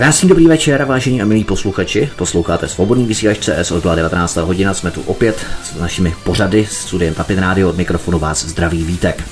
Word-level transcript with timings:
Krásný 0.00 0.28
dobrý 0.28 0.46
večer, 0.46 0.84
vážení 0.84 1.22
a 1.22 1.24
milí 1.24 1.44
posluchači. 1.44 2.10
Posloucháte 2.16 2.68
svobodný 2.68 3.06
vysílač 3.06 3.38
CS 3.38 3.70
od 3.70 3.84
19. 3.84 4.36
hodina. 4.36 4.74
Jsme 4.74 4.90
tu 4.90 5.02
opět 5.02 5.46
s 5.64 5.74
našimi 5.80 6.14
pořady 6.24 6.66
s 6.66 6.72
studiem 6.72 7.14
Tapin 7.14 7.38
Radio. 7.38 7.68
Od 7.68 7.76
mikrofonu 7.76 8.18
vás 8.18 8.44
zdraví 8.44 8.84
Vítek. 8.84 9.24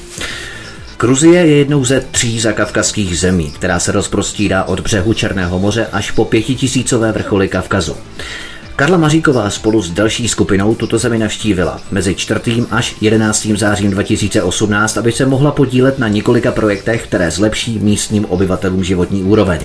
Gruzie 0.99 1.47
je 1.47 1.57
jednou 1.57 1.85
ze 1.85 2.01
tří 2.01 2.41
zakavkazských 2.41 3.19
zemí, 3.19 3.51
která 3.51 3.81
se 3.81 3.93
rozprostírá 3.93 4.65
od 4.65 4.81
břehu 4.81 5.15
Černého 5.15 5.59
moře 5.59 5.87
až 5.93 6.11
po 6.11 6.25
pětitisícové 6.25 7.13
vrcholy 7.13 7.49
Kavkazu. 7.49 7.97
Karla 8.77 8.99
Maříková 8.99 9.51
spolu 9.51 9.83
s 9.83 9.91
další 9.91 10.29
skupinou 10.29 10.75
tuto 10.75 10.99
zemi 10.99 11.19
navštívila 11.19 11.81
mezi 11.91 12.15
4. 12.15 12.65
až 12.71 12.97
11. 13.01 13.47
zářím 13.47 13.91
2018, 13.91 14.97
aby 14.97 15.13
se 15.13 15.27
mohla 15.27 15.51
podílet 15.51 15.99
na 15.99 16.09
několika 16.09 16.53
projektech, 16.53 17.03
které 17.03 17.31
zlepší 17.31 17.79
místním 17.79 18.25
obyvatelům 18.25 18.85
životní 18.85 19.23
úroveň. 19.23 19.61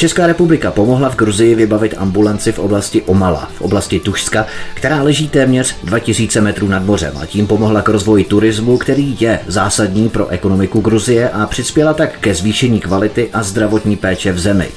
Česká 0.00 0.26
republika 0.26 0.70
pomohla 0.70 1.10
v 1.10 1.16
Gruzii 1.16 1.54
vybavit 1.54 1.94
ambulanci 1.98 2.52
v 2.52 2.58
oblasti 2.58 3.02
Omala, 3.02 3.50
v 3.54 3.60
oblasti 3.60 4.00
Tušska, 4.00 4.46
která 4.74 5.02
leží 5.02 5.28
téměř 5.28 5.76
2000 5.84 6.40
metrů 6.40 6.68
nad 6.68 6.84
mořem 6.84 7.18
a 7.18 7.26
tím 7.26 7.46
pomohla 7.46 7.82
k 7.82 7.88
rozvoji 7.88 8.24
turismu, 8.24 8.78
který 8.78 9.16
je 9.20 9.40
zásadní 9.46 10.08
pro 10.08 10.28
ekonomiku 10.28 10.80
Gruzie 10.80 11.28
a 11.28 11.46
přispěla 11.46 11.94
tak 11.94 12.18
ke 12.18 12.34
zvýšení 12.34 12.80
kvality 12.80 13.28
a 13.32 13.42
zdravotní 13.42 13.96
péče 13.96 14.32
v 14.32 14.38
zemi. 14.38 14.68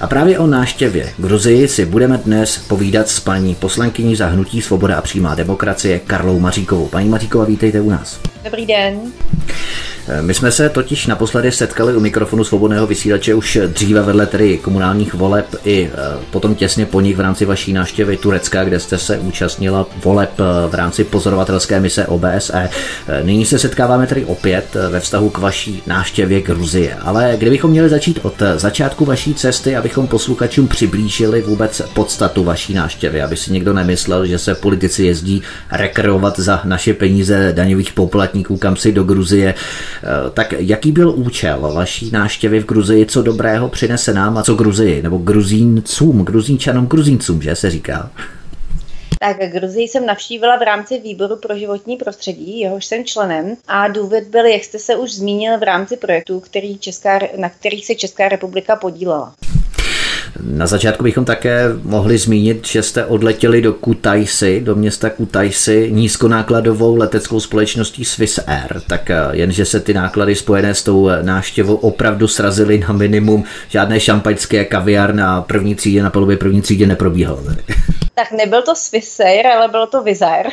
A 0.00 0.06
právě 0.06 0.38
o 0.38 0.46
náštěvě 0.46 1.12
Gruzii 1.18 1.68
si 1.68 1.86
budeme 1.86 2.18
dnes 2.18 2.58
povídat 2.58 3.08
s 3.08 3.20
paní 3.20 3.54
poslankyní 3.54 4.16
za 4.16 4.26
hnutí 4.26 4.62
Svoboda 4.62 4.96
a 4.96 5.02
přímá 5.02 5.34
demokracie 5.34 5.98
Karlou 5.98 6.38
Maříkovou. 6.38 6.88
Paní 6.88 7.08
Maříková, 7.08 7.44
vítejte 7.44 7.80
u 7.80 7.90
nás. 7.90 8.20
Dobrý 8.44 8.66
den. 8.66 9.00
My 10.20 10.34
jsme 10.34 10.52
se 10.52 10.68
totiž 10.68 11.06
naposledy 11.06 11.52
setkali 11.52 11.96
u 11.96 12.00
mikrofonu 12.00 12.44
svobodného 12.44 12.86
vysílače 12.86 13.34
už 13.34 13.58
dříve 13.66 14.02
vedle 14.02 14.26
tedy 14.26 14.58
komunálních 14.58 15.14
voleb 15.14 15.46
i 15.64 15.84
e, 15.84 15.90
potom 16.30 16.54
těsně 16.54 16.86
po 16.86 17.00
nich 17.00 17.16
v 17.16 17.20
rámci 17.20 17.44
vaší 17.44 17.72
návštěvy 17.72 18.16
Turecka, 18.16 18.64
kde 18.64 18.80
jste 18.80 18.98
se 18.98 19.18
účastnila 19.18 19.86
voleb 20.04 20.30
e, 20.40 20.68
v 20.68 20.74
rámci 20.74 21.04
pozorovatelské 21.04 21.80
mise 21.80 22.06
OBSE. 22.06 22.68
Nyní 23.22 23.46
se 23.46 23.58
setkáváme 23.58 24.06
tedy 24.06 24.24
opět 24.24 24.76
ve 24.90 25.00
vztahu 25.00 25.30
k 25.30 25.38
vaší 25.38 25.82
návštěvě 25.86 26.40
Gruzie. 26.40 26.94
Ale 26.94 27.34
kdybychom 27.38 27.70
měli 27.70 27.88
začít 27.88 28.18
od 28.22 28.42
začátku 28.56 29.04
vaší 29.04 29.34
cesty, 29.34 29.76
abychom 29.76 30.06
posluchačům 30.06 30.68
přiblížili 30.68 31.42
vůbec 31.42 31.82
podstatu 31.94 32.44
vaší 32.44 32.74
návštěvy, 32.74 33.22
aby 33.22 33.36
si 33.36 33.52
někdo 33.52 33.72
nemyslel, 33.72 34.26
že 34.26 34.38
se 34.38 34.54
politici 34.54 35.04
jezdí 35.04 35.42
rekreovat 35.72 36.38
za 36.38 36.60
naše 36.64 36.94
peníze 36.94 37.52
daňových 37.56 37.92
poplatníků 37.92 38.56
kam 38.56 38.76
si 38.76 38.92
do 38.92 39.04
Gruzie. 39.04 39.54
Eh, 40.02 40.30
tak 40.30 40.54
jaký 40.58 40.92
byl 40.92 41.10
účel 41.10 41.72
vaší 41.74 42.10
návštěvy 42.10 42.60
v 42.60 42.66
Gruzii, 42.66 43.06
co 43.06 43.22
dobrého 43.22 43.68
přinese 43.68 44.14
nám 44.14 44.38
a 44.38 44.42
co 44.42 44.54
Gruzii, 44.54 45.02
nebo 45.02 45.18
Gruzíncům, 45.18 46.24
Gruzínčanům, 46.24 46.86
Gruzíncům, 46.86 47.42
že 47.42 47.56
se 47.56 47.70
říká? 47.70 48.10
Tak 49.20 49.36
Gruzii 49.52 49.88
jsem 49.88 50.06
navštívila 50.06 50.56
v 50.56 50.62
rámci 50.62 50.98
výboru 50.98 51.36
pro 51.36 51.58
životní 51.58 51.96
prostředí, 51.96 52.60
jehož 52.60 52.84
jsem 52.84 53.04
členem 53.04 53.56
a 53.68 53.88
důvod 53.88 54.24
byl, 54.24 54.46
jak 54.46 54.64
jste 54.64 54.78
se 54.78 54.96
už 54.96 55.14
zmínil, 55.14 55.58
v 55.58 55.62
rámci 55.62 55.96
projektů, 55.96 56.40
který 56.40 56.78
Česká, 56.78 57.18
na 57.36 57.48
kterých 57.48 57.86
se 57.86 57.94
Česká 57.94 58.28
republika 58.28 58.76
podílela. 58.76 59.34
Na 60.42 60.66
začátku 60.66 61.04
bychom 61.04 61.24
také 61.24 61.64
mohli 61.82 62.18
zmínit, 62.18 62.66
že 62.66 62.82
jste 62.82 63.04
odletěli 63.04 63.62
do 63.62 63.72
Kutaisi, 63.72 64.60
do 64.60 64.74
města 64.74 65.10
Kutaisi, 65.10 65.88
nízkonákladovou 65.92 66.96
leteckou 66.96 67.40
společností 67.40 68.04
Swiss 68.04 68.38
Air, 68.46 68.80
tak 68.86 69.10
eh, 69.10 69.16
jenže 69.32 69.64
se 69.64 69.80
ty 69.80 69.94
náklady 69.94 70.34
spojené 70.34 70.74
s 70.74 70.82
tou 70.82 71.10
návštěvou 71.22 71.74
opravdu 71.74 72.28
srazily 72.28 72.78
na 72.78 72.92
minimum. 72.92 73.44
Žádné 73.68 74.00
šampaňské 74.00 74.64
kaviár 74.64 75.14
na 75.14 75.42
první 75.42 75.74
třídě, 75.74 76.02
na 76.02 76.10
palubě 76.10 76.36
první 76.36 76.62
třídě 76.62 76.86
neprobíhalo. 76.86 77.42
Tak 78.18 78.32
nebyl 78.32 78.62
to 78.62 78.74
Swissair, 78.74 79.46
ale 79.46 79.68
bylo 79.68 79.86
to 79.86 80.02
Vizair. 80.02 80.46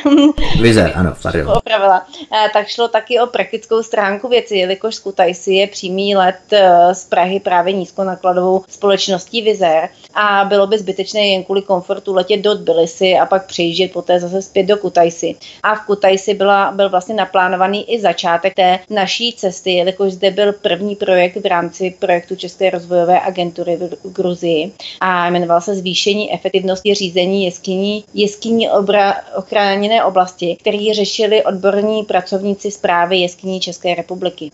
Vizair, 0.60 0.92
ano, 0.94 1.14
pardon. 1.22 1.52
Opravila. 1.56 2.06
Eh, 2.32 2.48
tak 2.52 2.68
šlo 2.68 2.88
taky 2.88 3.20
o 3.20 3.26
praktickou 3.26 3.82
stránku 3.82 4.28
věci, 4.28 4.56
jelikož 4.56 4.94
z 4.94 4.98
Kutaisi 4.98 5.54
je 5.54 5.66
přímý 5.66 6.16
let 6.16 6.38
eh, 6.52 6.94
z 6.94 7.04
Prahy 7.04 7.40
právě 7.40 7.72
nízkonákladovou 7.72 8.64
společností 8.68 9.42
Vizair 9.42 9.88
a 10.14 10.44
bylo 10.44 10.66
by 10.66 10.78
zbytečné 10.78 11.26
jen 11.26 11.44
kvůli 11.44 11.62
komfortu 11.62 12.14
letět 12.14 12.40
do 12.40 12.54
Tbilisi 12.54 13.18
a 13.18 13.26
pak 13.26 13.46
přejíždět 13.46 13.92
poté 13.92 14.20
zase 14.20 14.42
zpět 14.42 14.64
do 14.64 14.76
Kutaisi. 14.76 15.34
A 15.62 15.74
v 15.74 15.86
Kutaisi 15.86 16.34
byla, 16.34 16.72
byl 16.72 16.90
vlastně 16.90 17.14
naplánovaný 17.14 17.94
i 17.94 18.00
začátek 18.00 18.54
té 18.54 18.78
naší 18.90 19.32
cesty, 19.32 19.70
jelikož 19.70 20.12
zde 20.12 20.30
byl 20.30 20.52
první 20.52 20.96
projekt 20.96 21.36
v 21.36 21.46
rámci 21.46 21.94
projektu 21.98 22.36
České 22.36 22.70
rozvojové 22.70 23.20
agentury 23.20 23.76
v 23.76 24.12
Gruzii 24.12 24.72
a 25.00 25.28
jmenoval 25.28 25.60
se 25.60 25.74
Zvýšení 25.74 26.32
efektivnosti 26.32 26.94
řízení 26.94 27.46
jeskyní, 27.56 28.04
jeskyní 28.14 28.70
obra, 28.70 29.14
ochráněné 29.36 30.04
oblasti, 30.04 30.56
který 30.60 30.94
řešili 30.94 31.44
odborní 31.44 32.02
pracovníci 32.02 32.70
zprávy 32.70 33.16
jeskyní 33.16 33.60
České 33.60 33.94
republiky. 33.94 34.50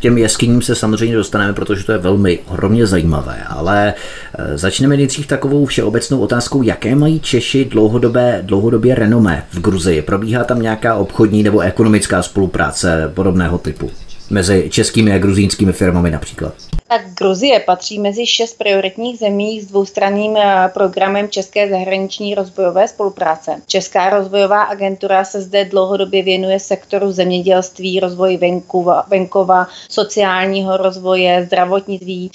Těm 0.00 0.18
jeskyním 0.18 0.62
se 0.62 0.74
samozřejmě 0.74 1.16
dostaneme, 1.16 1.52
protože 1.52 1.84
to 1.84 1.92
je 1.92 1.98
velmi 1.98 2.38
ohromně 2.48 2.86
zajímavé, 2.86 3.42
ale 3.48 3.94
e, 4.38 4.58
začneme 4.58 4.96
nejdřív 4.96 5.26
takovou 5.26 5.66
všeobecnou 5.66 6.20
otázkou, 6.20 6.62
jaké 6.62 6.94
mají 6.94 7.20
Češi 7.20 7.64
dlouhodobé, 7.64 8.38
dlouhodobě 8.42 8.94
renomé 8.94 9.44
v 9.50 9.60
Gruzii. 9.60 10.02
Probíhá 10.02 10.44
tam 10.44 10.62
nějaká 10.62 10.94
obchodní 10.94 11.42
nebo 11.42 11.60
ekonomická 11.60 12.22
spolupráce 12.22 13.12
podobného 13.14 13.58
typu? 13.58 13.90
Mezi 14.30 14.70
českými 14.70 15.12
a 15.12 15.18
gruzínskými 15.18 15.72
firmami 15.72 16.10
například? 16.10 16.54
Tak 16.88 17.02
Gruzie 17.14 17.60
patří 17.60 17.98
mezi 17.98 18.26
šest 18.26 18.58
prioritních 18.58 19.18
zemí 19.18 19.60
s 19.60 19.66
dvoustranným 19.66 20.36
eh, 20.36 20.70
programem 20.74 21.28
České 21.28 21.70
zahraniční 21.70 22.34
rozvojové 22.34 22.88
spolupráce. 22.88 23.62
Česká 23.66 24.10
rozvojová 24.10 24.62
agentura 24.62 25.24
se 25.24 25.40
zde 25.40 25.64
dlouhodobě 25.64 26.22
věnuje 26.22 26.60
sektoru 26.60 27.12
zemědělství, 27.12 28.00
rozvoji 28.00 28.36
venkova, 28.36 29.04
venkova 29.08 29.66
sociálního 29.88 30.76
rozvoje, 30.76 31.44
zdravotnictví. 31.46 32.30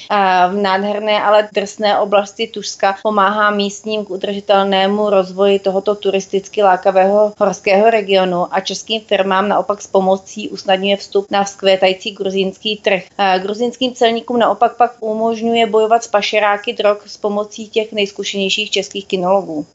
V 0.49 0.55
nádherné, 0.61 1.23
ale 1.23 1.49
drsné 1.53 1.99
oblasti 1.99 2.47
Tušska 2.47 2.95
pomáhá 3.03 3.51
místním 3.51 4.05
k 4.05 4.09
udržitelnému 4.09 5.09
rozvoji 5.09 5.59
tohoto 5.59 5.95
turisticky 5.95 6.63
lákavého 6.63 7.33
horského 7.39 7.89
regionu 7.89 8.47
a 8.51 8.59
českým 8.59 9.01
firmám 9.01 9.47
naopak 9.47 9.81
s 9.81 9.87
pomocí 9.87 10.49
usnadňuje 10.49 10.97
vstup 10.97 11.31
na 11.31 11.45
vzkvétající 11.81 12.11
gruzínský 12.11 12.77
trh. 12.77 13.03
Gruzínským 13.41 13.93
celníkům 13.93 14.39
naopak 14.39 14.77
pak 14.77 14.91
umožňuje 14.99 15.67
bojovat 15.67 16.03
s 16.03 16.07
pašeráky 16.07 16.73
drog 16.73 16.97
s 17.05 17.17
pomocí 17.17 17.69
těch 17.69 17.93
nejzkušenějších 17.93 18.69
českých 18.69 19.05
kinologů. 19.05 19.65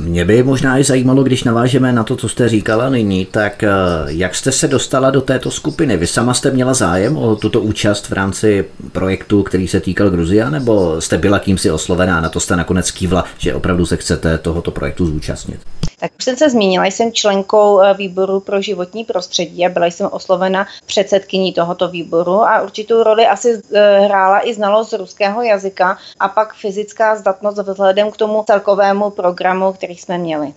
Mě 0.00 0.24
by 0.24 0.42
možná 0.42 0.78
i 0.78 0.84
zajímalo, 0.84 1.22
když 1.22 1.44
navážeme 1.44 1.92
na 1.92 2.04
to, 2.04 2.16
co 2.16 2.28
jste 2.28 2.48
říkala 2.48 2.88
nyní, 2.88 3.26
tak 3.26 3.62
eh, 3.62 3.68
jak 4.06 4.34
jste 4.34 4.52
se 4.52 4.68
dostala 4.68 5.10
do 5.10 5.20
této 5.20 5.50
skupiny? 5.50 5.96
Vy 5.96 6.06
sama 6.06 6.34
jste 6.34 6.50
měla 6.50 6.74
zájem 6.74 7.16
o 7.16 7.36
tuto 7.36 7.60
účast 7.60 8.08
v 8.08 8.12
rámci 8.12 8.64
projektu, 8.92 9.42
který 9.42 9.68
se 9.68 9.80
týkal 9.80 10.10
Gruzia, 10.10 10.50
nebo 10.50 11.00
jste 11.00 11.18
byla 11.18 11.38
kýmsi 11.38 11.70
oslovená 11.70 12.18
a 12.18 12.20
na 12.20 12.28
to 12.28 12.40
jste 12.40 12.56
nakonec 12.56 12.90
kývla, 12.90 13.24
že 13.38 13.54
opravdu 13.54 13.86
se 13.86 13.96
chcete 13.96 14.38
tohoto 14.38 14.70
projektu 14.70 15.06
zúčastnit? 15.06 15.60
Tak 16.00 16.10
už 16.18 16.24
jsem 16.24 16.36
se 16.36 16.50
zmínila, 16.50 16.84
jsem 16.86 17.12
členkou 17.12 17.80
eh, 17.80 17.94
výboru 17.94 18.40
pro 18.40 18.62
životní 18.62 19.04
prostředí 19.04 19.66
a 19.66 19.68
byla 19.68 19.86
jsem 19.86 20.08
oslovena 20.12 20.66
předsedkyní 20.86 21.52
tohoto 21.52 21.88
výboru 21.88 22.32
a 22.32 22.62
určitou 22.62 23.02
roli 23.02 23.26
asi 23.26 23.60
eh, 23.74 24.00
hrála 24.00 24.48
i 24.48 24.54
znalost 24.54 24.92
ruského 24.92 25.42
jazyka 25.42 25.98
a 26.20 26.28
pak 26.28 26.54
fyzická 26.54 27.16
zdatnost 27.16 27.58
vzhledem 27.58 28.10
k 28.10 28.16
tomu 28.16 28.44
celkovému 28.46 29.10
programu, 29.10 29.72
který 29.72 29.96
jsme 29.96 30.18
měli. 30.18 30.52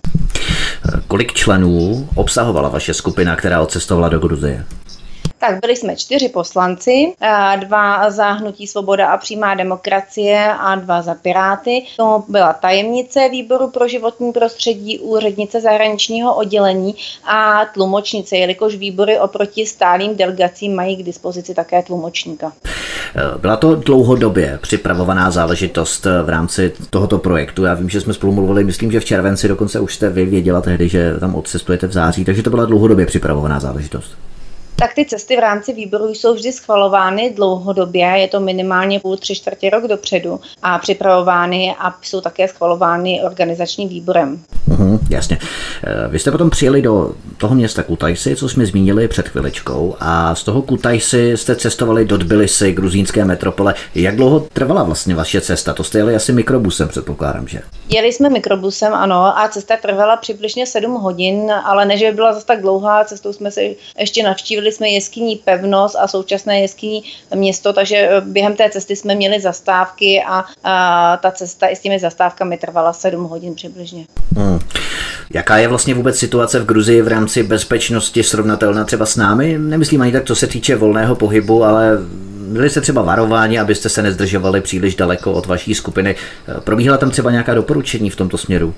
Kolik 1.08 1.32
členů 1.32 2.08
obsahovala 2.16 2.68
vaše 2.68 2.94
skupina, 2.94 3.36
která 3.36 3.60
odcestovala 3.60 4.08
do 4.08 4.18
Gruzie? 4.18 4.64
Tak 5.48 5.60
byli 5.60 5.76
jsme 5.76 5.96
čtyři 5.96 6.28
poslanci, 6.28 7.14
dva 7.56 8.10
za 8.10 8.32
Hnutí 8.32 8.66
Svoboda 8.66 9.06
a 9.06 9.16
přímá 9.16 9.54
demokracie 9.54 10.52
a 10.58 10.74
dva 10.74 11.02
za 11.02 11.14
Piráty. 11.14 11.82
To 11.96 12.24
byla 12.28 12.52
tajemnice 12.52 13.28
výboru 13.28 13.70
pro 13.70 13.88
životní 13.88 14.32
prostředí, 14.32 14.98
úřednice 14.98 15.60
zahraničního 15.60 16.34
oddělení 16.34 16.94
a 17.24 17.64
tlumočnice, 17.74 18.36
jelikož 18.36 18.76
výbory 18.76 19.18
oproti 19.18 19.66
stálým 19.66 20.16
delegacím 20.16 20.74
mají 20.74 20.96
k 20.96 21.02
dispozici 21.02 21.54
také 21.54 21.82
tlumočníka. 21.82 22.52
Byla 23.38 23.56
to 23.56 23.74
dlouhodobě 23.74 24.58
připravovaná 24.62 25.30
záležitost 25.30 26.06
v 26.24 26.28
rámci 26.28 26.72
tohoto 26.90 27.18
projektu. 27.18 27.64
Já 27.64 27.74
vím, 27.74 27.88
že 27.88 28.00
jsme 28.00 28.14
spolu 28.14 28.32
mluvili, 28.32 28.64
myslím, 28.64 28.92
že 28.92 29.00
v 29.00 29.04
červenci 29.04 29.48
dokonce 29.48 29.80
už 29.80 29.94
jste 29.94 30.10
vy 30.10 30.24
věděla 30.24 30.60
tehdy, 30.60 30.88
že 30.88 31.14
tam 31.20 31.34
odcestujete 31.34 31.86
v 31.86 31.92
září, 31.92 32.24
takže 32.24 32.42
to 32.42 32.50
byla 32.50 32.64
dlouhodobě 32.64 33.06
připravovaná 33.06 33.60
záležitost. 33.60 34.16
Tak 34.76 34.94
ty 34.94 35.04
cesty 35.04 35.36
v 35.36 35.40
rámci 35.40 35.72
výboru 35.72 36.08
jsou 36.08 36.34
vždy 36.34 36.52
schvalovány 36.52 37.32
dlouhodobě, 37.36 38.06
je 38.06 38.28
to 38.28 38.40
minimálně 38.40 39.00
půl, 39.00 39.16
tři 39.16 39.34
čtvrtě 39.34 39.70
rok 39.70 39.84
dopředu 39.84 40.40
a 40.62 40.78
připravovány 40.78 41.74
a 41.78 41.94
jsou 42.02 42.20
také 42.20 42.48
schvalovány 42.48 43.20
organizačním 43.24 43.88
výborem. 43.88 44.42
Uhum, 44.70 44.98
jasně. 45.10 45.38
Eh, 45.84 46.08
vy 46.08 46.18
jste 46.18 46.30
potom 46.30 46.50
přijeli 46.50 46.82
do 46.82 47.12
toho 47.36 47.54
města 47.54 47.82
Kutajsi, 47.82 48.36
co 48.36 48.48
jsme 48.48 48.66
zmínili 48.66 49.08
před 49.08 49.28
chviličkou, 49.28 49.96
a 50.00 50.34
z 50.34 50.44
toho 50.44 50.62
Kutajsi 50.62 51.36
jste 51.36 51.56
cestovali 51.56 52.04
do 52.04 52.18
Tbilisi, 52.18 52.72
gruzínské 52.72 53.24
metropole. 53.24 53.74
Jak 53.94 54.16
dlouho 54.16 54.40
trvala 54.52 54.82
vlastně 54.82 55.14
vaše 55.14 55.40
cesta? 55.40 55.72
To 55.72 55.84
jste 55.84 55.98
jeli 55.98 56.14
asi 56.14 56.32
mikrobusem, 56.32 56.88
předpokládám, 56.88 57.48
že? 57.48 57.60
Jeli 57.88 58.12
jsme 58.12 58.30
mikrobusem, 58.30 58.94
ano, 58.94 59.38
a 59.38 59.48
cesta 59.48 59.76
trvala 59.82 60.16
přibližně 60.16 60.66
7 60.66 60.92
hodin, 60.92 61.52
ale 61.64 61.84
než 61.84 62.02
by 62.02 62.12
byla 62.12 62.32
zase 62.32 62.46
tak 62.46 62.60
dlouhá, 62.60 63.04
cestou 63.04 63.32
jsme 63.32 63.50
se 63.50 63.62
ještě 63.98 64.22
navštívili 64.22 64.63
jsme 64.72 64.88
jeskyní 64.88 65.36
Pevnost 65.36 65.96
a 66.00 66.08
současné 66.08 66.60
jeskyní 66.60 67.02
město, 67.34 67.72
takže 67.72 67.96
eh, 67.96 68.20
během 68.20 68.56
té 68.56 68.70
cesty 68.70 68.96
jsme 68.96 69.14
měli 69.14 69.40
zastávky 69.40 70.22
a, 70.28 70.44
a 70.64 71.16
ta 71.16 71.30
cesta 71.30 71.68
i 71.68 71.76
s 71.76 71.80
těmi 71.80 71.98
zastávkami 71.98 72.56
trvala 72.56 72.92
7 72.92 73.24
hodin 73.24 73.54
přibližně. 73.54 74.06
Hmm. 74.36 74.58
Jaká 75.34 75.58
je 75.58 75.68
vlastně 75.68 75.94
vůbec 75.94 76.18
situace 76.18 76.60
v 76.60 76.66
Gruzii 76.66 77.02
v 77.02 77.08
rámci 77.08 77.42
bezpečnosti 77.42 78.22
srovnatelná 78.22 78.84
třeba 78.84 79.06
s 79.06 79.16
námi? 79.16 79.58
Nemyslím 79.58 80.02
ani 80.02 80.12
tak, 80.12 80.24
co 80.24 80.36
se 80.36 80.46
týče 80.46 80.76
volného 80.76 81.14
pohybu, 81.14 81.64
ale 81.64 81.98
byli 82.52 82.70
jste 82.70 82.80
třeba 82.80 83.02
varováni, 83.02 83.58
abyste 83.58 83.88
se 83.88 84.02
nezdržovali 84.02 84.60
příliš 84.60 84.94
daleko 84.94 85.32
od 85.32 85.46
vaší 85.46 85.74
skupiny. 85.74 86.16
Probíhala 86.60 86.98
tam 86.98 87.10
třeba 87.10 87.30
nějaká 87.30 87.54
doporučení 87.54 88.10
v 88.10 88.16
tomto 88.16 88.38
směru? 88.38 88.74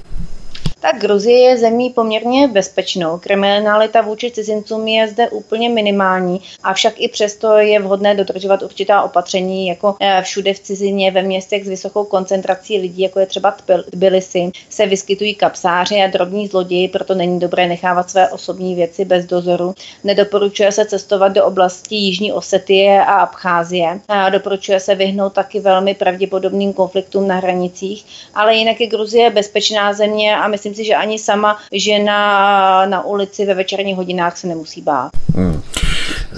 Tak 0.87 1.01
Gruzie 1.01 1.39
je 1.39 1.59
zemí 1.59 1.91
poměrně 1.91 2.49
bezpečnou. 2.49 3.19
Kriminalita 3.19 4.01
vůči 4.01 4.31
cizincům 4.31 4.89
je 4.89 5.09
zde 5.09 5.29
úplně 5.29 5.69
minimální, 5.69 6.41
avšak 6.63 6.95
i 6.97 7.09
přesto 7.09 7.57
je 7.57 7.81
vhodné 7.81 8.15
dodržovat 8.15 8.63
určitá 8.63 9.03
opatření, 9.03 9.69
jako 9.69 9.97
eh, 10.01 10.23
všude 10.23 10.55
v 10.55 10.61
cizině, 10.61 11.11
ve 11.11 11.23
městech 11.23 11.65
s 11.65 11.69
vysokou 11.69 12.05
koncentrací 12.05 12.79
lidí, 12.79 13.03
jako 13.03 13.21
je 13.21 13.27
třeba 13.27 13.57
Tbilisi, 13.91 14.51
se 14.69 14.87
vyskytují 14.87 15.35
kapsáři 15.35 15.95
a 15.95 16.07
drobní 16.07 16.47
zloději, 16.47 16.89
proto 16.89 17.15
není 17.15 17.41
dobré 17.41 17.69
nechávat 17.69 18.11
své 18.11 18.29
osobní 18.29 18.75
věci 18.75 19.05
bez 19.05 19.27
dozoru. 19.27 19.75
Nedoporučuje 20.05 20.73
se 20.73 20.85
cestovat 20.85 21.33
do 21.33 21.45
oblasti 21.45 21.95
Jižní 21.95 22.33
Osetie 22.33 23.01
a 23.01 23.13
Abcházie. 23.13 24.01
A 24.09 24.29
doporučuje 24.29 24.81
se 24.81 24.95
vyhnout 24.95 25.33
taky 25.33 25.61
velmi 25.61 25.95
pravděpodobným 25.95 26.73
konfliktům 26.73 27.29
na 27.29 27.35
hranicích, 27.35 28.05
ale 28.35 28.55
jinak 28.55 28.81
je 28.81 28.87
Gruzie 28.87 29.31
bezpečná 29.31 29.93
země 29.93 30.37
a 30.37 30.49
myslím 30.49 30.76
si, 30.77 30.85
že 30.85 30.95
ani 30.95 31.19
sama 31.19 31.59
žena 31.73 32.87
na 32.87 33.05
ulici 33.05 33.47
ve 33.47 33.55
večerních 33.55 33.97
hodinách 33.97 34.37
se 34.37 34.47
nemusí 34.47 34.83
bát. 34.83 35.11
Hmm. 35.35 35.63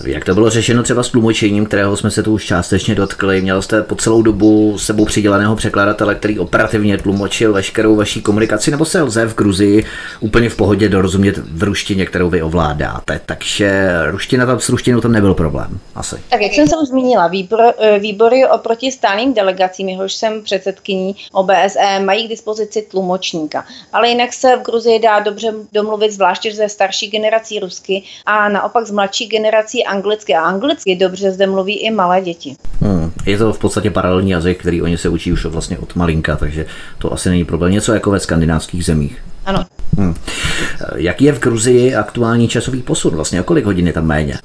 Jak 0.05 0.25
to 0.25 0.35
bylo 0.35 0.51
řešeno 0.51 0.83
třeba 0.83 1.03
s 1.03 1.11
tlumočením, 1.11 1.67
kterého 1.67 1.97
jsme 1.97 2.11
se 2.11 2.23
tu 2.23 2.33
už 2.33 2.45
částečně 2.45 2.95
dotkli? 2.95 3.41
Měl 3.41 3.63
jste 3.63 3.83
po 3.83 3.95
celou 3.95 4.23
dobu 4.23 4.79
sebou 4.79 5.05
přiděleného 5.05 5.57
překladatele, 5.57 6.15
který 6.15 6.39
operativně 6.39 6.99
tlumočil 6.99 7.53
veškerou 7.53 7.97
vaší 7.97 8.23
komunikaci, 8.23 8.71
nebo 8.71 8.85
se 8.85 9.03
lze 9.03 9.27
v 9.27 9.37
Gruzii 9.37 9.85
úplně 10.21 10.51
v 10.51 10.57
pohodě 10.57 10.89
dorozumět 10.89 11.39
v 11.39 11.63
ruštině, 11.63 12.07
kterou 12.07 12.31
vy 12.31 12.43
ovládáte? 12.43 13.21
Takže 13.27 13.91
ruština 14.11 14.47
tam 14.47 14.61
s 14.61 14.69
ruštinou 14.69 15.01
tam 15.01 15.13
nebyl 15.13 15.35
problém, 15.35 15.81
asi. 15.95 16.17
Tak 16.31 16.41
jak 16.41 16.53
jsem 16.53 16.69
se 16.69 16.77
už 16.77 16.89
zmínila, 16.89 17.29
výbor, 17.29 17.61
eh, 17.79 17.99
výbory 17.99 18.47
oproti 18.47 18.93
stálým 18.93 19.35
delegacím, 19.35 19.89
jehož 19.89 20.13
jsem 20.13 20.43
předsedkyní 20.43 21.17
OBSE, 21.33 22.01
mají 22.05 22.27
k 22.27 22.31
dispozici 22.31 22.83
tlumočníka. 22.83 23.65
Ale 23.93 24.09
jinak 24.09 24.33
se 24.33 24.57
v 24.57 24.63
Gruzii 24.63 24.99
dá 24.99 25.21
dobře 25.21 25.53
domluvit, 25.73 26.13
zvláště 26.13 26.55
ze 26.55 26.69
starší 26.69 27.11
generací 27.11 27.59
rusky 27.59 28.03
a 28.27 28.49
naopak 28.49 28.87
z 28.87 28.91
mladší 28.91 29.27
generací 29.27 29.85
anglicky. 29.89 30.35
A 30.35 30.41
anglicky 30.41 30.97
dobře 30.97 31.31
zde 31.31 31.47
mluví 31.47 31.79
i 31.79 31.91
malé 31.91 32.21
děti. 32.21 32.57
Hmm. 32.81 33.13
Je 33.27 33.39
to 33.39 33.53
v 33.53 33.59
podstatě 33.59 33.91
paralelní 33.91 34.31
jazyk, 34.31 34.61
který 34.61 34.83
oni 34.83 34.99
se 34.99 35.09
učí 35.09 35.33
už 35.33 35.45
vlastně 35.45 35.79
od 35.79 35.97
malinka, 35.97 36.37
takže 36.37 36.67
to 36.99 37.13
asi 37.13 37.29
není 37.29 37.45
problém. 37.45 37.73
Něco 37.73 37.95
jako 37.95 38.11
ve 38.11 38.21
skandinávských 38.21 38.85
zemích. 38.85 39.19
Ano. 39.47 39.65
Hmm. 39.99 40.15
Jaký 40.97 41.25
je 41.25 41.33
v 41.33 41.41
Gruzii 41.41 41.95
aktuální 41.95 42.49
časový 42.49 42.83
posun? 42.83 43.15
Vlastně 43.15 43.41
o 43.41 43.45
kolik 43.45 43.65
hodin 43.65 43.87
je 43.87 43.93
tam 43.93 44.07
méně? 44.07 44.39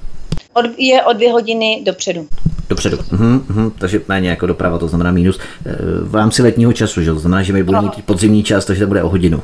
Od, 0.53 0.65
je 0.77 1.03
o 1.03 1.13
dvě 1.13 1.31
hodiny 1.31 1.81
dopředu. 1.85 2.27
Dopředu. 2.69 2.97
Uhum, 3.11 3.45
uhum, 3.49 3.73
takže 3.77 4.01
méně 4.07 4.29
jako 4.29 4.45
doprava, 4.47 4.77
to 4.77 4.87
znamená 4.87 5.11
mínus. 5.11 5.39
Eh, 5.65 5.75
v 6.01 6.15
rámci 6.15 6.41
letního 6.41 6.73
času, 6.73 7.01
že 7.01 7.13
to 7.13 7.19
znamená, 7.19 7.43
že 7.43 7.53
my 7.53 7.63
budeme 7.63 7.83
mít 7.83 8.05
podzimní 8.05 8.43
čas, 8.43 8.65
takže 8.65 8.81
to 8.81 8.87
bude 8.87 9.03
o 9.03 9.09
hodinu. 9.09 9.41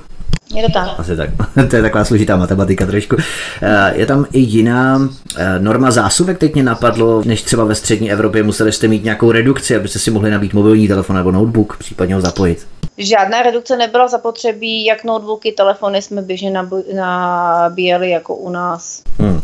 Je 0.55 0.63
to 0.63 0.71
tak. 0.71 0.89
Asi 0.97 1.15
tak. 1.15 1.29
to 1.69 1.75
je 1.75 1.81
taková 1.81 2.05
složitá 2.05 2.37
matematika 2.37 2.85
trošku. 2.85 3.15
Eh, 3.61 3.93
je 3.95 4.05
tam 4.05 4.25
i 4.31 4.39
jiná 4.39 5.09
eh, 5.37 5.59
norma 5.59 5.91
zásuvek, 5.91 6.37
teď 6.37 6.53
mě 6.53 6.63
napadlo, 6.63 7.23
než 7.25 7.41
třeba 7.41 7.63
ve 7.63 7.75
střední 7.75 8.11
Evropě 8.11 8.43
museli 8.43 8.71
jste 8.71 8.87
mít 8.87 9.03
nějakou 9.03 9.31
redukci, 9.31 9.75
abyste 9.75 9.99
si 9.99 10.11
mohli 10.11 10.31
nabít 10.31 10.53
mobilní 10.53 10.87
telefon 10.87 11.15
nebo 11.15 11.31
notebook, 11.31 11.77
případně 11.77 12.15
ho 12.15 12.21
zapojit. 12.21 12.67
Žádná 12.97 13.41
redukce 13.41 13.77
nebyla 13.77 14.07
zapotřebí, 14.07 14.85
jak 14.85 15.03
notebooky, 15.03 15.51
telefony 15.51 16.01
jsme 16.01 16.21
běžně 16.21 16.53
nabíjeli 16.95 18.09
jako 18.09 18.35
u 18.35 18.49
nás. 18.49 19.01
Hmm. 19.19 19.41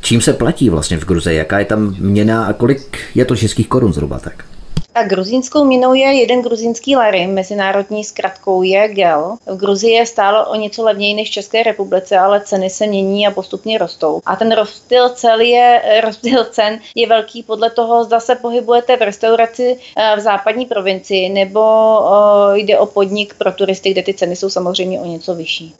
Čím 0.00 0.20
se 0.20 0.32
platí 0.32 0.70
vlastně 0.70 0.98
v 0.98 1.04
Gruzi? 1.04 1.34
Jaká 1.34 1.58
je 1.58 1.64
tam 1.64 1.94
měna 1.98 2.44
a 2.44 2.52
kolik 2.52 2.98
je 3.14 3.24
to 3.24 3.36
českých 3.36 3.68
korun 3.68 3.92
zhruba 3.92 4.18
tak? 4.18 4.44
Tak 4.92 5.08
gruzínskou 5.08 5.64
minou 5.64 5.94
je 5.94 6.06
jeden 6.20 6.42
gruzínský 6.42 6.96
lary, 6.96 7.26
mezinárodní 7.26 8.04
zkratkou 8.04 8.62
je 8.62 8.88
gel. 8.88 9.36
V 9.46 9.56
Gruzii 9.56 9.92
je 9.92 10.06
stále 10.06 10.46
o 10.46 10.54
něco 10.54 10.84
levněji 10.84 11.14
než 11.14 11.28
v 11.28 11.32
České 11.32 11.62
republice, 11.62 12.18
ale 12.18 12.40
ceny 12.40 12.70
se 12.70 12.86
mění 12.86 13.26
a 13.26 13.30
postupně 13.30 13.78
rostou. 13.78 14.20
A 14.26 14.36
ten 14.36 14.52
rozdíl 14.52 15.08
cel 15.08 15.40
je, 15.40 15.82
rozdíl 16.04 16.44
cen 16.44 16.78
je 16.94 17.08
velký 17.08 17.42
podle 17.42 17.70
toho, 17.70 18.04
zda 18.04 18.20
se 18.20 18.34
pohybujete 18.34 18.96
v 18.96 19.02
restauraci 19.02 19.76
eh, 19.96 20.16
v 20.16 20.20
západní 20.20 20.66
provincii 20.66 21.28
nebo 21.28 21.60
o, 21.60 22.48
jde 22.54 22.78
o 22.78 22.86
podnik 22.86 23.34
pro 23.38 23.52
turisty, 23.52 23.90
kde 23.90 24.02
ty 24.02 24.14
ceny 24.14 24.36
jsou 24.36 24.50
samozřejmě 24.50 25.00
o 25.00 25.06
něco 25.06 25.34
vyšší. 25.34 25.74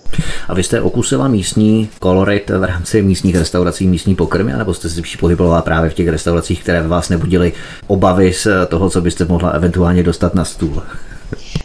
A 0.48 0.54
vy 0.54 0.62
jste 0.62 0.80
okusila 0.80 1.28
místní 1.28 1.90
kolorit 1.98 2.50
v 2.50 2.64
rámci 2.64 3.02
místních 3.02 3.36
restaurací, 3.36 3.86
místní 3.86 4.14
pokrmy, 4.14 4.52
nebo 4.52 4.74
jste 4.74 4.88
si 4.88 5.02
pohybovala 5.20 5.62
právě 5.62 5.90
v 5.90 5.94
těch 5.94 6.08
restauracích, 6.08 6.62
které 6.62 6.82
vás 6.82 7.08
nebudily 7.08 7.52
obavy 7.86 8.32
z 8.32 8.46
toho, 8.68 8.90
co 8.90 8.99
byste 9.02 9.24
mohla 9.24 9.50
eventuálně 9.50 10.02
dostat 10.02 10.34
na 10.34 10.44
stůl? 10.44 10.82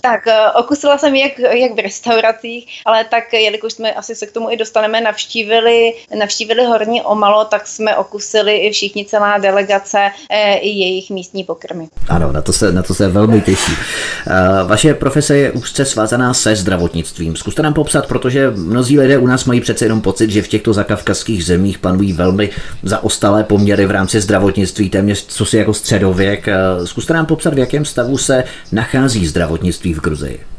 Tak 0.06 0.28
eh, 0.28 0.52
okusila 0.52 0.98
jsem 0.98 1.16
jak, 1.16 1.40
jak 1.40 1.72
v 1.72 1.80
restauracích, 1.80 2.68
ale 2.86 3.04
tak 3.04 3.34
jelikož 3.34 3.74
jsme 3.74 3.94
asi 3.94 4.16
se 4.16 4.26
k 4.26 4.32
tomu 4.32 4.52
i 4.52 4.58
dostaneme, 4.58 5.02
navštívili, 5.02 5.94
navštívili 6.20 6.66
Horní 6.66 7.02
Omalo, 7.02 7.46
tak 7.46 7.68
jsme 7.68 7.96
okusili 7.96 8.58
i 8.58 8.72
všichni 8.72 9.06
celá 9.06 9.38
delegace 9.38 9.98
e, 10.30 10.58
i 10.58 10.70
jejich 10.70 11.10
místní 11.10 11.44
pokrmy. 11.44 11.88
Ano, 12.10 12.32
na 12.32 12.42
to 12.42 12.54
se, 12.54 12.72
na 12.72 12.84
to 12.84 12.94
se 12.94 13.08
velmi 13.08 13.42
těší. 13.42 13.72
Eh, 14.28 14.64
vaše 14.64 14.94
profese 14.94 15.38
je 15.38 15.52
úzce 15.52 15.86
svázaná 15.86 16.34
se 16.34 16.56
zdravotnictvím. 16.56 17.36
Zkuste 17.36 17.62
nám 17.62 17.74
popsat, 17.74 18.08
protože 18.08 18.52
mnozí 18.52 19.00
lidé 19.00 19.18
u 19.18 19.28
nás 19.28 19.46
mají 19.46 19.62
přece 19.62 19.86
jenom 19.86 20.02
pocit, 20.02 20.30
že 20.30 20.42
v 20.42 20.48
těchto 20.48 20.74
zakavkazských 20.74 21.46
zemích 21.46 21.80
panují 21.80 22.14
velmi 22.14 22.50
zaostalé 22.84 23.44
poměry 23.44 23.86
v 23.86 23.92
rámci 23.92 24.22
zdravotnictví, 24.22 24.90
téměř 24.90 25.26
co 25.26 25.46
si 25.46 25.58
jako 25.58 25.74
středověk. 25.74 26.48
Zkuste 26.84 27.14
nám 27.14 27.26
popsat, 27.26 27.54
v 27.54 27.60
jakém 27.60 27.86
stavu 27.86 28.18
se 28.18 28.44
nachází 28.72 29.28
zdravotnictví 29.28 29.95
v 29.96 30.02
Gruzii? 30.04 30.55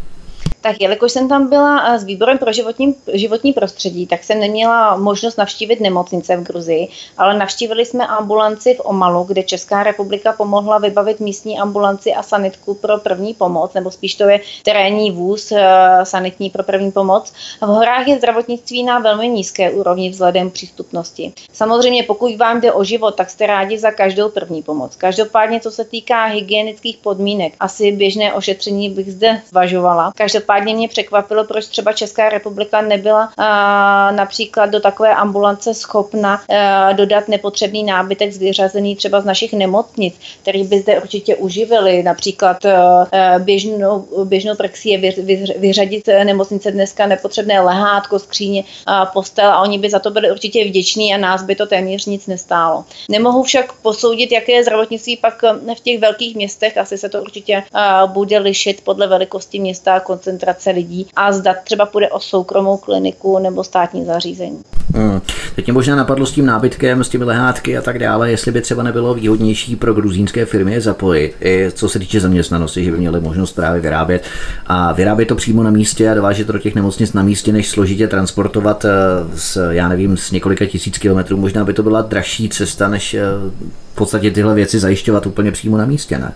Tak 0.67 0.81
jelikož 0.81 1.13
jsem 1.13 1.29
tam 1.29 1.49
byla 1.49 1.95
eh, 1.95 1.99
s 1.99 2.05
výborem 2.05 2.39
pro 2.39 2.53
životní, 2.53 2.95
životní 3.13 3.53
prostředí, 3.53 4.07
tak 4.07 4.25
jsem 4.25 4.41
neměla 4.41 4.97
možnost 4.97 5.37
navštívit 5.37 5.81
nemocnice 5.81 6.37
v 6.37 6.43
Gruzii, 6.43 6.89
ale 7.19 7.39
navštívili 7.39 7.87
jsme 7.87 8.07
ambulanci 8.07 8.75
v 8.75 8.81
Omalu, 8.85 9.25
kde 9.25 9.43
Česká 9.43 9.83
republika 9.83 10.33
pomohla 10.33 10.79
vybavit 10.79 11.21
místní 11.21 11.59
ambulanci 11.59 12.13
a 12.13 12.23
sanitku 12.23 12.75
pro 12.75 12.99
první 12.99 13.35
pomoc, 13.35 13.75
nebo 13.75 13.91
spíš 13.91 14.15
to 14.15 14.25
je 14.25 14.41
terénní 14.63 15.11
vůz 15.11 15.53
eh, 15.53 15.65
sanitní 16.03 16.51
pro 16.51 16.63
první 16.63 16.93
pomoc. 16.93 17.33
V 17.61 17.67
horách 17.67 18.09
je 18.09 18.19
zdravotnictví 18.19 18.83
na 18.83 18.99
velmi 18.99 19.29
nízké 19.29 19.71
úrovni 19.71 20.11
vzhledem 20.11 20.51
přístupnosti. 20.51 21.33
Samozřejmě, 21.53 22.03
pokud 22.03 22.37
vám 22.37 22.61
jde 22.61 22.73
o 22.73 22.85
život, 22.85 23.15
tak 23.15 23.31
jste 23.31 23.47
rádi 23.47 23.79
za 23.79 23.91
každou 23.91 24.29
první 24.29 24.63
pomoc. 24.63 24.97
Každopádně, 24.97 25.61
co 25.61 25.71
se 25.71 25.85
týká 25.85 26.25
hygienických 26.25 26.97
podmínek, 26.97 27.55
asi 27.61 27.93
běžné 27.93 28.33
ošetření 28.33 28.91
bych 28.91 29.13
zde 29.13 29.41
zvažovala. 29.49 30.13
Každopádně 30.17 30.56
Každopádně 30.57 30.75
mě 30.75 30.89
překvapilo, 30.89 31.45
proč 31.45 31.67
třeba 31.67 31.93
Česká 31.93 32.29
republika 32.29 32.81
nebyla 32.81 33.33
a, 33.37 34.11
například 34.11 34.67
do 34.67 34.81
takové 34.81 35.15
ambulance 35.15 35.75
schopna 35.75 36.41
a, 36.49 36.93
dodat 36.93 37.29
nepotřebný 37.29 37.85
nábytek 37.85 38.37
vyřazený 38.37 38.97
třeba 38.97 39.21
z 39.21 39.25
našich 39.25 39.53
nemocnic, 39.53 40.15
který 40.43 40.65
by 40.65 40.81
zde 40.81 41.01
určitě 41.01 41.37
uživili. 41.37 42.03
Například 42.03 42.65
a, 42.67 43.09
běžnou, 43.39 44.07
běžnou 44.25 44.55
praxi 44.55 44.89
je 44.89 44.99
vy, 44.99 45.15
vy, 45.23 45.45
vyřadit 45.59 46.07
nemocnice 46.07 46.71
dneska 46.71 47.07
nepotřebné 47.07 47.61
lehátko, 47.61 48.19
skříně, 48.19 48.65
a, 48.87 49.07
postel 49.07 49.51
a 49.51 49.61
oni 49.61 49.79
by 49.79 49.91
za 49.91 49.99
to 49.99 50.11
byli 50.11 50.31
určitě 50.31 50.65
vděční 50.65 51.15
a 51.15 51.19
nás 51.19 51.43
by 51.43 51.55
to 51.55 51.67
téměř 51.67 52.07
nic 52.07 52.27
nestálo. 52.27 52.85
Nemohu 53.09 53.43
však 53.43 53.73
posoudit, 53.73 54.33
jaké 54.33 54.53
je 54.53 54.63
zdravotnictví 54.63 55.17
pak 55.17 55.43
v 55.77 55.81
těch 55.81 56.01
velkých 56.01 56.37
městech, 56.37 56.79
asi 56.79 56.99
se 56.99 57.09
to 57.09 57.23
určitě 57.23 57.63
a, 57.73 58.07
bude 58.07 58.39
lišit 58.39 58.81
podle 58.85 59.07
velikosti 59.07 59.59
města 59.59 59.95
a 59.95 60.01
koncentrace 60.01 60.46
koncentrace 60.47 60.71
lidí 60.71 61.07
a 61.17 61.33
zda 61.33 61.55
třeba 61.65 61.87
půjde 61.87 62.09
o 62.09 62.21
soukromou 62.21 62.77
kliniku 62.77 63.39
nebo 63.39 63.65
státní 63.65 64.05
zařízení. 64.05 64.63
Hmm. 64.95 65.21
Teď 65.57 65.67
mě 65.67 65.73
možná 65.73 65.97
napadlo 65.97 66.27
s 66.27 66.33
tím 66.33 66.47
nábytkem, 66.47 67.05
s 67.05 67.09
těmi 67.09 67.25
lehátky 67.25 67.79
a 67.79 67.83
tak 67.83 67.99
dále, 67.99 68.31
jestli 68.31 68.53
by 68.53 68.61
třeba 68.61 68.83
nebylo 68.83 69.15
výhodnější 69.15 69.77
pro 69.77 69.95
gruzínské 69.95 70.47
firmy 70.47 70.81
zapojit, 70.81 71.35
i 71.41 71.71
co 71.75 71.89
se 71.89 71.99
týče 71.99 72.21
zaměstnanosti, 72.21 72.85
že 72.85 72.91
by 72.91 72.99
měli 72.99 73.21
možnost 73.21 73.53
právě 73.53 73.81
vyrábět 73.81 74.23
a 74.67 74.93
vyrábět 74.93 75.27
to 75.27 75.35
přímo 75.35 75.63
na 75.63 75.71
místě 75.71 76.11
a 76.11 76.15
dovážet 76.15 76.47
do 76.47 76.59
těch 76.59 76.75
nemocnic 76.75 77.13
na 77.13 77.23
místě, 77.23 77.53
než 77.53 77.69
složitě 77.69 78.09
transportovat 78.09 78.85
eh, 78.85 78.89
s, 79.37 79.71
já 79.71 79.89
nevím, 79.89 80.17
s 80.17 80.31
několika 80.31 80.67
tisíc 80.67 80.99
kilometrů. 80.99 81.37
Možná 81.37 81.65
by 81.65 81.73
to 81.73 81.83
byla 81.83 82.03
dražší 82.03 82.49
cesta, 82.49 82.89
než 82.89 83.15
eh, 83.15 83.23
v 83.93 83.95
podstatě 83.95 84.31
tyhle 84.31 84.55
věci 84.55 84.79
zajišťovat 84.79 85.27
úplně 85.27 85.53
přímo 85.53 85.77
na 85.77 85.87
místě, 85.87 86.19
ne? 86.19 86.33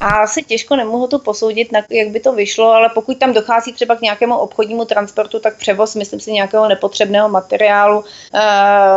A 0.00 0.06
asi 0.08 0.42
těžko 0.42 0.76
nemohu 0.76 1.06
to 1.06 1.18
posoudit, 1.18 1.68
jak 1.90 2.08
by 2.08 2.20
to 2.20 2.32
vyšlo, 2.32 2.70
ale 2.70 2.90
pokud 2.94 3.18
tam 3.18 3.32
dochází 3.32 3.72
třeba 3.72 3.96
k 3.96 4.00
nějakému 4.00 4.36
obchodnímu 4.36 4.84
transportu, 4.84 5.38
tak 5.38 5.56
převoz, 5.56 5.94
myslím 5.94 6.20
si, 6.20 6.32
nějakého 6.32 6.68
nepotřebného 6.68 7.28
materiálu 7.28 8.04
eh, 8.34 8.40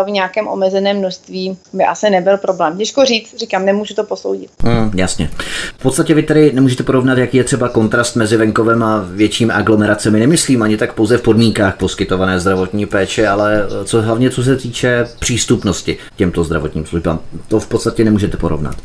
v 0.05 0.09
nějakém 0.09 0.47
omezeném 0.47 0.97
množství 0.97 1.57
by 1.73 1.83
asi 1.83 2.09
nebyl 2.09 2.37
problém. 2.37 2.77
Těžko 2.77 3.05
říct, 3.05 3.37
říkám, 3.37 3.65
nemůžu 3.65 3.93
to 3.93 4.03
posoudit. 4.03 4.49
Hmm, 4.63 4.91
jasně. 4.95 5.29
V 5.77 5.81
podstatě 5.81 6.13
vy 6.13 6.23
tady 6.23 6.51
nemůžete 6.53 6.83
porovnat, 6.83 7.17
jaký 7.17 7.37
je 7.37 7.43
třeba 7.43 7.69
kontrast 7.69 8.15
mezi 8.15 8.37
venkovem 8.37 8.83
a 8.83 9.05
většími 9.11 9.53
aglomeracemi. 9.53 10.19
Nemyslím 10.19 10.63
ani 10.63 10.77
tak 10.77 10.93
pouze 10.93 11.17
v 11.17 11.21
podmínkách 11.21 11.77
poskytované 11.77 12.39
zdravotní 12.39 12.85
péče, 12.85 13.27
ale 13.27 13.67
co 13.85 14.01
hlavně 14.01 14.29
co 14.29 14.43
se 14.43 14.55
týče 14.55 15.07
přístupnosti 15.19 15.97
těmto 16.15 16.43
zdravotním 16.43 16.85
službám. 16.85 17.19
To 17.47 17.59
v 17.59 17.67
podstatě 17.67 18.03
nemůžete 18.03 18.37
porovnat. 18.37 18.75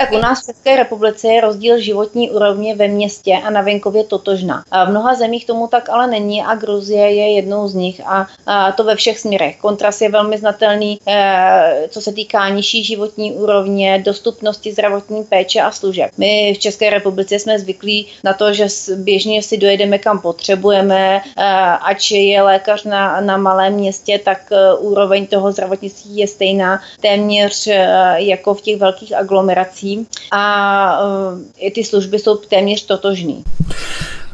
Tak 0.00 0.12
u 0.12 0.18
nás 0.18 0.42
v 0.42 0.46
České 0.46 0.76
republice 0.76 1.28
je 1.28 1.40
rozdíl 1.40 1.78
životní 1.78 2.30
úrovně 2.30 2.76
ve 2.76 2.88
městě 2.88 3.40
a 3.44 3.50
na 3.50 3.60
venkově 3.60 4.04
totožná. 4.04 4.64
V 4.86 4.90
mnoha 4.90 5.14
zemích 5.14 5.46
tomu 5.46 5.66
tak 5.66 5.88
ale 5.88 6.06
není 6.06 6.42
a 6.42 6.54
Gruzie 6.54 7.14
je 7.14 7.34
jednou 7.34 7.68
z 7.68 7.74
nich 7.74 8.00
a, 8.06 8.26
to 8.72 8.84
ve 8.84 8.96
všech 8.96 9.18
směrech. 9.18 9.56
Kontrast 9.56 10.02
je 10.02 10.08
velmi 10.08 10.38
znatelný, 10.38 10.98
e, 11.06 11.88
co 11.88 12.00
se 12.00 12.12
týká 12.12 12.48
nižší 12.48 12.84
životní 12.84 13.32
úrovně, 13.32 14.02
dostupnosti 14.04 14.72
zdravotní 14.72 15.24
péče 15.24 15.60
a 15.60 15.70
služeb. 15.70 16.10
My 16.18 16.52
v 16.56 16.58
České 16.58 16.90
republice 16.90 17.38
jsme 17.38 17.58
zvyklí 17.58 18.06
na 18.24 18.32
to, 18.32 18.52
že 18.52 18.66
běžně 18.96 19.42
si 19.42 19.56
dojedeme 19.56 19.98
kam 19.98 20.18
potřebujeme, 20.18 21.16
e, 21.16 21.44
ač 21.76 22.10
je 22.10 22.42
lékař 22.42 22.84
na, 22.84 23.20
na 23.20 23.36
malém 23.36 23.72
městě, 23.72 24.20
tak 24.24 24.52
e, 24.52 24.74
úroveň 24.74 25.26
toho 25.26 25.52
zdravotnictví 25.52 26.16
je 26.16 26.26
stejná 26.26 26.80
téměř 27.00 27.68
jako 28.16 28.54
v 28.54 28.60
těch 28.60 28.76
velkých 28.76 29.14
aglomeracích 29.14 29.89
a 30.32 31.02
uh, 31.62 31.70
ty 31.74 31.84
služby 31.84 32.18
jsou 32.18 32.36
téměř 32.36 32.86
totožný. 32.86 33.44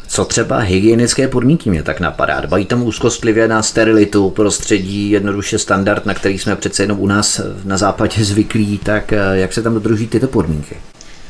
Co 0.09 0.25
třeba 0.25 0.59
hygienické 0.59 1.29
podmínky 1.29 1.71
mě 1.71 1.83
tak 1.83 2.01
napadá? 2.01 2.41
Dbají 2.41 2.67
tam 2.67 2.83
úzkostlivě 2.83 3.49
na 3.49 3.63
sterilitu, 3.63 4.31
prostředí, 4.31 5.11
jednoduše 5.11 5.59
standard, 5.59 6.07
na 6.07 6.15
který 6.15 6.39
jsme 6.39 6.57
přece 6.57 6.83
jenom 6.83 7.01
u 7.01 7.07
nás 7.07 7.41
na 7.65 7.77
západě 7.77 8.25
zvyklí, 8.25 8.79
tak 8.79 9.13
eh, 9.13 9.19
jak 9.33 9.53
se 9.53 9.63
tam 9.63 9.75
dodrží 9.75 10.07
tyto 10.07 10.27
podmínky? 10.27 10.77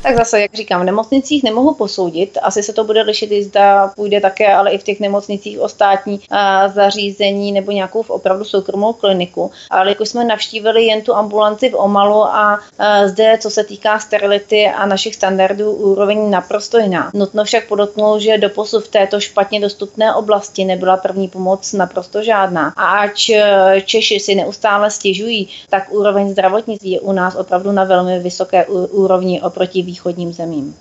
Tak 0.06 0.16
zase, 0.16 0.40
jak 0.40 0.54
říkám, 0.54 0.80
v 0.80 0.84
nemocnicích 0.84 1.42
nemohu 1.42 1.74
posoudit. 1.74 2.38
Asi 2.42 2.62
se 2.62 2.72
to 2.72 2.84
bude 2.84 3.02
lišit, 3.02 3.32
i 3.32 3.44
zda 3.44 3.92
půjde 3.96 4.20
také, 4.20 4.54
ale 4.54 4.70
i 4.70 4.78
v 4.78 4.82
těch 4.82 5.00
nemocnicích 5.00 5.60
o 5.60 5.68
státní 5.68 6.20
a, 6.30 6.68
zařízení 6.68 7.52
nebo 7.52 7.72
nějakou 7.72 8.02
v 8.02 8.10
opravdu 8.10 8.44
soukromou 8.44 8.92
kliniku. 8.92 9.50
Ale 9.70 9.88
jako 9.88 10.06
jsme 10.06 10.24
navštívili 10.24 10.84
jen 10.84 11.02
tu 11.02 11.14
ambulanci 11.14 11.68
v 11.68 11.74
Omalu 11.74 12.24
a, 12.24 12.60
zde, 13.06 13.38
co 13.40 13.50
se 13.50 13.64
týká 13.64 13.98
sterility 13.98 14.66
a 14.66 14.86
našich 14.86 15.14
standardů, 15.14 15.72
úroveň 15.72 16.30
naprosto 16.30 16.78
jiná. 16.78 17.10
Nutno 17.14 17.44
však 17.44 17.68
podotknout, 17.68 18.20
že 18.20 18.38
doposud 18.38 18.84
v 18.84 18.88
této 18.88 19.20
špatně 19.20 19.60
dostupné 19.60 20.14
oblasti 20.14 20.64
nebyla 20.64 20.96
první 20.96 21.28
pomoc 21.28 21.72
naprosto 21.72 22.22
žádná. 22.22 22.72
A 22.76 22.84
ač 22.84 23.28
e, 23.28 23.42
Češi 23.84 24.20
si 24.20 24.34
neustále 24.34 24.90
stěžují, 24.90 25.48
tak 25.70 25.92
úroveň 25.92 26.30
zdravotnictví 26.30 26.90
je 26.90 27.00
u 27.00 27.12
nás 27.12 27.34
opravdu 27.34 27.72
na 27.72 27.84
velmi 27.84 28.18
vysoké 28.18 28.66
úrovni 28.66 29.42
oproti 29.42 29.82
východním 29.96 30.32
zemím 30.32 30.74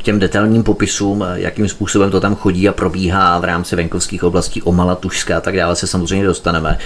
k 0.00 0.02
těm 0.02 0.18
detailním 0.18 0.62
popisům, 0.62 1.24
jakým 1.34 1.68
způsobem 1.68 2.10
to 2.10 2.20
tam 2.20 2.34
chodí 2.34 2.68
a 2.68 2.72
probíhá 2.72 3.38
v 3.38 3.44
rámci 3.44 3.76
venkovských 3.76 4.24
oblastí 4.24 4.62
Omala, 4.62 4.94
Tušská 4.94 5.36
a 5.36 5.40
tak 5.40 5.56
dále 5.56 5.76
se 5.76 5.86
samozřejmě 5.86 6.26
dostaneme. 6.26 6.78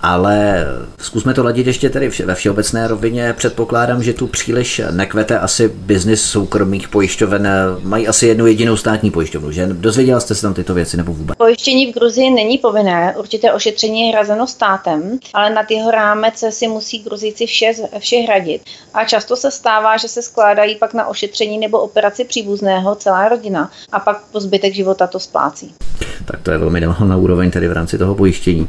Ale 0.00 0.64
zkusme 0.98 1.34
to 1.34 1.44
ladit 1.44 1.66
ještě 1.66 1.90
tedy 1.90 2.10
ve 2.24 2.34
všeobecné 2.34 2.88
rovině. 2.88 3.32
Předpokládám, 3.32 4.02
že 4.02 4.12
tu 4.12 4.26
příliš 4.26 4.80
nekvete 4.90 5.38
asi 5.38 5.68
biznis 5.68 6.22
soukromých 6.22 6.88
pojišťoven. 6.88 7.48
Mají 7.82 8.08
asi 8.08 8.26
jednu 8.26 8.46
jedinou 8.46 8.76
státní 8.76 9.10
pojišťovnu, 9.10 9.52
že? 9.52 9.66
Dozvěděla 9.66 10.20
jste 10.20 10.34
se 10.34 10.42
tam 10.42 10.54
tyto 10.54 10.74
věci 10.74 10.96
nebo 10.96 11.12
vůbec? 11.12 11.36
Pojištění 11.36 11.92
v 11.92 11.94
Gruzii 11.94 12.30
není 12.30 12.58
povinné, 12.58 13.14
určité 13.18 13.52
ošetření 13.52 14.00
je 14.06 14.12
hrazeno 14.12 14.46
státem, 14.46 15.18
ale 15.34 15.50
na 15.50 15.62
jeho 15.70 15.90
rámec 15.90 16.44
si 16.50 16.68
musí 16.68 16.98
Gruzíci 16.98 17.46
vše, 17.46 17.72
vše 17.98 18.16
hradit. 18.16 18.62
A 18.94 19.04
často 19.04 19.36
se 19.36 19.50
stává, 19.50 19.96
že 19.96 20.08
se 20.08 20.22
skládají 20.22 20.76
pak 20.76 20.94
na 20.94 21.06
ošetření 21.06 21.58
nebo 21.58 21.78
operaci 21.78 22.24
příbuzných 22.24 22.61
příbuzného, 22.62 22.94
celá 22.94 23.28
rodina 23.28 23.70
a 23.92 24.00
pak 24.00 24.22
po 24.32 24.40
zbytek 24.40 24.74
života 24.74 25.06
to 25.06 25.20
splácí. 25.20 25.74
Tak 26.24 26.40
to 26.40 26.50
je 26.50 26.58
velmi 26.58 26.80
na 26.80 27.16
úroveň 27.16 27.50
tady 27.50 27.68
v 27.68 27.72
rámci 27.72 27.98
toho 27.98 28.14
pojištění. 28.14 28.68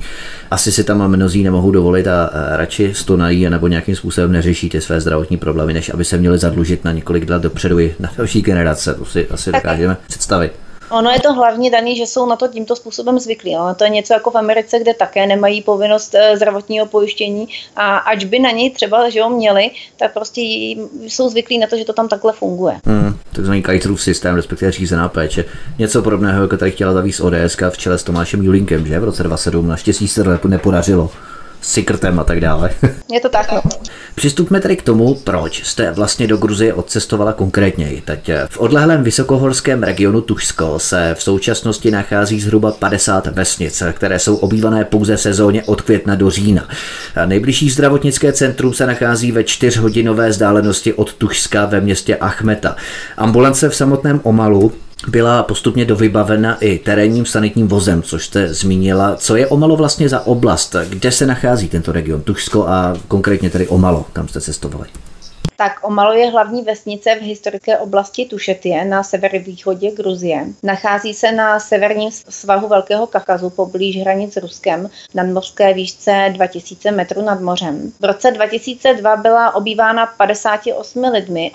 Asi 0.51 0.71
si 0.71 0.83
tam 0.83 1.07
mnozí 1.07 1.43
nemohou 1.43 1.71
dovolit 1.71 2.07
a 2.07 2.29
radši 2.33 2.93
stonají 2.93 3.49
nebo 3.49 3.67
nějakým 3.67 3.95
způsobem 3.95 4.31
neřeší 4.31 4.69
ty 4.69 4.81
své 4.81 5.01
zdravotní 5.01 5.37
problémy, 5.37 5.73
než 5.73 5.89
aby 5.89 6.05
se 6.05 6.17
měli 6.17 6.37
zadlužit 6.37 6.85
na 6.85 6.91
několik 6.91 7.29
let 7.29 7.41
dopředu 7.41 7.79
i 7.79 7.95
na 7.99 8.11
další 8.17 8.41
generace. 8.41 8.93
To 8.93 9.05
si 9.05 9.27
asi 9.27 9.51
dokážeme 9.51 9.97
představit. 10.07 10.62
Ono 10.93 11.09
je 11.09 11.19
to 11.19 11.33
hlavně 11.33 11.71
daný, 11.71 11.95
že 11.95 12.03
jsou 12.03 12.25
na 12.25 12.35
to 12.35 12.47
tímto 12.47 12.75
způsobem 12.75 13.19
zvyklí. 13.19 13.55
Ono 13.55 13.75
to 13.75 13.83
je 13.83 13.89
něco 13.89 14.13
jako 14.13 14.31
v 14.31 14.35
Americe, 14.35 14.79
kde 14.79 14.93
také 14.93 15.27
nemají 15.27 15.61
povinnost 15.61 16.15
eh, 16.15 16.37
zdravotního 16.37 16.85
pojištění 16.85 17.47
a 17.75 17.97
ač 17.97 18.23
by 18.23 18.39
na 18.39 18.51
něj 18.51 18.71
třeba, 18.71 19.09
že 19.09 19.21
ho 19.21 19.29
měli, 19.29 19.71
tak 19.97 20.13
prostě 20.13 20.41
jsou 21.01 21.29
zvyklí 21.29 21.57
na 21.57 21.67
to, 21.67 21.77
že 21.77 21.85
to 21.85 21.93
tam 21.93 22.07
takhle 22.07 22.33
funguje. 22.33 22.75
Hmm, 22.85 23.17
takzvaný 23.31 23.61
Kajtrův 23.61 24.01
systém, 24.01 24.35
respektive 24.35 24.71
řízená 24.71 25.09
péče. 25.09 25.45
Něco 25.79 26.01
podobného, 26.01 26.41
jako 26.41 26.57
tady 26.57 26.71
chtěla 26.71 26.93
zavíst 26.93 27.19
ODS 27.19 27.57
v 27.69 27.77
čele 27.77 27.97
s 27.97 28.03
Tomášem 28.03 28.43
Julinkem, 28.43 28.87
že 28.87 28.99
v 28.99 29.03
roce 29.03 29.23
2007. 29.23 29.67
Naštěstí 29.67 30.07
se 30.07 30.23
to 30.23 30.47
nepodařilo 30.47 31.09
Sikrtem 31.63 32.19
a 32.19 32.23
tak 32.23 32.39
dále. 32.39 32.69
Je 33.11 33.19
to 33.19 33.29
tak, 33.29 33.51
no. 33.51 33.61
Přistupme 34.15 34.59
tedy 34.59 34.77
k 34.77 34.81
tomu, 34.81 35.15
proč 35.15 35.63
jste 35.63 35.91
vlastně 35.91 36.27
do 36.27 36.37
Gruzie 36.37 36.73
odcestovala 36.73 37.33
konkrétně. 37.33 38.01
Teď 38.05 38.31
v 38.49 38.57
odlehlém 38.57 39.03
vysokohorském 39.03 39.83
regionu 39.83 40.21
Tušsko 40.21 40.79
se 40.79 41.15
v 41.17 41.23
současnosti 41.23 41.91
nachází 41.91 42.41
zhruba 42.41 42.71
50 42.71 43.27
vesnic, 43.27 43.83
které 43.91 44.19
jsou 44.19 44.35
obývané 44.35 44.85
pouze 44.85 45.15
v 45.15 45.21
sezóně 45.21 45.63
od 45.63 45.81
května 45.81 46.15
do 46.15 46.29
října. 46.29 46.69
Nejbližší 47.25 47.69
zdravotnické 47.69 48.33
centrum 48.33 48.73
se 48.73 48.85
nachází 48.85 49.31
ve 49.31 49.43
čtyřhodinové 49.43 50.29
vzdálenosti 50.29 50.93
od 50.93 51.13
Tušska 51.13 51.65
ve 51.65 51.81
městě 51.81 52.15
Achmeta. 52.17 52.75
Ambulance 53.17 53.69
v 53.69 53.75
samotném 53.75 54.19
Omalu 54.23 54.71
byla 55.07 55.43
postupně 55.43 55.85
dovybavena 55.85 56.57
i 56.59 56.79
terénním 56.79 57.25
sanitním 57.25 57.67
vozem, 57.67 58.01
což 58.01 58.25
jste 58.25 58.53
zmínila. 58.53 59.15
Co 59.15 59.35
je 59.35 59.47
Omalo 59.47 59.75
vlastně 59.75 60.09
za 60.09 60.27
oblast? 60.27 60.75
Kde 60.89 61.11
se 61.11 61.25
nachází 61.25 61.69
tento 61.69 61.91
region? 61.91 62.21
Tušsko 62.21 62.67
a 62.67 62.97
konkrétně 63.07 63.49
tedy 63.49 63.67
Omalo, 63.67 64.05
kam 64.13 64.27
jste 64.27 64.41
cestovali? 64.41 64.87
Tak 65.57 65.79
Omalo 65.81 66.13
je 66.13 66.29
hlavní 66.29 66.61
vesnice 66.61 67.15
v 67.15 67.21
historické 67.21 67.77
oblasti 67.77 68.25
Tušetie 68.25 68.85
na 68.85 69.03
severovýchodě 69.03 69.91
Gruzie. 69.91 70.45
Nachází 70.63 71.13
se 71.13 71.31
na 71.31 71.59
severním 71.59 72.11
svahu 72.11 72.67
Velkého 72.67 73.07
Kakazu 73.07 73.49
poblíž 73.49 74.01
hranic 74.01 74.33
s 74.33 74.37
Ruskem 74.37 74.89
na 75.13 75.23
mořské 75.23 75.73
výšce 75.73 76.29
2000 76.33 76.91
metrů 76.91 77.21
nad 77.21 77.41
mořem. 77.41 77.91
V 77.99 78.05
roce 78.05 78.31
2002 78.31 79.15
byla 79.15 79.55
obývána 79.55 80.05
58 80.05 81.03
lidmi, 81.03 81.51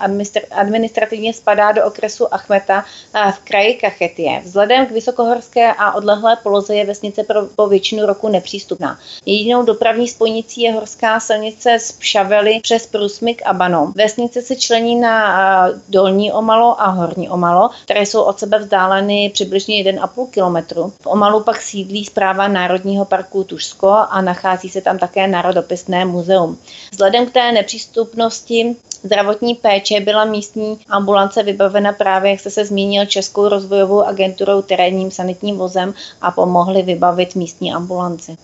administrativně 0.51 1.35
spadá 1.35 1.73
do 1.73 1.85
okresu 1.85 2.35
Achmeta 2.35 2.85
v 3.31 3.39
kraji 3.39 3.75
Kachetie. 3.75 4.41
Vzhledem 4.45 4.87
k 4.87 4.91
vysokohorské 4.91 5.73
a 5.73 5.93
odlehlé 5.93 6.37
poloze 6.43 6.77
je 6.77 6.87
vesnice 6.87 7.25
pro, 7.25 7.47
po 7.57 7.67
většinu 7.67 8.07
roku 8.07 8.29
nepřístupná. 8.29 8.99
Jedinou 9.27 9.63
dopravní 9.63 10.09
spojnicí 10.09 10.63
je 10.63 10.73
horská 10.73 11.21
silnice 11.21 11.79
z 11.79 11.93
Pšavely 11.93 12.61
přes 12.63 12.87
Prusmik 12.87 13.43
a 13.45 13.53
Banom. 13.53 13.93
Vesnice 13.99 14.43
se 14.43 14.57
člení 14.57 14.97
na 14.97 15.69
Dolní 15.89 16.33
Omalo 16.33 16.83
a 16.83 16.87
Horní 16.87 17.29
Omalo, 17.29 17.71
které 17.85 18.01
jsou 18.01 18.23
od 18.23 18.39
sebe 18.39 18.59
vzdáleny 18.59 19.31
přibližně 19.35 19.85
1,5 19.85 20.31
kilometru. 20.31 20.93
V 21.03 21.07
Omalu 21.07 21.43
pak 21.43 21.63
sídlí 21.63 22.05
zpráva 22.05 22.49
Národního 22.49 23.05
parku 23.05 23.45
Tušsko 23.45 23.97
a 24.11 24.21
nachází 24.21 24.69
se 24.69 24.81
tam 24.81 24.99
také 24.99 25.27
Národopisné 25.27 26.05
muzeum. 26.05 26.59
Vzhledem 26.93 27.27
k 27.27 27.31
té 27.31 27.53
nepřístupnosti 27.53 28.77
zdravotní 29.03 29.55
péče 29.55 30.01
byla 30.01 30.25
místní 30.25 30.79
ambulance 30.89 31.43
vybavena 31.43 31.93
právě, 31.93 32.31
jak 32.31 32.41
jste 32.41 32.51
se 32.51 32.65
zmínil, 32.65 33.07
Českou 33.07 33.49
rozvojovou 33.49 34.05
agenturou 34.05 34.63
terénním 34.63 35.11
sanitním 35.11 35.57
vozem 35.57 35.95
a 36.21 36.31
pomohli 36.31 36.83
vybavit 36.83 37.35
místní 37.35 37.75
ambulanci. 37.75 38.37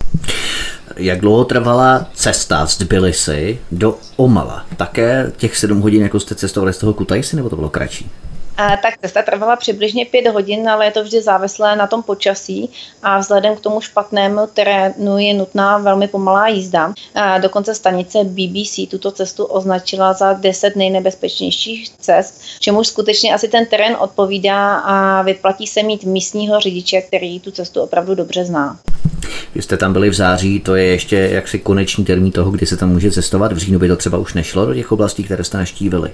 Jak 0.97 1.21
dlouho 1.21 1.45
trvala 1.45 2.07
cesta 2.13 2.67
z 2.67 2.77
Tbilisi 2.77 3.59
do 3.71 3.97
Omala? 4.15 4.65
Také 4.77 5.31
těch 5.35 5.57
sedm 5.57 5.81
hodin, 5.81 6.01
jako 6.01 6.19
jste 6.19 6.35
cestovali 6.35 6.73
z 6.73 6.77
toho 6.77 6.93
Kutajsi, 6.93 7.35
nebo 7.35 7.49
to 7.49 7.55
bylo 7.55 7.69
kratší? 7.69 8.11
A, 8.57 8.77
tak 8.77 8.97
cesta 9.01 9.21
trvala 9.21 9.55
přibližně 9.55 10.05
pět 10.05 10.27
hodin, 10.27 10.69
ale 10.69 10.85
je 10.85 10.91
to 10.91 11.03
vždy 11.03 11.21
závislé 11.21 11.75
na 11.75 11.87
tom 11.87 12.03
počasí 12.03 12.69
a 13.03 13.19
vzhledem 13.19 13.55
k 13.55 13.59
tomu 13.59 13.81
špatnému 13.81 14.47
terénu 14.53 15.17
je 15.17 15.33
nutná 15.33 15.77
velmi 15.77 16.07
pomalá 16.07 16.47
jízda. 16.47 16.93
A 17.15 17.37
dokonce 17.37 17.75
stanice 17.75 18.23
BBC 18.23 18.79
tuto 18.91 19.11
cestu 19.11 19.45
označila 19.45 20.13
za 20.13 20.33
10 20.33 20.75
nejnebezpečnějších 20.75 21.89
cest, 21.89 22.41
čemuž 22.59 22.87
skutečně 22.87 23.33
asi 23.33 23.47
ten 23.47 23.65
terén 23.65 23.97
odpovídá 23.99 24.75
a 24.75 25.21
vyplatí 25.21 25.67
se 25.67 25.83
mít 25.83 26.03
místního 26.03 26.59
řidiče, 26.59 27.01
který 27.01 27.39
tu 27.39 27.51
cestu 27.51 27.81
opravdu 27.81 28.15
dobře 28.15 28.45
zná. 28.45 28.79
Vy 29.55 29.61
jste 29.61 29.77
tam 29.77 29.93
byli 29.93 30.09
v 30.09 30.13
září, 30.13 30.59
to 30.59 30.75
je 30.75 30.85
ještě 30.85 31.15
jaksi 31.15 31.59
konečný 31.59 32.05
termín 32.05 32.31
toho, 32.31 32.51
kdy 32.51 32.65
se 32.65 32.77
tam 32.77 32.89
může 32.89 33.11
cestovat. 33.11 33.51
V 33.51 33.57
říjnu 33.57 33.79
by 33.79 33.87
to 33.87 33.95
třeba 33.95 34.17
už 34.17 34.33
nešlo 34.33 34.65
do 34.65 34.73
těch 34.73 34.91
oblastí, 34.91 35.23
které 35.23 35.43
jste 35.43 35.57
naštívili. 35.57 36.11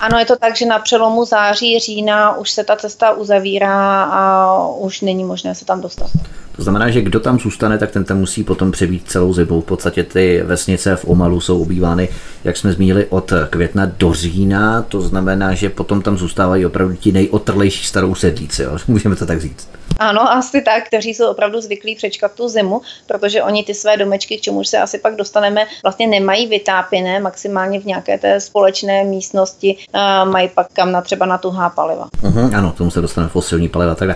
Ano, 0.00 0.18
je 0.18 0.24
to 0.24 0.36
tak, 0.36 0.56
že 0.56 0.66
na 0.66 0.78
přelomu 0.78 1.24
září, 1.24 1.78
října 1.78 2.36
už 2.36 2.50
se 2.50 2.64
ta 2.64 2.76
cesta 2.76 3.12
uzavírá 3.12 4.02
a 4.02 4.52
už 4.68 5.00
není 5.00 5.24
možné 5.24 5.54
se 5.54 5.64
tam 5.64 5.80
dostat. 5.80 6.10
To 6.58 6.64
znamená, 6.64 6.90
že 6.90 7.02
kdo 7.02 7.20
tam 7.20 7.38
zůstane, 7.38 7.78
tak 7.78 7.90
ten 7.90 8.04
tam 8.04 8.18
musí 8.18 8.44
potom 8.44 8.70
přebít 8.70 9.10
celou 9.10 9.32
zimu. 9.32 9.60
V 9.60 9.64
podstatě 9.64 10.04
ty 10.04 10.42
vesnice 10.42 10.96
v 10.96 11.04
Omalu 11.04 11.40
jsou 11.40 11.62
obývány, 11.62 12.08
jak 12.44 12.56
jsme 12.56 12.72
zmínili, 12.72 13.06
od 13.10 13.32
května 13.50 13.86
do 13.98 14.14
října. 14.14 14.82
To 14.82 15.00
znamená, 15.00 15.54
že 15.54 15.70
potom 15.70 16.02
tam 16.02 16.18
zůstávají 16.18 16.66
opravdu 16.66 16.96
ti 16.96 17.12
nejotrlejší 17.12 17.86
starou 17.86 18.14
sedíci. 18.14 18.62
Jo? 18.62 18.76
Můžeme 18.88 19.16
to 19.16 19.26
tak 19.26 19.40
říct. 19.40 19.68
Ano, 19.98 20.32
asi 20.32 20.62
tak, 20.62 20.86
kteří 20.86 21.14
jsou 21.14 21.30
opravdu 21.30 21.60
zvyklí 21.60 21.94
přečkat 21.94 22.32
tu 22.34 22.48
zimu, 22.48 22.80
protože 23.06 23.42
oni 23.42 23.64
ty 23.64 23.74
své 23.74 23.96
domečky, 23.96 24.38
k 24.38 24.40
čemuž 24.40 24.68
se 24.68 24.78
asi 24.78 24.98
pak 24.98 25.16
dostaneme, 25.16 25.66
vlastně 25.82 26.06
nemají 26.06 26.46
vytápěné, 26.46 27.20
maximálně 27.20 27.80
v 27.80 27.84
nějaké 27.84 28.18
té 28.18 28.40
společné 28.40 29.04
místnosti, 29.04 29.76
mají 30.24 30.48
pak 30.54 30.66
kam 30.72 30.92
na 30.92 31.00
třeba 31.00 31.26
na 31.26 31.38
tuhá 31.38 31.70
paliva. 31.70 32.08
Uh-huh, 32.22 32.56
ano, 32.56 32.74
tomu 32.78 32.90
se 32.90 33.00
dostaneme 33.00 33.30
fosilní 33.30 33.68
paliva. 33.68 33.94
Tak 33.94 34.08
uh, 34.08 34.14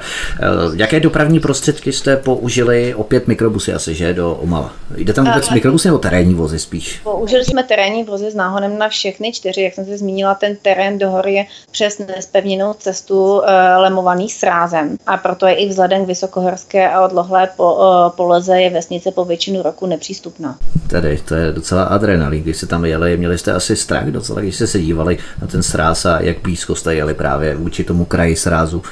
jaké 0.77 1.01
dopravní 1.01 1.41
prostředky 1.41 1.93
jste 1.93 2.17
použili? 2.37 2.95
Opět 2.95 3.29
mikrobusy 3.29 3.73
asi, 3.73 3.95
že, 3.95 4.15
do 4.15 4.35
Omala. 4.35 4.73
Jde 4.97 5.13
tam 5.13 5.25
vůbec 5.25 5.49
uh, 5.49 5.55
mikrobusy 5.55 5.89
nebo 5.89 5.99
terénní 5.99 6.35
vozy 6.35 6.59
spíš? 6.59 7.01
Použili 7.05 7.45
jsme 7.45 7.63
terénní 7.63 8.05
vozy 8.05 8.31
s 8.31 8.35
náhodem 8.35 8.79
na 8.79 8.89
všechny 8.89 9.33
čtyři, 9.33 9.63
jak 9.63 9.75
jsem 9.75 9.85
se 9.85 9.99
zmínila, 9.99 10.35
ten 10.35 10.57
terén 10.63 10.99
do 10.99 11.11
hory 11.11 11.35
je 11.35 11.45
přes 11.71 11.99
nespevněnou 11.99 12.75
cestu 12.75 13.39
uh, 13.39 13.45
lemovaný 13.77 14.29
srázem 14.29 14.97
a 15.07 15.17
proto 15.17 15.47
je 15.47 15.55
i 15.55 15.69
vzhledem 15.69 16.05
k 16.05 16.09
vysokohorské 16.09 16.91
a 16.91 17.05
odlohlé 17.05 17.49
po, 17.57 17.79
poleze 18.17 18.61
je 18.61 18.71
vesnice 18.71 19.11
po 19.11 19.25
většinu 19.25 19.63
roku 19.63 19.87
nepřístupná. 19.87 20.57
Tedy 20.87 21.21
to 21.25 21.35
je 21.35 21.53
docela 21.53 21.83
adrenalin, 21.83 22.43
když 22.43 22.57
se 22.57 22.67
tam 22.67 22.85
jeli, 22.85 23.17
měli 23.17 23.39
jste 23.39 23.53
asi 23.53 23.77
strach 23.77 24.07
docela, 24.07 24.41
když 24.41 24.57
jste 24.57 24.67
se 24.67 24.81
dívali 24.81 25.19
na 25.41 25.47
ten 25.47 25.63
sráz 25.63 26.07
a 26.07 26.21
jak 26.21 26.39
blízko 26.43 26.75
jste 26.75 26.95
jeli 26.95 27.15
právě 27.15 27.57
vůči 27.57 27.85
tomu 27.85 28.05
kraji 28.05 28.37
srázu 28.37 28.83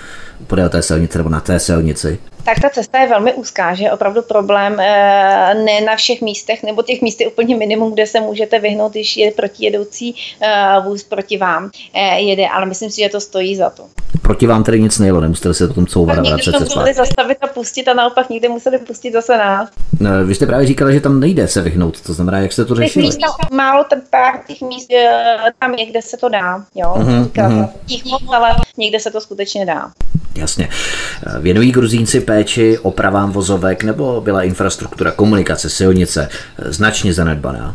podél 0.46 0.68
té 0.68 0.82
silnice 0.82 1.18
nebo 1.18 1.30
na 1.30 1.40
té 1.40 1.58
silnici? 1.58 2.18
Tak 2.44 2.60
ta 2.60 2.68
cesta 2.68 2.98
je 2.98 3.08
velmi 3.08 3.34
úzká, 3.34 3.74
že 3.74 3.84
je 3.84 3.92
opravdu 3.92 4.22
problém 4.22 4.80
eh, 4.80 5.54
ne 5.54 5.80
na 5.80 5.96
všech 5.96 6.20
místech, 6.20 6.62
nebo 6.62 6.82
těch 6.82 7.02
míst 7.02 7.20
je 7.20 7.28
úplně 7.28 7.56
minimum, 7.56 7.92
kde 7.92 8.06
se 8.06 8.20
můžete 8.20 8.58
vyhnout, 8.58 8.92
když 8.92 9.16
je 9.16 9.30
protijedoucí 9.30 10.14
eh, 10.40 10.80
vůz 10.84 11.02
proti 11.02 11.36
vám 11.36 11.70
eh, 11.94 12.20
jede, 12.20 12.48
ale 12.48 12.66
myslím 12.66 12.90
si, 12.90 13.00
že 13.00 13.08
to 13.08 13.20
stojí 13.20 13.56
za 13.56 13.70
to. 13.70 13.82
Proti 14.22 14.46
vám 14.46 14.64
tedy 14.64 14.80
nic 14.80 14.98
nejelo, 14.98 15.20
nemuseli 15.20 15.54
se 15.54 15.68
potom 15.68 15.86
couvat 15.86 16.18
a 16.18 16.22
vracet 16.22 16.52
se 16.52 16.64
museli 16.64 16.94
zastavit 16.94 17.38
a 17.40 17.46
pustit 17.46 17.88
a 17.88 17.94
naopak 17.94 18.30
někde 18.30 18.48
museli 18.48 18.78
pustit 18.78 19.12
zase 19.12 19.38
nás. 19.38 19.68
No, 20.00 20.24
vy 20.24 20.34
jste 20.34 20.46
právě 20.46 20.66
říkali, 20.66 20.94
že 20.94 21.00
tam 21.00 21.20
nejde 21.20 21.48
se 21.48 21.62
vyhnout, 21.62 22.00
to 22.00 22.12
znamená, 22.12 22.38
jak 22.38 22.52
jste 22.52 22.64
to 22.64 22.74
řešili? 22.74 23.06
Místa, 23.06 23.26
málo 23.52 23.84
ten 23.84 24.02
pár 24.10 24.40
těch 24.46 24.60
míst, 24.60 24.88
tam 25.58 25.76
někde 25.76 26.02
se 26.02 26.16
to 26.16 26.28
dá, 26.28 26.64
jo, 26.74 26.94
uh-huh, 26.96 27.28
uh-huh. 27.28 27.68
Těch 27.86 28.04
moc, 28.04 28.22
ale 28.34 28.54
někde 28.76 29.00
se 29.00 29.10
to 29.10 29.20
skutečně 29.20 29.66
dá. 29.66 29.90
Jasně. 30.36 30.68
Věnují 31.40 31.72
Gruzínci 31.72 32.20
péči 32.30 32.78
opravám 32.78 33.32
vozovek 33.32 33.84
nebo 33.84 34.20
byla 34.20 34.42
infrastruktura 34.42 35.10
komunikace 35.10 35.70
silnice 35.70 36.28
značně 36.58 37.14
zanedbaná? 37.14 37.72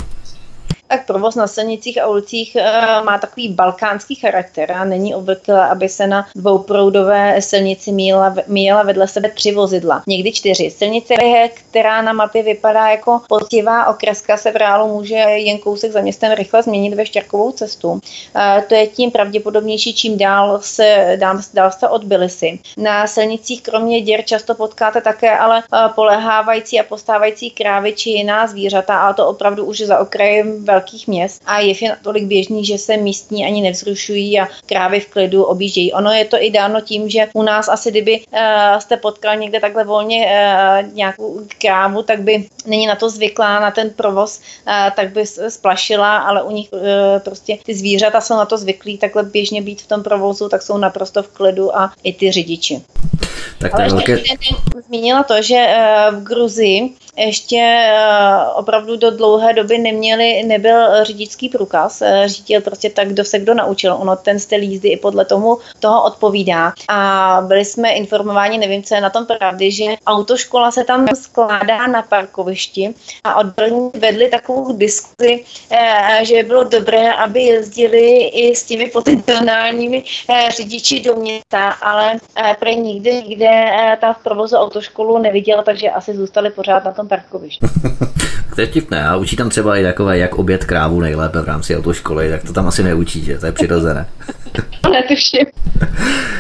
Tak 0.88 1.06
provoz 1.06 1.36
na 1.36 1.48
silnicích 1.48 2.02
a 2.02 2.08
ulicích 2.08 2.56
eh, 2.56 3.02
má 3.04 3.18
takový 3.18 3.50
balkánský 3.50 4.16
charakter 4.16 4.72
a 4.72 4.86
není 4.86 5.16
obvyklé, 5.16 5.70
aby 5.70 5.90
se 5.90 6.08
na 6.08 6.28
dvouproudové 6.36 7.42
silnici 7.42 7.92
míjela, 7.92 8.36
míjela 8.48 8.84
vedle 8.84 9.08
sebe 9.08 9.30
tři 9.30 9.52
vozidla, 9.52 10.04
někdy 10.08 10.32
čtyři. 10.32 10.70
Silnice, 10.70 11.16
která 11.54 12.02
na 12.02 12.14
mapě 12.14 12.44
vypadá 12.44 12.90
jako 12.90 13.22
potivá 13.30 13.88
okreska, 13.88 14.38
se 14.38 14.52
v 14.52 14.56
reálu 14.56 14.94
může 14.94 15.16
jen 15.16 15.58
kousek 15.58 15.92
za 15.92 16.02
městem 16.02 16.32
rychle 16.32 16.64
změnit 16.64 16.96
ve 16.96 17.06
štěrkovou 17.06 17.52
cestu. 17.52 18.00
Eh, 18.36 18.64
to 18.70 18.76
je 18.76 18.88
tím 18.88 19.12
pravděpodobnější, 19.12 19.94
čím 19.94 20.18
dál 20.18 20.60
se, 20.62 21.18
dál, 21.20 21.40
dál 21.54 21.72
se 21.72 21.88
od 21.88 22.04
Bilisy. 22.04 22.60
Na 22.78 23.08
silnicích 23.08 23.64
kromě 23.64 24.02
děr 24.02 24.24
často 24.26 24.56
potkáte 24.56 25.02
také 25.02 25.38
ale 25.38 25.64
eh, 25.74 25.90
polehávající 25.96 26.80
a 26.80 26.84
postávající 26.84 27.52
krávy 27.52 27.94
či 27.94 28.10
jiná 28.10 28.48
zvířata, 28.48 28.98
a 28.98 29.14
to 29.14 29.28
opravdu 29.28 29.66
už 29.66 29.82
za 29.82 30.00
okrajem 30.00 30.66
velkých 30.76 31.08
měst 31.08 31.42
a 31.46 31.60
je 31.60 31.74
je 31.82 31.90
natolik 31.90 32.24
běžný, 32.24 32.66
že 32.66 32.78
se 32.78 32.98
místní 32.98 33.46
ani 33.46 33.62
nevzrušují 33.62 34.40
a 34.40 34.48
krávy 34.66 35.00
v 35.00 35.10
klidu 35.10 35.44
objíždějí. 35.44 35.94
Ono 35.94 36.12
je 36.12 36.26
to 36.26 36.38
i 36.40 36.52
dáno 36.52 36.82
tím, 36.82 37.10
že 37.10 37.28
u 37.34 37.44
nás 37.44 37.70
asi 37.70 37.92
kdyby 37.92 38.20
uh, 38.20 38.80
jste 38.80 38.98
potkal 38.98 39.36
někde 39.36 39.60
takhle 39.60 39.84
volně 39.84 40.26
uh, 40.26 40.94
nějakou 40.94 41.42
krávu, 41.62 42.04
tak 42.04 42.22
by 42.22 42.48
není 42.66 42.88
na 42.88 42.96
to 42.96 43.10
zvyklá, 43.10 43.60
na 43.60 43.72
ten 43.72 43.90
provoz, 43.90 44.42
uh, 44.68 44.74
tak 44.96 45.14
by 45.14 45.26
splašila, 45.26 46.18
ale 46.18 46.44
u 46.44 46.52
nich 46.52 46.70
uh, 46.74 46.80
prostě 47.20 47.58
ty 47.66 47.76
zvířata 47.76 48.22
jsou 48.22 48.36
na 48.36 48.46
to 48.46 48.58
zvyklí 48.58 48.98
takhle 48.98 49.24
běžně 49.24 49.62
být 49.62 49.82
v 49.82 49.88
tom 49.88 50.04
provozu, 50.04 50.50
tak 50.50 50.62
jsou 50.62 50.78
naprosto 50.78 51.24
v 51.24 51.28
klidu 51.28 51.78
a 51.78 51.92
i 52.04 52.14
ty 52.14 52.32
řidiči. 52.32 52.82
Tak 53.60 53.74
Ale 53.74 53.84
ještě 53.84 54.16
velké... 54.16 54.24
zmínila 54.88 55.24
to, 55.24 55.42
že 55.42 55.76
v 56.12 56.24
Gruzii 56.24 56.90
ještě 57.18 57.92
opravdu 58.56 58.96
do 58.96 59.12
dlouhé 59.12 59.54
doby 59.54 59.78
neměli, 59.78 60.44
nebyl 60.44 61.04
řidičský 61.04 61.50
průkaz, 61.50 62.02
eh, 62.02 62.24
řídil 62.26 62.62
prostě 62.62 62.90
tak, 62.90 63.08
kdo 63.08 63.26
se 63.26 63.40
kdo 63.40 63.54
naučil. 63.54 63.98
Ono 64.00 64.16
ten 64.16 64.40
styl 64.40 64.62
jízdy 64.62 64.90
i 64.90 64.98
podle 64.98 65.26
tomu 65.26 65.58
toho 65.80 66.04
odpovídá. 66.04 66.74
A 66.90 67.42
byli 67.48 67.66
jsme 67.66 67.94
informováni, 67.94 68.58
nevím, 68.58 68.84
co 68.84 68.96
je 68.96 69.02
na 69.02 69.10
tom 69.10 69.26
pravdy, 69.26 69.72
že 69.72 69.86
autoškola 70.08 70.72
se 70.72 70.84
tam 70.84 71.08
skládá 71.16 71.88
na 71.88 72.02
parkovišti 72.02 72.94
a 73.24 73.36
odborníci 73.36 74.00
vedli 74.00 74.30
takovou 74.30 74.78
diskuzi, 74.78 75.46
eh, 75.72 76.20
že 76.26 76.36
by 76.36 76.44
bylo 76.44 76.64
dobré, 76.64 77.14
aby 77.14 77.42
jezdili 77.42 78.28
i 78.28 78.56
s 78.56 78.64
těmi 78.64 78.88
potenciálními 78.88 80.04
eh, 80.30 80.52
řidiči 80.52 81.00
do 81.00 81.16
města, 81.16 81.70
ale 81.70 82.18
pro 82.60 82.70
nikdy 82.70 83.24
nikde 83.28 83.72
ta 84.02 84.14
v 84.14 84.24
provozu 84.24 84.56
autoškolu 84.56 85.18
neviděla, 85.18 85.64
takže 85.64 85.90
asi 85.90 86.16
zůstali 86.16 86.50
pořád 86.50 86.84
na 86.84 86.92
tom 86.92 87.05
parkovišti. 87.08 87.66
to 88.56 88.62
je 88.62 88.68
vtipné. 88.68 89.08
A 89.08 89.16
učí 89.16 89.36
tam 89.36 89.50
třeba 89.50 89.78
i 89.78 89.84
takové, 89.84 90.18
jak 90.18 90.36
obět 90.36 90.66
krávu 90.66 91.02
nejlépe 91.02 91.42
v 91.42 91.46
rámci 91.46 91.78
autoškoly, 91.78 92.30
tak 92.30 92.44
to 92.44 92.54
tam 92.54 92.68
asi 92.68 92.84
neučí, 92.84 93.24
že? 93.24 93.40
To 93.40 93.46
je 93.46 93.52
přirozené. 93.52 94.08
Netuším. 94.92 95.46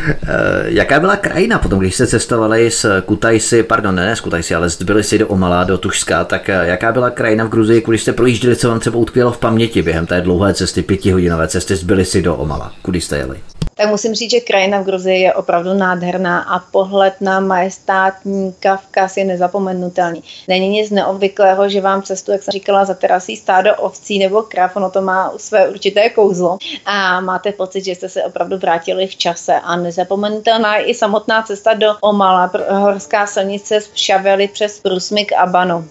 Eh, 0.07 0.63
jaká 0.65 0.99
byla 0.99 1.15
krajina 1.15 1.59
potom, 1.59 1.79
když 1.79 1.95
jste 1.95 2.07
cestovali 2.07 2.71
z 2.71 2.85
Kutajsi, 3.05 3.63
pardon, 3.63 3.95
ne 3.95 4.15
z 4.15 4.21
Kutajsi, 4.21 4.55
ale 4.55 4.69
z 4.69 4.77
Tbilisi 4.77 5.17
do 5.17 5.27
Omala, 5.27 5.63
do 5.63 5.77
Tušska, 5.77 6.23
tak 6.23 6.49
eh, 6.49 6.67
jaká 6.67 6.91
byla 6.91 7.09
krajina 7.09 7.45
v 7.45 7.49
Gruzii, 7.49 7.83
když 7.87 8.01
jste 8.01 8.13
projížděli, 8.13 8.55
co 8.55 8.69
vám 8.69 8.79
třeba 8.79 8.97
utkvělo 8.97 9.31
v 9.31 9.37
paměti 9.37 9.81
během 9.81 10.05
té 10.05 10.21
dlouhé 10.21 10.53
cesty, 10.53 10.81
pětihodinové 10.81 11.47
cesty 11.47 11.75
z 11.75 11.81
Tbilisi 11.81 12.21
do 12.21 12.35
Omala? 12.35 12.73
Kudy 12.81 13.01
jste 13.01 13.17
jeli? 13.17 13.37
Tak 13.75 13.89
musím 13.89 14.13
říct, 14.13 14.31
že 14.31 14.39
krajina 14.39 14.79
v 14.79 14.85
Gruzii 14.85 15.21
je 15.21 15.33
opravdu 15.33 15.73
nádherná 15.73 16.41
a 16.41 16.59
pohled 16.59 17.13
na 17.21 17.39
majestátní 17.39 18.53
Kavkaz 18.59 19.17
je 19.17 19.25
nezapomenutelný. 19.25 20.23
Není 20.47 20.69
nic 20.69 20.91
neobvyklého, 20.91 21.69
že 21.69 21.81
vám 21.81 22.01
cestu, 22.01 22.31
jak 22.31 22.43
jsem 22.43 22.51
říkala, 22.51 22.85
za 22.85 22.93
terasí 22.93 23.35
stádo 23.35 23.75
ovcí 23.75 24.19
nebo 24.19 24.41
krav, 24.41 24.75
ono 24.75 24.89
to 24.89 25.01
má 25.01 25.33
své 25.37 25.69
určité 25.69 26.09
kouzlo 26.09 26.57
a 26.85 27.19
máte 27.21 27.51
pocit, 27.51 27.85
že 27.85 27.95
jste 27.95 28.09
se 28.09 28.23
opravdu 28.23 28.57
vrátili 28.57 29.07
v 29.07 29.15
čase 29.15 29.55
a 29.63 29.75
nezapomenutelná 29.75 30.77
je 30.77 30.85
i 30.85 30.93
samotná 30.93 31.41
cesta 31.41 31.73
do 31.73 31.95
Omala, 32.01 32.51
horská 32.69 33.27
silnice 33.27 33.81
z 33.81 33.89
Šavely 33.93 34.47
přes 34.47 34.79
Prusmik 34.79 35.33
a 35.33 35.45
Banu. 35.45 35.85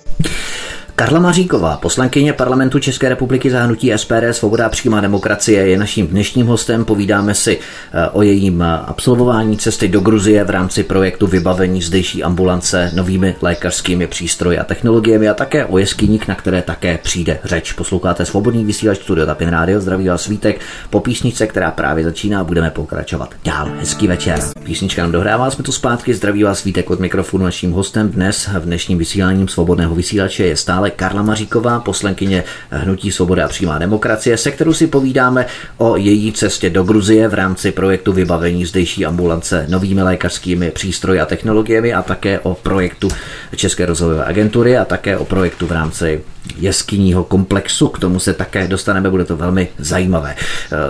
Karla 0.97 1.21
Maříková, 1.21 1.77
poslankyně 1.77 2.33
parlamentu 2.33 2.79
České 2.79 3.09
republiky 3.09 3.51
za 3.51 3.63
hnutí 3.63 3.93
SPD 3.97 4.13
Svoboda 4.31 4.67
a 4.67 4.69
přímá 4.69 5.01
demokracie, 5.01 5.67
je 5.69 5.79
naším 5.79 6.07
dnešním 6.07 6.47
hostem. 6.47 6.85
Povídáme 6.85 7.35
si 7.35 7.59
eh, 7.59 8.09
o 8.09 8.23
jejím 8.23 8.63
eh, 8.63 8.67
absolvování 8.87 9.59
cesty 9.59 9.89
do 9.89 10.01
Gruzie 10.01 10.45
v 10.45 10.51
rámci 10.51 10.83
projektu 10.83 11.27
vybavení 11.27 11.83
zdejší 11.83 12.23
ambulance 12.23 12.91
novými 12.95 13.37
lékařskými 13.43 14.07
přístroji 14.07 14.59
a 14.59 14.65
technologiemi 14.65 15.29
a 15.29 15.35
také 15.35 15.67
o 15.67 15.79
jeskyních, 15.79 16.29
na 16.29 16.35
které 16.35 16.63
také 16.63 16.99
přijde 16.99 17.39
řeč. 17.45 17.73
Posloucháte 17.73 18.25
svobodný 18.25 18.65
vysílač 18.65 18.99
Studio 18.99 19.27
Tapin 19.27 19.49
Radio, 19.49 19.81
zdraví 19.81 20.09
vás 20.09 20.23
svítek. 20.23 20.61
Po 20.91 21.01
písničce, 21.01 21.47
která 21.47 21.71
právě 21.71 22.05
začíná, 22.05 22.45
budeme 22.45 22.71
pokračovat 22.71 23.35
dál. 23.45 23.71
Hezký 23.79 24.07
večer. 24.07 24.39
Písnička 24.65 25.03
nám 25.03 25.13
dohrává, 25.13 25.51
jsme 25.51 25.65
tu 25.65 25.73
zpátky, 25.73 26.15
zdraví 26.15 26.43
vás 26.43 26.59
svítek 26.59 26.91
od 26.91 27.01
mikrofonu. 27.01 27.45
Naším 27.45 27.73
hostem 27.73 28.09
dnes 28.09 28.49
v 28.49 28.65
dnešním 28.65 28.99
vysílání 28.99 29.49
svobodného 29.49 29.95
vysílače 29.95 30.45
je 30.45 30.57
stále 30.57 30.84
dále 30.85 30.91
Karla 30.91 31.23
Maříková, 31.23 31.81
poslankyně 31.81 32.45
Hnutí 32.71 33.13
Svoboda 33.13 33.45
a 33.45 33.49
přímá 33.49 33.79
demokracie, 33.79 34.37
se 34.37 34.51
kterou 34.51 34.73
si 34.73 34.87
povídáme 34.87 35.47
o 35.79 35.97
její 35.97 36.33
cestě 36.33 36.71
do 36.71 36.85
Gruzie 36.85 37.29
v 37.29 37.35
rámci 37.35 37.73
projektu 37.73 38.13
vybavení 38.13 38.67
zdejší 38.67 39.07
ambulance 39.07 39.67
novými 39.69 40.03
lékařskými 40.03 40.71
přístroji 40.71 41.21
a 41.21 41.27
technologiemi 41.27 41.95
a 41.95 42.03
také 42.03 42.39
o 42.41 42.55
projektu 42.55 43.09
České 43.57 43.87
rozvojové 43.87 44.25
agentury 44.25 44.77
a 44.77 44.85
také 44.85 45.17
o 45.17 45.25
projektu 45.25 45.67
v 45.67 45.73
rámci 45.73 46.21
jeskyního 46.57 47.25
komplexu. 47.25 47.89
K 47.89 47.99
tomu 47.99 48.21
se 48.21 48.33
také 48.35 48.69
dostaneme, 48.69 49.11
bude 49.11 49.25
to 49.25 49.37
velmi 49.37 49.69
zajímavé. 49.79 50.37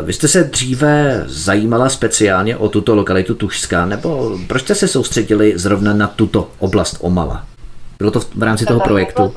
Vy 0.03 0.13
jste 0.13 0.29
se 0.29 0.45
dříve 0.45 1.23
zajímala 1.27 1.89
speciálně 1.89 2.57
o 2.57 2.69
tuto 2.69 2.95
lokalitu 2.95 3.35
Tušská, 3.35 3.87
nebo 3.87 4.39
proč 4.47 4.63
jste 4.63 4.75
se 4.75 4.89
soustředili 4.89 5.53
zrovna 5.57 5.95
na 5.95 6.07
tuto 6.07 6.51
oblast 6.59 6.97
Omala? 7.01 7.47
Bylo 7.99 8.11
to 8.11 8.21
v 8.21 8.43
rámci 8.43 8.67
toho 8.67 8.81
projektu? 8.81 9.33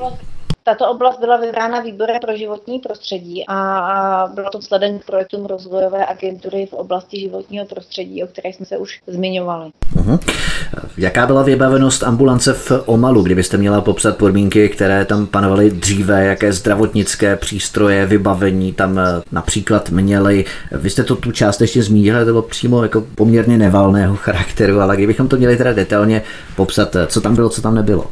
Tato 0.68 0.90
oblast 0.90 1.20
byla 1.20 1.36
vybrána 1.36 1.80
výborem 1.80 2.16
pro 2.20 2.36
životní 2.36 2.78
prostředí 2.78 3.44
a 3.48 4.30
bylo 4.34 4.50
to 4.50 4.58
vzhledem 4.58 4.98
k 4.98 5.04
projektům 5.04 5.46
rozvojové 5.46 6.06
agentury 6.06 6.66
v 6.66 6.72
oblasti 6.72 7.20
životního 7.20 7.66
prostředí, 7.66 8.24
o 8.24 8.26
které 8.26 8.48
jsme 8.48 8.66
se 8.66 8.78
už 8.78 9.00
zmiňovali. 9.06 9.70
Uh-huh. 9.96 10.18
Jaká 10.98 11.26
byla 11.26 11.42
vybavenost 11.42 12.02
ambulance 12.02 12.52
v 12.52 12.72
Omalu, 12.86 13.22
kdybyste 13.22 13.56
měla 13.56 13.80
popsat 13.80 14.16
podmínky, 14.16 14.68
které 14.68 15.04
tam 15.04 15.26
panovaly 15.26 15.70
dříve, 15.70 16.24
jaké 16.24 16.52
zdravotnické 16.52 17.36
přístroje, 17.36 18.06
vybavení 18.06 18.72
tam 18.72 18.98
eh, 18.98 19.04
například 19.32 19.90
měly? 19.90 20.44
Vy 20.72 20.90
jste 20.90 21.04
to 21.04 21.16
tu 21.16 21.32
část 21.32 21.60
ještě 21.60 21.82
zmínili, 21.82 22.18
to 22.18 22.24
bylo 22.24 22.42
přímo 22.42 22.82
jako 22.82 23.04
poměrně 23.14 23.58
nevalného 23.58 24.16
charakteru, 24.26 24.80
ale 24.80 24.96
kdybychom 24.96 25.28
to 25.28 25.36
měli 25.36 25.56
teda 25.56 25.72
detailně 25.72 26.22
popsat, 26.56 26.96
eh, 26.96 27.06
co 27.06 27.20
tam 27.20 27.34
bylo, 27.34 27.48
co 27.48 27.62
tam 27.62 27.74
nebylo 27.74 28.06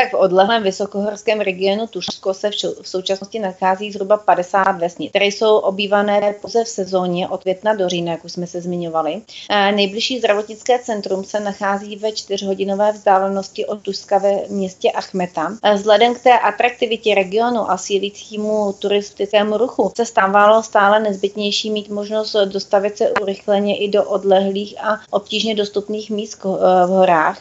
tak 0.00 0.12
v 0.12 0.14
odlehlém 0.14 0.62
vysokohorském 0.62 1.40
regionu 1.40 1.86
Tušsko 1.86 2.34
se 2.34 2.50
v 2.82 2.88
současnosti 2.88 3.38
nachází 3.38 3.92
zhruba 3.92 4.16
50 4.16 4.72
vesnic, 4.72 5.10
které 5.10 5.26
jsou 5.26 5.56
obývané 5.56 6.34
pouze 6.40 6.64
v 6.64 6.68
sezóně 6.68 7.28
od 7.28 7.42
května 7.42 7.74
do 7.74 7.88
října, 7.88 8.12
jak 8.12 8.24
už 8.24 8.32
jsme 8.32 8.46
se 8.46 8.60
zmiňovali. 8.60 9.22
Nejbližší 9.50 10.18
zdravotnické 10.18 10.78
centrum 10.78 11.24
se 11.24 11.40
nachází 11.40 11.96
ve 11.96 12.12
čtyřhodinové 12.12 12.92
vzdálenosti 12.92 13.66
od 13.66 13.82
Tuska 13.82 14.18
ve 14.18 14.48
městě 14.48 14.90
Achmeta. 14.90 15.56
Vzhledem 15.74 16.14
k 16.14 16.22
té 16.22 16.38
atraktivitě 16.38 17.14
regionu 17.14 17.70
a 17.70 17.76
sílícímu 17.76 18.72
turistickému 18.78 19.56
ruchu 19.56 19.92
se 19.96 20.06
stávalo 20.06 20.62
stále 20.62 21.00
nezbytnější 21.00 21.70
mít 21.70 21.88
možnost 21.88 22.36
dostavit 22.44 22.96
se 22.96 23.10
urychleně 23.22 23.78
i 23.78 23.88
do 23.88 24.04
odlehlých 24.04 24.84
a 24.84 25.00
obtížně 25.10 25.54
dostupných 25.54 26.10
míst 26.10 26.44
v 26.44 26.88
horách. 26.88 27.38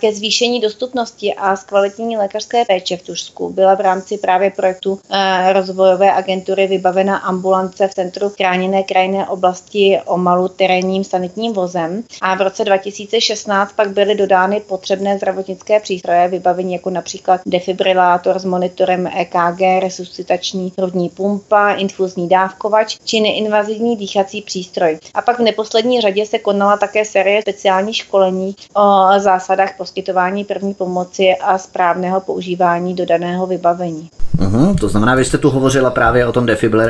Ke 0.00 0.12
zvýšení 0.12 0.60
dostupnosti 0.60 1.34
a 1.34 1.56
zkvalitní 1.56 1.97
kvalitní 1.98 2.16
lékařské 2.16 2.64
péče 2.64 2.96
v 2.96 3.02
Tužsku 3.02 3.50
byla 3.50 3.74
v 3.74 3.80
rámci 3.80 4.18
právě 4.18 4.50
projektu 4.50 5.00
eh, 5.10 5.52
rozvojové 5.52 6.12
agentury 6.12 6.66
vybavena 6.66 7.16
ambulance 7.16 7.88
v 7.88 7.94
centru 7.94 8.28
chráněné 8.28 8.82
krajinné 8.82 9.28
oblasti 9.28 10.00
Omalu 10.06 10.48
terénním 10.48 11.04
sanitním 11.04 11.52
vozem 11.52 12.02
a 12.20 12.34
v 12.34 12.40
roce 12.40 12.64
2016 12.64 13.72
pak 13.72 13.88
byly 13.90 14.14
dodány 14.14 14.60
potřebné 14.60 15.16
zdravotnické 15.16 15.80
přístroje 15.80 16.28
vybavení 16.28 16.72
jako 16.72 16.90
například 16.90 17.40
defibrilátor 17.46 18.38
s 18.38 18.44
monitorem 18.44 19.06
EKG, 19.06 19.60
resuscitační 19.80 20.72
hrudní 20.78 21.08
pumpa, 21.08 21.72
infuzní 21.72 22.28
dávkovač 22.28 22.96
či 23.04 23.20
neinvazivní 23.20 23.96
dýchací 23.96 24.42
přístroj. 24.42 24.98
A 25.14 25.22
pak 25.22 25.38
v 25.38 25.42
neposlední 25.42 26.00
řadě 26.00 26.26
se 26.26 26.38
konala 26.38 26.76
také 26.76 27.04
série 27.04 27.42
speciálních 27.42 27.96
školení 27.96 28.56
o 28.74 29.06
zásadách 29.18 29.76
poskytování 29.76 30.44
první 30.44 30.74
pomoci 30.74 31.34
a 31.40 31.58
správného 31.78 32.20
používání 32.20 32.94
dodaného 32.94 33.46
vybavení. 33.46 34.08
Uhum, 34.40 34.76
to 34.76 34.88
znamená, 34.88 35.14
vy 35.14 35.24
jste 35.24 35.38
tu 35.38 35.50
hovořila 35.50 35.90
právě 35.90 36.26
o 36.26 36.32
tom 36.32 36.46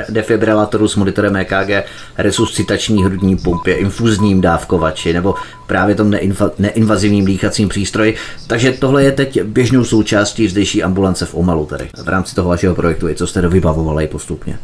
defibrilátoru 0.09 0.89
s 0.89 0.97
monitorem 0.97 1.37
EKG, 1.37 1.87
resuscitační 2.19 3.05
hrudní 3.05 3.37
pumpě, 3.37 3.75
infuzním 3.75 4.41
dávkovači 4.41 5.13
nebo 5.13 5.35
právě 5.67 5.95
tom 5.95 6.11
neinva, 6.11 6.51
neinvazivním 6.59 7.27
dýchacím 7.27 7.69
přístroji. 7.69 8.17
Takže 8.47 8.73
tohle 8.73 9.05
je 9.05 9.13
teď 9.13 9.43
běžnou 9.43 9.85
součástí 9.85 10.49
zdejší 10.49 10.83
ambulance 10.83 11.27
v 11.27 11.35
Omalu, 11.35 11.67
tedy 11.67 11.89
v 12.05 12.09
rámci 12.09 12.35
toho 12.35 12.49
vašeho 12.49 12.75
projektu, 12.75 13.09
i 13.09 13.15
co 13.15 13.27
jste 13.27 13.43
dovybavovali 13.43 14.07
postupně. 14.07 14.59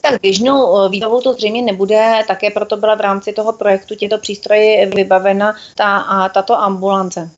Tak 0.00 0.20
běžnou 0.22 0.84
eh, 0.84 0.88
výbavou 0.88 1.20
to 1.20 1.32
zřejmě 1.32 1.62
nebude, 1.62 2.12
také 2.28 2.50
proto 2.50 2.76
byla 2.76 2.94
v 2.94 3.00
rámci 3.00 3.32
toho 3.32 3.52
projektu 3.52 3.94
těto 3.94 4.18
přístroje 4.18 4.86
vybavena 4.86 5.54
ta, 5.74 5.96
a 5.96 6.28
tato 6.28 6.60
ambulance. 6.62 7.30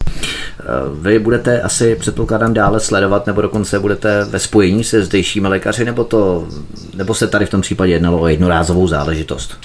Eh, 0.61 0.65
vy 1.01 1.19
budete 1.19 1.63
asi, 1.63 1.97
předpokládám, 1.97 2.55
dále 2.55 2.81
sledovat, 2.81 3.27
nebo 3.27 3.43
dokonce 3.43 3.79
budete 3.79 4.25
ve 4.25 4.39
spojení 4.39 4.85
se 4.85 5.03
zdejšími 5.03 5.49
lékaři, 5.49 5.85
nebo, 5.85 6.05
to, 6.05 6.49
nebo 6.95 7.15
se 7.15 7.29
tady 7.29 7.47
v 7.47 7.51
tom 7.51 7.61
případě 7.61 7.93
jednalo 7.93 8.21
o 8.21 8.29
jednorázovou 8.29 8.89
záležitost? 8.89 9.59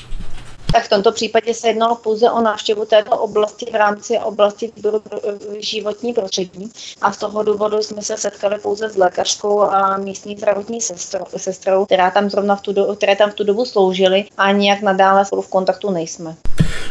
tak 0.74 0.84
v 0.84 0.90
tomto 0.90 1.12
případě 1.12 1.54
se 1.54 1.68
jednalo 1.68 1.96
pouze 1.96 2.32
o 2.32 2.42
návštěvu 2.42 2.86
této 2.86 3.18
oblasti 3.18 3.66
v 3.72 3.76
rámci 3.76 4.20
oblasti 4.20 4.72
eh, 4.86 4.92
životní 5.60 6.14
prostředí 6.14 6.72
a 7.02 7.12
z 7.12 7.18
toho 7.18 7.44
důvodu 7.44 7.78
jsme 7.78 8.02
se 8.02 8.18
setkali 8.18 8.60
pouze 8.60 8.90
s 8.90 8.98
lékařskou 8.98 9.62
a 9.62 9.98
místní 9.98 10.38
zdravotní 10.38 10.82
sestrou, 10.82 11.26
sestrou 11.38 11.86
která 11.86 12.12
tam 12.12 12.30
zrovna 12.30 12.56
v 12.56 12.62
tu 12.62 12.74
do, 12.74 12.96
které 12.96 13.16
tam 13.16 13.32
v 13.32 13.34
tu 13.34 13.44
dobu 13.44 13.66
sloužily 13.66 14.26
a 14.38 14.52
nijak 14.52 14.82
nadále 14.82 15.26
spolu 15.26 15.42
v 15.42 15.50
kontaktu 15.50 15.92
nejsme. 15.92 16.36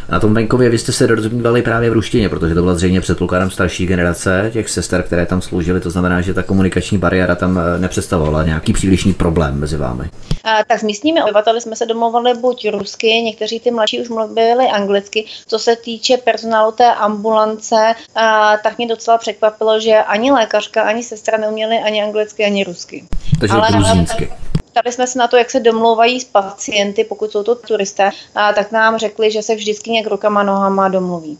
Na 0.09 0.19
tom 0.19 0.33
venkově 0.33 0.69
vy 0.69 0.77
jste 0.77 0.91
se 0.91 1.07
dorozumívali 1.07 1.61
právě 1.61 1.89
v 1.89 1.93
ruštině, 1.93 2.29
protože 2.29 2.55
to 2.55 2.61
byla 2.61 2.75
zřejmě 2.75 3.01
předpokládám 3.01 3.49
starší 3.51 3.85
generace 3.85 4.49
těch 4.53 4.69
sester, 4.69 5.03
které 5.03 5.25
tam 5.25 5.41
sloužily, 5.41 5.79
to 5.79 5.89
znamená, 5.89 6.21
že 6.21 6.33
ta 6.33 6.43
komunikační 6.43 6.97
bariéra 6.97 7.35
tam 7.35 7.59
eh, 7.59 7.79
nepředstavovala 7.79 8.43
nějaký 8.43 8.73
přílišný 8.73 9.13
problém 9.13 9.59
mezi 9.59 9.77
vámi. 9.77 10.09
A, 10.43 10.63
tak 10.63 10.79
s 10.79 10.83
místními 10.83 11.23
obyvateli 11.23 11.61
jsme 11.61 11.75
se 11.75 11.85
domluvili 11.85 12.33
buď 12.33 12.67
rusky, 12.71 13.07
někteří 13.07 13.59
ty 13.59 13.71
mladší 13.71 14.01
už 14.01 14.09
mluvili 14.09 14.67
anglicky. 14.67 15.25
Co 15.47 15.59
se 15.59 15.75
týče 15.75 16.17
personálu 16.17 16.71
té 16.71 16.93
ambulance, 16.93 17.95
a, 18.15 18.57
tak 18.57 18.77
mě 18.77 18.87
docela 18.87 19.17
překvapilo, 19.17 19.79
že 19.79 19.97
ani 19.97 20.31
lékařka, 20.31 20.83
ani 20.83 21.03
sestra 21.03 21.37
neuměli 21.37 21.77
ani 21.77 22.03
anglicky, 22.03 22.45
ani 22.45 22.63
rusky. 22.63 23.03
Takže 23.39 23.55
Ale, 23.55 23.67
gruzínsky. 23.71 24.29
Ptali 24.73 24.91
jsme 24.91 25.07
se 25.07 25.19
na 25.19 25.27
to, 25.27 25.37
jak 25.37 25.51
se 25.51 25.59
domlouvají 25.59 26.19
s 26.19 26.23
pacienty, 26.23 27.03
pokud 27.03 27.31
jsou 27.31 27.43
to 27.43 27.55
turisté, 27.55 28.09
a 28.35 28.53
tak 28.53 28.71
nám 28.71 28.97
řekli, 28.97 29.31
že 29.31 29.41
se 29.41 29.55
vždycky 29.55 29.91
nějak 29.91 30.07
rukama, 30.07 30.43
nohama 30.43 30.87
domluví. 30.87 31.37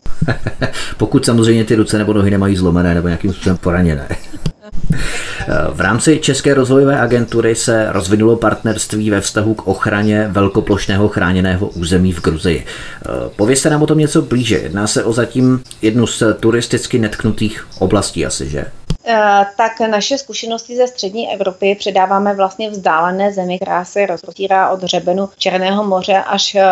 pokud 0.97 1.25
samozřejmě 1.25 1.65
ty 1.65 1.75
ruce 1.75 1.97
nebo 1.97 2.13
nohy 2.13 2.31
nemají 2.31 2.55
zlomené 2.55 2.93
nebo 2.93 3.07
nějakým 3.07 3.33
způsobem 3.33 3.57
poraněné. 3.57 4.07
V 5.73 5.81
rámci 5.81 6.19
České 6.19 6.53
rozvojové 6.53 6.99
agentury 6.99 7.55
se 7.55 7.87
rozvinulo 7.91 8.35
partnerství 8.35 9.09
ve 9.09 9.21
vztahu 9.21 9.53
k 9.53 9.67
ochraně 9.67 10.27
velkoplošného 10.31 11.07
chráněného 11.07 11.67
území 11.67 12.13
v 12.13 12.21
Gruzii. 12.21 12.65
Povězte 13.35 13.69
nám 13.69 13.83
o 13.83 13.87
tom 13.87 13.97
něco 13.97 14.21
blíže. 14.21 14.57
Jedná 14.57 14.87
se 14.87 15.03
o 15.03 15.13
zatím 15.13 15.63
jednu 15.81 16.07
z 16.07 16.23
turisticky 16.39 16.99
netknutých 16.99 17.67
oblastí 17.79 18.25
asi, 18.25 18.49
že? 18.49 18.65
Eh, 19.05 19.45
tak 19.57 19.79
naše 19.79 20.17
zkušenosti 20.17 20.75
ze 20.75 20.87
střední 20.87 21.33
Evropy 21.33 21.75
předáváme 21.79 22.33
vlastně 22.33 22.69
vzdálené 22.69 23.33
zemi, 23.33 23.59
která 23.59 23.85
se 23.85 24.05
rozprostírá 24.05 24.69
od 24.69 24.83
řebenu 24.83 25.29
Černého 25.37 25.83
moře 25.83 26.23
až 26.27 26.55
eh, 26.55 26.63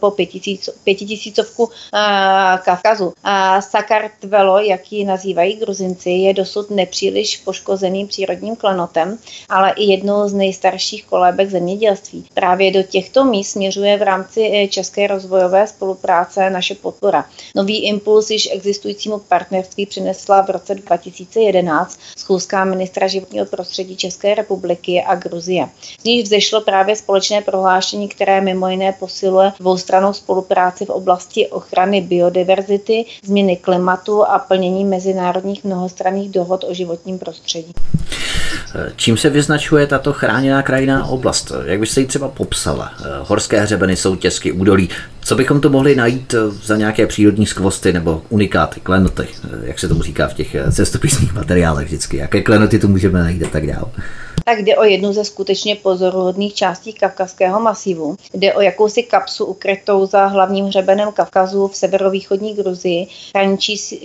po 0.00 0.10
pětitisíc, 0.10 0.70
pětitisícovku 0.84 1.70
eh, 1.94 2.58
Kavkazu. 2.64 3.12
Sakartvelo, 3.60 4.58
jak 4.58 4.92
ji 4.92 5.04
nazývají 5.04 5.56
gruzinci, 5.56 6.10
je 6.10 6.34
dosud 6.34 6.70
nepříliš 6.70 7.36
poškozeným 7.36 8.08
přírodním 8.08 8.56
klenotem, 8.56 9.18
ale 9.48 9.72
i 9.76 9.84
jednou 9.84 10.28
z 10.28 10.34
nejstarších 10.34 11.04
kolébek 11.04 11.50
zemědělství. 11.50 12.24
Právě 12.34 12.70
do 12.70 12.82
těchto 12.82 13.24
míst 13.24 13.50
směřuje 13.50 13.98
v 13.98 14.02
rámci 14.02 14.68
České 14.70 15.06
rozvojové 15.06 15.66
spolupráce 15.66 16.50
naše 16.50 16.74
podpora. 16.74 17.24
Nový 17.56 17.84
impuls 17.84 18.30
již 18.30 18.48
existujícímu 18.52 19.18
partnerství 19.18 19.86
přinesla 19.86 20.42
v 20.42 20.50
roce 20.50 20.74
2011 20.74 21.63
2011 21.64 22.00
schůzka 22.16 22.64
ministra 22.64 23.06
životního 23.06 23.46
prostředí 23.46 23.96
České 23.96 24.34
republiky 24.34 25.04
a 25.06 25.14
Gruzie. 25.14 25.68
Z 26.00 26.04
níž 26.04 26.24
vzešlo 26.24 26.60
právě 26.60 26.96
společné 26.96 27.40
prohlášení, 27.40 28.08
které 28.08 28.40
mimo 28.40 28.68
jiné 28.68 28.92
posiluje 28.92 29.52
dvoustranou 29.60 30.12
spolupráci 30.12 30.84
v 30.84 30.90
oblasti 30.90 31.46
ochrany 31.46 32.00
biodiverzity, 32.00 33.04
změny 33.24 33.56
klimatu 33.56 34.24
a 34.24 34.38
plnění 34.38 34.84
mezinárodních 34.84 35.64
mnohostranných 35.64 36.30
dohod 36.30 36.64
o 36.64 36.74
životním 36.74 37.18
prostředí. 37.18 37.72
Čím 38.96 39.16
se 39.16 39.30
vyznačuje 39.30 39.86
tato 39.86 40.12
chráněná 40.12 40.62
krajinná 40.62 41.06
oblast? 41.06 41.52
Jak 41.64 41.80
byste 41.80 42.00
ji 42.00 42.06
třeba 42.06 42.28
popsala? 42.28 42.92
Horské 43.22 43.60
hřebeny, 43.60 43.96
soutězky, 43.96 44.52
údolí. 44.52 44.88
Co 45.24 45.34
bychom 45.34 45.60
to 45.60 45.70
mohli 45.70 45.96
najít 45.96 46.34
za 46.62 46.76
nějaké 46.76 47.06
přírodní 47.06 47.46
skvosty 47.46 47.92
nebo 47.92 48.22
unikáty, 48.28 48.80
klenoty, 48.80 49.28
jak 49.62 49.78
se 49.78 49.88
tomu 49.88 50.02
říká 50.02 50.28
v 50.28 50.34
těch 50.34 50.56
cestopisných 50.72 51.34
materiálech 51.34 51.86
vždycky? 51.86 52.16
Jaké 52.16 52.42
klenoty 52.42 52.78
tu 52.78 52.88
můžeme 52.88 53.18
najít 53.18 53.42
a 53.42 53.48
tak 53.48 53.66
dále? 53.66 53.90
tak 54.44 54.58
jde 54.58 54.76
o 54.76 54.84
jednu 54.84 55.12
ze 55.12 55.24
skutečně 55.24 55.76
pozoruhodných 55.76 56.54
částí 56.54 56.92
Kavkazského 56.92 57.60
masivu. 57.60 58.16
Jde 58.34 58.54
o 58.54 58.60
jakousi 58.60 59.02
kapsu 59.02 59.44
ukrytou 59.44 60.06
za 60.06 60.26
hlavním 60.26 60.66
hřebenem 60.66 61.12
Kavkazu 61.12 61.68
v 61.68 61.76
severovýchodní 61.76 62.54
Gruzii, 62.54 63.06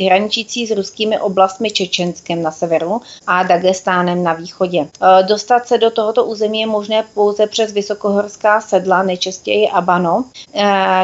hraničící 0.05 0.67
s 0.67 0.71
ruskými 0.71 1.19
oblastmi 1.19 1.71
Čečenskem 1.71 2.41
na 2.41 2.51
severu 2.51 3.01
a 3.27 3.43
Dagestánem 3.43 4.23
na 4.23 4.33
východě. 4.33 4.87
Dostat 5.27 5.67
se 5.67 5.77
do 5.77 5.91
tohoto 5.91 6.25
území 6.25 6.61
je 6.61 6.67
možné 6.67 7.03
pouze 7.13 7.47
přes 7.47 7.71
vysokohorská 7.71 8.61
sedla, 8.61 9.03
nejčastěji 9.03 9.69
Abano, 9.69 10.25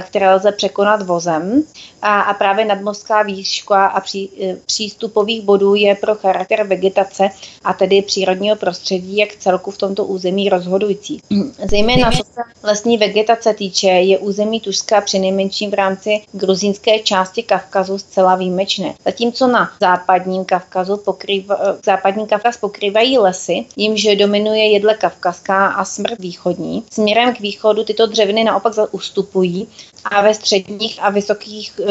které 0.05 0.35
lze 0.35 0.51
překonat 0.51 1.01
vozem. 1.01 1.63
A, 2.01 2.21
a 2.21 2.33
právě 2.33 2.65
nadmořská 2.65 3.23
výška 3.23 3.85
a 3.85 3.99
pří, 3.99 4.29
e, 4.43 4.55
přístupových 4.65 5.41
bodů 5.41 5.75
je 5.75 5.95
pro 5.95 6.15
charakter 6.15 6.67
vegetace 6.67 7.29
a 7.63 7.73
tedy 7.73 8.01
přírodního 8.01 8.55
prostředí 8.55 9.17
jak 9.17 9.35
celku 9.35 9.71
v 9.71 9.77
tomto 9.77 10.05
území 10.05 10.49
rozhodující. 10.49 11.21
Zejména 11.69 12.11
co 12.11 12.17
se 12.17 12.41
lesní 12.63 12.97
vegetace 12.97 13.53
týče, 13.53 13.87
je 13.87 14.17
území 14.17 14.59
Tušska 14.59 15.01
při 15.01 15.19
nejmenším 15.19 15.71
v 15.71 15.73
rámci 15.73 16.21
gruzínské 16.31 16.99
části 16.99 17.43
Kavkazu 17.43 17.97
zcela 17.97 18.35
výjimečné. 18.35 18.93
Zatímco 19.05 19.47
na 19.47 19.71
západním 19.81 20.45
Kavkazu 20.45 20.97
pokrýva, 20.97 21.57
západní 21.85 22.27
Kavkaz 22.27 22.57
pokrývají 22.57 23.17
lesy, 23.17 23.65
jimž 23.75 24.07
dominuje 24.15 24.71
jedle 24.71 24.93
kavkazská 24.93 25.67
a 25.67 25.85
smrt 25.85 26.19
východní. 26.19 26.83
Směrem 26.91 27.35
k 27.35 27.39
východu 27.39 27.83
tyto 27.83 28.05
dřeviny 28.05 28.43
naopak 28.43 28.73
ustupují 28.91 29.67
a 30.11 30.21
ve 30.21 30.33
středních 30.33 30.99
a 31.01 31.09
vysokých 31.09 31.79
e, 31.79 31.83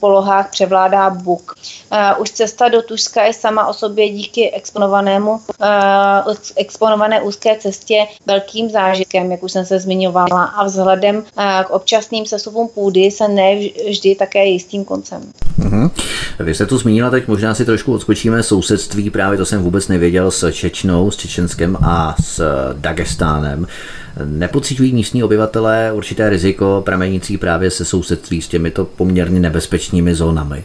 polohách 0.00 0.50
převládá 0.50 1.10
buk. 1.10 1.54
E, 1.90 2.14
už 2.14 2.30
cesta 2.30 2.68
do 2.68 2.82
Tušska 2.82 3.24
je 3.24 3.32
sama 3.32 3.66
o 3.66 3.74
sobě 3.74 4.08
díky 4.08 4.50
exponovanému, 4.50 5.40
e, 5.62 5.70
exponované 6.56 7.22
úzké 7.22 7.56
cestě 7.56 8.06
velkým 8.26 8.70
zážitkem, 8.70 9.32
jak 9.32 9.42
už 9.42 9.52
jsem 9.52 9.64
se 9.64 9.78
zmiňovala, 9.78 10.44
a 10.44 10.64
vzhledem 10.64 11.16
e, 11.16 11.64
k 11.64 11.70
občasným 11.70 12.26
sesuvům 12.26 12.68
půdy 12.74 13.10
se 13.10 13.28
ne 13.28 13.56
vždy 13.88 14.14
také 14.14 14.46
jistým 14.46 14.84
koncem. 14.84 15.22
Mm-hmm. 15.58 15.90
Vy 16.38 16.54
jste 16.54 16.66
tu 16.66 16.78
zmínila, 16.78 17.10
teď 17.10 17.28
možná 17.28 17.54
si 17.54 17.64
trošku 17.64 17.94
odskočíme 17.94 18.42
sousedství, 18.42 19.10
právě 19.10 19.38
to 19.38 19.46
jsem 19.46 19.62
vůbec 19.62 19.88
nevěděl 19.88 20.30
s 20.30 20.52
Čečnou, 20.52 21.10
s 21.10 21.16
Čečenskem 21.16 21.76
a 21.82 22.14
s 22.20 22.42
Dagestánem. 22.72 23.66
Nepocitují 24.24 24.92
místní 24.92 25.24
obyvatelé 25.24 25.92
určité 25.92 26.30
riziko 26.30 26.82
pramenící 26.84 27.38
právě 27.38 27.70
se 27.70 27.84
sousedství 27.84 28.42
s 28.42 28.48
těmito 28.48 28.84
poměrně 28.84 29.40
nebezpečnými 29.40 30.14
zónami? 30.14 30.64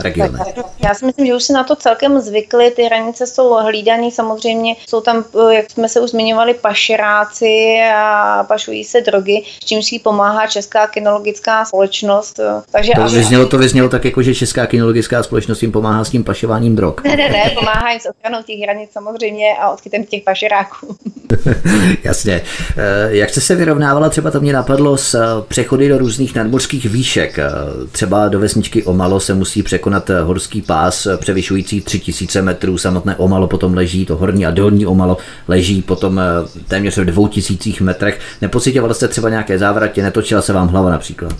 Regiony. 0.00 0.38
Já 0.84 0.94
si 0.94 1.06
myslím, 1.06 1.26
že 1.26 1.34
už 1.34 1.42
si 1.42 1.52
na 1.52 1.64
to 1.64 1.76
celkem 1.76 2.20
zvykli, 2.20 2.70
ty 2.70 2.82
hranice 2.82 3.26
jsou 3.26 3.54
hlídané, 3.54 4.10
samozřejmě 4.10 4.76
jsou 4.88 5.00
tam, 5.00 5.24
jak 5.50 5.70
jsme 5.70 5.88
se 5.88 6.00
už 6.00 6.10
zmiňovali, 6.10 6.54
pašeráci 6.54 7.80
a 7.94 8.44
pašují 8.48 8.84
se 8.84 9.00
drogy, 9.00 9.42
s 9.60 9.64
čím 9.64 9.82
si 9.82 9.98
pomáhá 9.98 10.46
Česká 10.46 10.86
kinologická 10.86 11.64
společnost. 11.64 12.40
Takže 12.70 12.92
to, 12.96 13.08
vyznělo, 13.08 13.46
to 13.46 13.58
vyznělo 13.58 13.88
tak, 13.88 14.04
jako 14.04 14.22
že 14.22 14.34
Česká 14.34 14.66
kinologická 14.66 15.22
společnost 15.22 15.62
jim 15.62 15.72
pomáhá 15.72 16.04
s 16.04 16.10
tím 16.10 16.24
pašováním 16.24 16.76
drog. 16.76 16.94
Ne, 17.04 17.16
ne, 17.16 17.28
ne, 17.28 17.50
pomáhá 17.54 17.90
jim 17.90 18.00
s 18.00 18.06
ochranou 18.06 18.42
těch 18.42 18.60
hranic 18.60 18.90
samozřejmě 18.92 19.56
a 19.60 19.70
odchytem 19.70 20.04
těch 20.04 20.22
pašeráků. 20.22 20.96
Jasně. 22.04 22.42
Eh, 22.76 23.08
jak 23.08 23.30
jste 23.30 23.40
se 23.40 23.54
vyrovnávala, 23.54 24.08
třeba 24.08 24.30
to 24.30 24.40
mě 24.40 24.52
napadlo, 24.52 24.96
s 24.96 25.14
eh, 25.14 25.42
přechody 25.48 25.88
do 25.88 25.98
různých 25.98 26.34
nadmořských 26.34 26.86
výšek. 26.86 27.38
Eh, 27.38 27.52
třeba 27.92 28.28
do 28.28 28.40
vesničky 28.40 28.84
Omalo 28.84 29.20
se 29.20 29.34
musí 29.34 29.62
překonat 29.62 29.85
horský 30.22 30.62
pás 30.62 31.06
převyšující 31.16 31.80
3000 31.80 32.42
metrů. 32.42 32.78
Samotné 32.78 33.16
Omalo 33.16 33.46
potom 33.46 33.74
leží, 33.74 34.06
to 34.06 34.16
horní 34.16 34.46
a 34.46 34.50
dolní 34.50 34.86
Omalo 34.86 35.16
leží 35.48 35.82
potom 35.82 36.20
téměř 36.68 36.98
v 36.98 37.04
2000 37.04 37.84
metrech. 37.84 38.20
Nepocitovala 38.42 38.94
jste 38.94 39.08
třeba 39.08 39.28
nějaké 39.28 39.58
závratě, 39.58 40.02
netočila 40.02 40.42
se 40.42 40.52
vám 40.52 40.68
hlava 40.68 40.90
například 40.90 41.34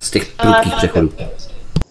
z 0.00 0.10
těch 0.10 0.26
prudkých 0.26 0.74
přechodů? 0.74 1.12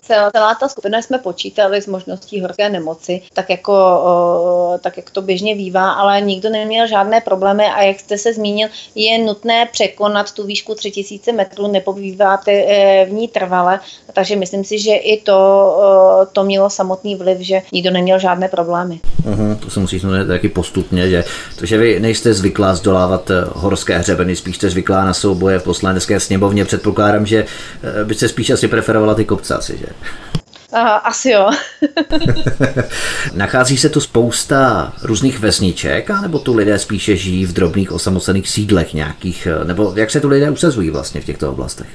Celá, 0.04 0.56
ta 0.56 0.68
skupina 0.68 1.02
jsme 1.02 1.18
počítali 1.18 1.82
s 1.82 1.88
možností 1.88 2.42
horské 2.42 2.70
nemoci, 2.70 3.22
tak 3.34 3.50
jako, 3.50 4.80
tak 4.82 4.98
jak 4.98 5.10
to 5.10 5.22
běžně 5.22 5.56
bývá, 5.56 5.92
ale 5.92 6.22
nikdo 6.22 6.50
neměl 6.50 6.88
žádné 6.88 7.22
problémy 7.22 7.66
a 7.66 7.84
jak 7.84 8.00
jste 8.00 8.18
se 8.18 8.34
zmínil, 8.34 8.70
je 8.96 9.18
nutné 9.18 9.66
překonat 9.72 10.32
tu 10.32 10.44
výšku 10.44 10.76
3000 10.76 11.32
metrů, 11.32 11.68
nepobýváte 11.68 12.52
v 13.06 13.12
ní 13.12 13.28
trvale, 13.28 13.80
takže 14.14 14.36
myslím 14.36 14.64
si, 14.64 14.80
že 14.80 14.96
i 14.96 15.22
to, 15.22 16.28
to 16.34 16.44
mělo 16.44 16.70
samotný 16.70 17.16
vliv, 17.16 17.40
že 17.40 17.62
nikdo 17.72 17.92
neměl 17.92 18.20
žádné 18.20 18.48
problémy. 18.48 19.00
Uhum, 19.26 19.56
to 19.56 19.70
se 19.70 19.80
musí 19.80 20.00
znamenat 20.00 20.28
taky 20.28 20.50
postupně, 20.50 21.10
že, 21.10 21.24
to, 21.60 21.66
že 21.66 21.78
vy 21.78 22.00
nejste 22.00 22.34
zvyklá 22.34 22.76
zdolávat 22.76 23.32
e, 23.32 23.34
horské 23.54 23.98
hřebeny, 23.98 24.36
spíš 24.36 24.56
jste 24.56 24.70
zvyklá 24.70 25.06
na 25.06 25.14
souboje 25.14 25.60
v 25.60 25.64
poslanecké 25.64 26.20
sněmovně, 26.20 26.66
předpokládám, 26.66 27.26
že 27.26 27.46
e, 28.02 28.06
byste 28.06 28.28
spíš 28.28 28.50
asi 28.50 28.68
preferovala 28.68 29.16
ty 29.16 29.26
kopce 29.26 29.56
asi, 29.56 29.78
že? 29.78 29.86
Uh, 30.74 30.80
asi 31.04 31.30
jo. 31.30 31.50
Nachází 33.34 33.78
se 33.78 33.90
tu 33.90 34.02
spousta 34.02 34.94
různých 35.02 35.40
vesniček, 35.40 36.10
nebo 36.22 36.40
tu 36.40 36.56
lidé 36.56 36.80
spíše 36.80 37.18
žijí 37.18 37.46
v 37.46 37.54
drobných 37.54 37.92
osamocených 37.92 38.50
sídlech 38.50 38.94
nějakých, 38.94 39.48
nebo 39.64 39.94
jak 39.96 40.12
se 40.12 40.22
tu 40.22 40.28
lidé 40.28 40.52
usazují 40.52 40.90
vlastně 40.90 41.22
v 41.22 41.26
těchto 41.26 41.52
oblastech? 41.52 41.88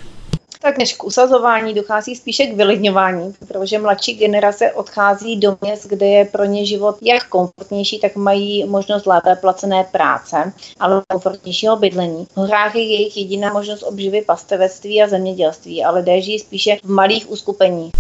Tak 0.63 0.79
než 0.79 0.97
k 0.97 1.05
usazování 1.05 1.75
dochází 1.75 2.17
spíše 2.17 2.47
k 2.47 2.57
vylidňování, 2.57 3.35
protože 3.49 3.79
mladší 3.79 4.15
generace 4.15 4.73
odchází 4.73 5.37
do 5.37 5.57
měst, 5.61 5.87
kde 5.87 6.07
je 6.07 6.25
pro 6.25 6.45
ně 6.45 6.67
život 6.67 6.97
jak 7.03 7.29
komfortnější, 7.29 7.99
tak 8.01 8.17
mají 8.17 8.65
možnost 8.65 9.07
lépe 9.07 9.37
placené 9.37 9.85
práce, 9.93 10.53
ale 10.81 11.03
komfortnějšího 11.09 11.77
bydlení. 11.77 12.27
V 12.33 12.37
horách 12.37 12.75
je 12.75 12.83
jejich 12.83 13.17
jediná 13.17 13.53
možnost 13.53 13.83
obživy 13.83 14.23
pastevectví 14.27 15.03
a 15.03 15.09
zemědělství, 15.09 15.85
ale 15.85 16.01
lidé 16.01 16.21
žijí 16.23 16.39
spíše 16.39 16.77
v 16.85 16.91
malých 16.91 17.31
uskupeních. 17.31 17.93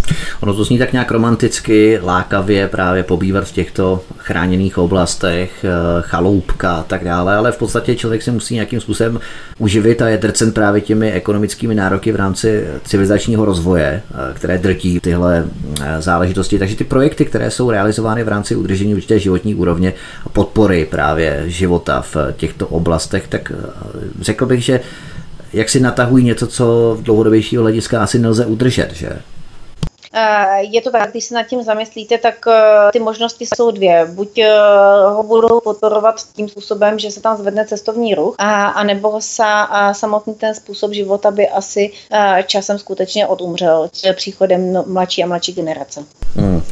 Ono 0.42 0.54
to 0.54 0.64
zní 0.64 0.78
tak 0.78 0.92
nějak 0.92 1.10
romanticky, 1.10 2.00
lákavě 2.02 2.68
právě 2.68 3.02
pobývat 3.02 3.44
v 3.44 3.52
těchto 3.52 4.00
chráněných 4.16 4.78
oblastech, 4.78 5.64
eh, 5.64 5.68
chaloupka 6.00 6.76
a 6.76 6.82
tak 6.82 7.04
dále, 7.04 7.36
ale 7.36 7.52
v 7.52 7.58
podstatě 7.58 7.96
člověk 7.96 8.22
se 8.22 8.30
musí 8.30 8.54
nějakým 8.54 8.80
způsobem 8.80 9.20
uživit 9.58 10.02
a 10.02 10.08
je 10.08 10.18
drcen 10.18 10.52
právě 10.52 10.80
těmi 10.80 11.12
ekonomickými 11.12 11.74
nároky 11.74 12.12
v 12.12 12.16
rámci 12.16 12.47
civilizačního 12.84 13.44
rozvoje, 13.44 14.02
eh, 14.11 14.34
které 14.34 14.58
drtí 14.58 15.00
tyhle 15.00 15.44
eh, 15.80 16.02
záležitosti. 16.02 16.58
Takže 16.58 16.76
ty 16.76 16.84
projekty, 16.84 17.24
které 17.24 17.50
jsou 17.50 17.70
realizovány 17.70 18.24
v 18.24 18.28
rámci 18.28 18.56
udržení 18.56 18.94
určité 18.94 19.18
životní 19.18 19.54
úrovně 19.54 19.94
a 20.26 20.28
podpory 20.28 20.87
právě 20.90 21.42
života 21.46 22.02
v 22.02 22.16
těchto 22.37 22.66
oblastech, 22.66 23.28
tak 23.28 23.52
eh, 23.54 23.70
řekl 24.20 24.46
bych, 24.46 24.64
že 24.64 24.80
jak 25.52 25.68
si 25.68 25.80
natahují 25.80 26.24
něco, 26.24 26.46
co 26.46 26.96
v 27.00 27.02
dlouhodobějšího 27.02 27.62
hlediska 27.62 28.02
asi 28.02 28.18
nelze 28.18 28.46
udržet, 28.46 28.92
že? 28.94 29.11
Eh, 30.12 30.62
je 30.62 30.80
to 30.82 30.90
tak, 30.90 31.10
když 31.10 31.24
se 31.24 31.34
nad 31.34 31.42
tím 31.42 31.62
zamyslíte, 31.62 32.18
tak 32.18 32.34
eh, 32.48 32.92
ty 32.92 32.98
možnosti 32.98 33.46
jsou 33.46 33.70
dvě. 33.70 34.06
Buď 34.06 34.38
eh, 34.38 34.50
ho 35.08 35.22
budou 35.22 35.60
podporovat 35.60 36.14
tím 36.36 36.48
způsobem, 36.48 36.98
že 36.98 37.10
se 37.10 37.20
tam 37.20 37.36
zvedne 37.36 37.66
cestovní 37.66 38.14
ruch, 38.14 38.34
a, 38.38 38.66
anebo 38.66 39.20
se 39.20 39.44
samotný 39.92 40.34
ten 40.34 40.54
způsob 40.54 40.92
života 40.92 41.30
by 41.30 41.48
asi 41.48 41.92
časem 42.46 42.78
skutečně 42.78 43.26
odumřel 43.26 43.90
příchodem 44.14 44.72
no, 44.72 44.84
mladší 44.86 45.24
a 45.24 45.26
mladší 45.26 45.52
generace. 45.52 46.04
Hmm. 46.36 46.62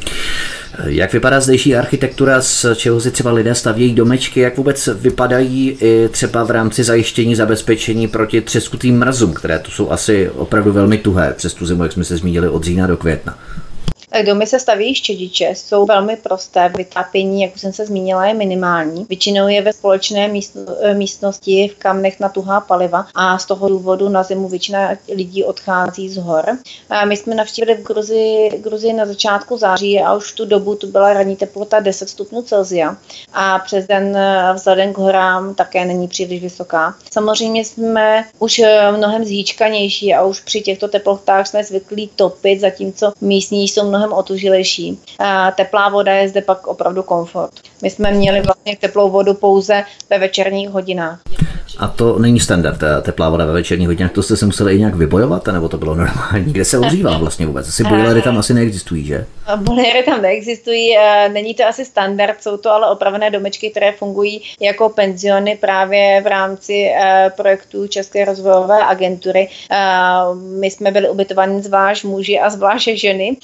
Jak 0.85 1.13
vypadá 1.13 1.39
zdejší 1.39 1.75
architektura, 1.75 2.41
z 2.41 2.65
čeho 2.75 3.01
si 3.01 3.11
třeba 3.11 3.31
lidé 3.31 3.55
stavějí 3.55 3.93
domečky, 3.93 4.39
jak 4.39 4.57
vůbec 4.57 4.89
vypadají 4.93 5.77
i 5.81 6.09
třeba 6.11 6.43
v 6.43 6.51
rámci 6.51 6.83
zajištění 6.83 7.35
zabezpečení 7.35 8.07
proti 8.07 8.41
třeskutým 8.41 8.97
mrazům, 8.99 9.33
které 9.33 9.59
tu 9.59 9.71
jsou 9.71 9.91
asi 9.91 10.29
opravdu 10.29 10.71
velmi 10.71 10.97
tuhé 10.97 11.33
přes 11.37 11.53
tu 11.53 11.65
zimu, 11.65 11.83
jak 11.83 11.91
jsme 11.91 12.03
se 12.03 12.17
zmínili, 12.17 12.49
od 12.49 12.63
října 12.63 12.87
do 12.87 12.97
května. 12.97 13.37
Domy 14.25 14.47
se 14.47 14.59
staví 14.59 14.95
štědiče, 14.95 15.45
jsou 15.45 15.85
velmi 15.85 16.15
prosté, 16.15 16.69
vytápění, 16.77 17.41
jak 17.41 17.55
už 17.55 17.61
jsem 17.61 17.73
se 17.73 17.85
zmínila, 17.85 18.25
je 18.25 18.33
minimální. 18.33 19.05
Většinou 19.09 19.47
je 19.47 19.61
ve 19.61 19.73
společné 19.73 20.31
eh, 20.81 20.93
místnosti 20.93 21.71
v 21.75 21.79
kamnech 21.79 22.19
na 22.19 22.29
tuhá 22.29 22.61
paliva 22.61 23.07
a 23.15 23.37
z 23.37 23.45
toho 23.45 23.69
důvodu 23.69 24.09
na 24.09 24.23
zimu 24.23 24.47
většina 24.47 24.89
lidí 25.13 25.43
odchází 25.43 26.09
z 26.09 26.17
hor. 26.17 26.45
A 26.89 27.05
my 27.05 27.17
jsme 27.17 27.35
navštívili 27.35 27.77
v 27.77 27.83
Gruzi, 27.83 28.49
Gruzi 28.63 28.93
na 28.93 29.05
začátku 29.05 29.57
září 29.57 29.99
a 29.99 30.13
už 30.13 30.31
tu 30.31 30.45
dobu 30.45 30.75
tu 30.75 30.87
byla 30.87 31.13
ranní 31.13 31.35
teplota 31.35 31.79
10 31.79 32.09
stupňů 32.09 32.41
Celsia 32.41 32.97
a 33.33 33.59
přes 33.59 33.87
den 33.87 34.17
eh, 34.17 34.53
vzhledem 34.53 34.93
k 34.93 34.97
horám 34.97 35.55
také 35.55 35.85
není 35.85 36.07
příliš 36.07 36.41
vysoká. 36.41 36.95
Samozřejmě 37.11 37.65
jsme 37.65 38.25
už 38.39 38.59
eh, 38.59 38.91
mnohem 38.91 39.25
zhýčkanější 39.25 40.13
a 40.13 40.23
už 40.23 40.39
při 40.41 40.61
těchto 40.61 40.87
teplotách 40.87 41.47
jsme 41.47 41.63
zvyklí 41.63 42.09
topit, 42.15 42.59
zatímco 42.59 43.13
místní 43.21 43.67
jsou 43.67 43.87
mnohem 43.87 43.96
otužilejší. 44.05 44.99
A 45.19 45.51
teplá 45.51 45.89
voda 45.89 46.13
je 46.13 46.29
zde 46.29 46.41
pak 46.41 46.67
opravdu 46.67 47.03
komfort. 47.03 47.51
My 47.81 47.89
jsme 47.89 48.11
měli 48.11 48.41
vlastně 48.41 48.77
teplou 48.77 49.09
vodu 49.09 49.33
pouze 49.33 49.83
ve 50.09 50.19
večerních 50.19 50.69
hodinách. 50.69 51.19
A 51.79 51.87
to 51.87 52.19
není 52.19 52.39
standard, 52.39 52.77
ta 52.77 53.01
teplá 53.01 53.29
voda 53.29 53.45
ve 53.45 53.53
večerních 53.53 53.87
hodinách, 53.87 54.11
to 54.11 54.23
jste 54.23 54.37
se 54.37 54.45
museli 54.45 54.75
i 54.75 54.79
nějak 54.79 54.95
vybojovat, 54.95 55.47
nebo 55.47 55.69
to 55.69 55.77
bylo 55.77 55.95
normální? 55.95 56.53
Kde 56.53 56.65
se 56.65 56.79
ohřívá 56.79 57.17
vlastně 57.17 57.45
vůbec? 57.45 57.67
Asi 57.67 57.83
bojlery 57.83 58.21
tam 58.21 58.37
asi 58.37 58.53
neexistují, 58.53 59.05
že? 59.05 59.25
Bojlery 59.55 60.03
tam 60.03 60.21
neexistují, 60.21 60.95
není 61.33 61.53
to 61.53 61.67
asi 61.67 61.85
standard, 61.85 62.43
jsou 62.43 62.57
to 62.57 62.71
ale 62.71 62.89
opravené 62.91 63.31
domečky, 63.31 63.69
které 63.69 63.91
fungují 63.91 64.41
jako 64.61 64.89
penziony 64.89 65.57
právě 65.61 66.21
v 66.21 66.27
rámci 66.27 66.91
projektů 67.37 67.87
České 67.87 68.25
rozvojové 68.25 68.85
agentury. 68.85 69.49
My 70.59 70.71
jsme 70.71 70.91
byli 70.91 71.09
ubytováni 71.09 71.61
zvlášť 71.61 72.03
muži 72.03 72.39
a 72.39 72.49
zvlášť 72.49 72.89
ženy 72.89 73.37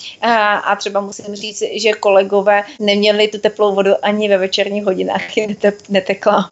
a 0.63 0.76
třeba 0.76 1.02
musím 1.02 1.36
říct, 1.36 1.63
že 1.82 1.93
kolegové 2.00 2.63
neměli 2.80 3.28
tu 3.28 3.38
teplou 3.38 3.76
vodu 3.76 3.91
ani 4.02 4.30
ve 4.30 4.38
večerních 4.38 4.86
hodinách, 4.86 5.22
netekla. 5.89 6.50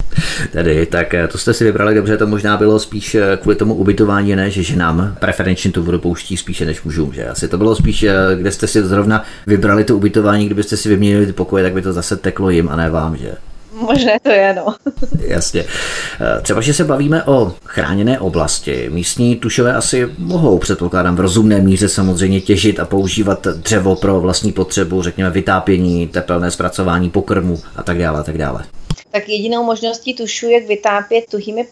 Tedy, 0.51 0.85
tak 0.85 1.07
to 1.31 1.37
jste 1.37 1.53
si 1.53 1.70
vybrali 1.71 1.95
dobře, 1.95 2.17
to 2.17 2.27
možná 2.27 2.57
bylo 2.57 2.79
spíš 2.79 3.15
eh, 3.15 3.37
kvůli 3.41 3.55
tomu 3.55 3.75
ubytování, 3.75 4.35
ne, 4.35 4.49
že 4.49 4.63
ženám 4.63 5.15
preferenčně 5.19 5.71
tu 5.71 5.83
vodu 5.83 5.99
pouští 5.99 6.37
spíše 6.37 6.65
než 6.65 6.83
mužům, 6.83 7.13
že 7.13 7.27
asi 7.27 7.47
to 7.47 7.57
bylo 7.57 7.75
spíš, 7.75 8.03
eh, 8.03 8.15
kde 8.35 8.51
jste 8.51 8.67
si 8.67 8.83
zrovna 8.83 9.23
vybrali 9.47 9.83
to 9.83 9.97
ubytování, 9.97 10.45
kdybyste 10.45 10.77
si 10.77 10.89
vyměnili 10.89 11.25
ty 11.25 11.33
pokoje, 11.33 11.63
tak 11.63 11.73
by 11.73 11.81
to 11.81 11.93
zase 11.93 12.17
teklo 12.17 12.49
jim 12.49 12.69
a 12.69 12.75
ne 12.75 12.89
vám, 12.89 13.17
že? 13.17 13.31
Možné 13.73 14.19
to 14.23 14.29
je, 14.29 14.53
no. 14.53 14.75
Jasně. 15.27 15.65
Eh, 16.21 16.41
třeba, 16.41 16.61
že 16.61 16.73
se 16.73 16.83
bavíme 16.83 17.23
o 17.23 17.53
chráněné 17.65 18.19
oblasti. 18.19 18.89
Místní 18.91 19.35
tušové 19.35 19.73
asi 19.73 20.09
mohou, 20.17 20.57
předpokládám, 20.57 21.15
v 21.15 21.19
rozumné 21.19 21.59
míře 21.59 21.87
samozřejmě 21.87 22.41
těžit 22.41 22.79
a 22.79 22.85
používat 22.85 23.47
dřevo 23.47 23.95
pro 23.95 24.19
vlastní 24.19 24.51
potřebu, 24.51 25.01
řekněme 25.01 25.29
vytápění, 25.29 26.07
tepelné 26.07 26.51
zpracování 26.51 27.09
pokrmu 27.09 27.59
a 27.75 27.83
tak 27.83 27.97
dále, 27.97 28.19
a 28.19 28.23
tak 28.23 28.37
dále 28.37 28.63
tak 29.11 29.29
jedinou 29.29 29.63
možností 29.63 30.13
tušu, 30.13 30.49
jak 30.49 30.65
vytápět 30.65 31.25
tuhými 31.31 31.67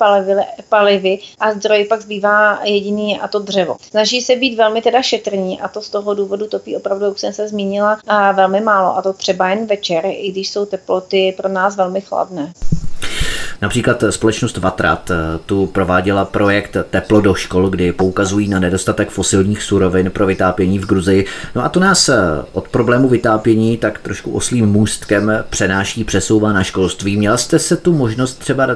palivy, 0.70 1.20
a 1.40 1.54
zdroj 1.54 1.86
pak 1.86 2.02
zbývá 2.02 2.60
jediný 2.64 3.20
a 3.20 3.28
to 3.28 3.40
dřevo. 3.40 3.78
Snaží 3.82 4.22
se 4.22 4.36
být 4.36 4.56
velmi 4.56 4.82
teda 4.82 5.02
šetrní 5.02 5.62
a 5.62 5.68
to 5.68 5.82
z 5.82 5.90
toho 5.90 6.14
důvodu 6.14 6.48
topí 6.48 6.78
opravdu, 6.78 7.06
jak 7.06 7.20
jsem 7.20 7.34
se 7.34 7.48
zmínila, 7.48 8.00
a 8.08 8.32
velmi 8.32 8.62
málo 8.62 8.98
a 8.98 9.02
to 9.02 9.14
třeba 9.14 9.50
jen 9.50 9.66
večer, 9.66 10.06
i 10.06 10.32
když 10.32 10.50
jsou 10.50 10.66
teploty 10.66 11.34
pro 11.38 11.50
nás 11.50 11.76
velmi 11.76 12.02
chladné. 12.02 12.54
Například 13.62 14.04
společnost 14.10 14.58
Vatrat 14.58 15.12
eh, 15.12 15.16
tu 15.46 15.68
prováděla 15.68 16.26
projekt 16.26 16.78
Teplo 16.90 17.22
do 17.22 17.34
škol, 17.34 17.70
kdy 17.70 17.92
poukazují 17.92 18.48
na 18.48 18.60
nedostatek 18.60 19.10
fosilních 19.10 19.64
surovin 19.64 20.12
pro 20.12 20.26
vytápění 20.26 20.80
v 20.80 20.86
Gruzii. 20.86 21.26
No 21.56 21.66
a 21.66 21.70
to 21.70 21.80
nás 21.80 22.10
eh, 22.10 22.18
od 22.54 22.68
problému 22.68 23.10
vytápění 23.10 23.78
tak 23.78 24.00
trošku 24.00 24.32
oslým 24.32 24.66
můstkem 24.66 25.32
přenáší, 25.50 26.04
přesouvá 26.04 26.54
na 26.54 26.64
školství. 26.64 27.18
Měla 27.18 27.38
jste 27.38 27.60
se 27.60 27.78
tu 27.78 27.94
možnost 27.94 28.40
třeba 28.40 28.68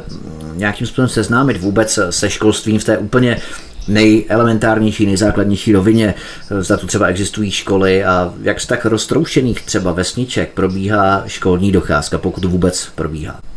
nějakým 0.55 0.87
způsobem 0.87 1.09
seznámit 1.09 1.57
vůbec 1.57 1.99
se 2.09 2.29
školstvím 2.29 2.79
v 2.79 2.83
té 2.83 2.97
úplně 2.97 3.37
nejelementárnější, 3.87 5.05
nejzákladnější 5.05 5.73
rovině, 5.73 6.13
za 6.59 6.77
to 6.77 6.87
třeba 6.87 7.07
existují 7.07 7.51
školy 7.51 8.03
a 8.03 8.33
jak 8.41 8.61
z 8.61 8.67
tak 8.67 8.85
roztroušených 8.85 9.61
třeba 9.61 9.91
vesniček 9.91 10.51
probíhá 10.53 11.23
školní 11.27 11.71
docházka, 11.71 12.17
pokud 12.17 12.45
vůbec 12.45 12.89
probíhá. 12.95 13.52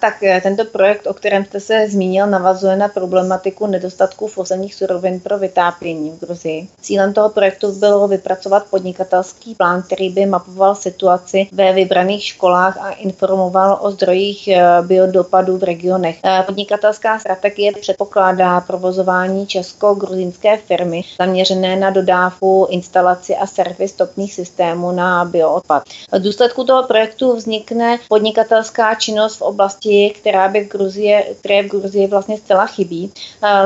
Tak 0.00 0.22
e, 0.22 0.40
tento 0.40 0.64
projekt, 0.64 1.06
o 1.06 1.14
kterém 1.14 1.44
jste 1.44 1.60
se 1.60 1.88
zmínil, 1.88 2.26
navazuje 2.26 2.76
na 2.76 2.88
problematiku 2.88 3.66
nedostatku 3.66 4.26
fosilních 4.26 4.74
surovin 4.74 5.20
pro 5.20 5.38
vytápění 5.38 6.10
v 6.10 6.20
Gruzii. 6.20 6.68
Cílem 6.80 7.12
toho 7.12 7.28
projektu 7.28 7.72
bylo 7.72 8.08
vypracovat 8.08 8.66
podnikatelský 8.70 9.54
plán, 9.54 9.82
který 9.82 10.10
by 10.10 10.26
mapoval 10.26 10.74
situaci 10.74 11.46
ve 11.52 11.72
vybraných 11.72 12.24
školách 12.24 12.76
a 12.76 12.90
informoval 12.90 13.78
o 13.80 13.90
zdrojích 13.90 14.48
e, 14.48 14.62
biodopadů 14.82 15.58
v 15.58 15.62
regionech. 15.62 16.18
E, 16.24 16.42
podnikatelská 16.42 17.18
strategie 17.18 17.72
předpokládá 17.80 18.60
provozování 18.60 19.46
česko-gruzínské 19.46 20.56
firmy 20.56 21.02
zaměřené 21.18 21.76
na 21.76 21.90
dodávku, 21.90 22.66
instalaci 22.70 23.36
a 23.36 23.46
servis 23.46 23.92
topných 23.92 24.34
systémů 24.34 24.92
na 24.92 25.24
bioodpad. 25.24 25.82
V 26.12 26.22
důsledku 26.22 26.64
toho 26.64 26.82
projektu 26.82 27.36
vznikne 27.36 27.98
podnikatelská 28.08 28.94
činnost 28.94 29.36
v 29.36 29.51
oblasti, 29.52 30.12
která 30.20 30.48
by 30.48 30.64
v 30.64 30.68
Gruzii, 30.68 31.36
které 31.40 31.62
v 31.62 31.70
Gruzii 31.70 32.06
vlastně 32.06 32.36
zcela 32.36 32.66
chybí. 32.66 33.12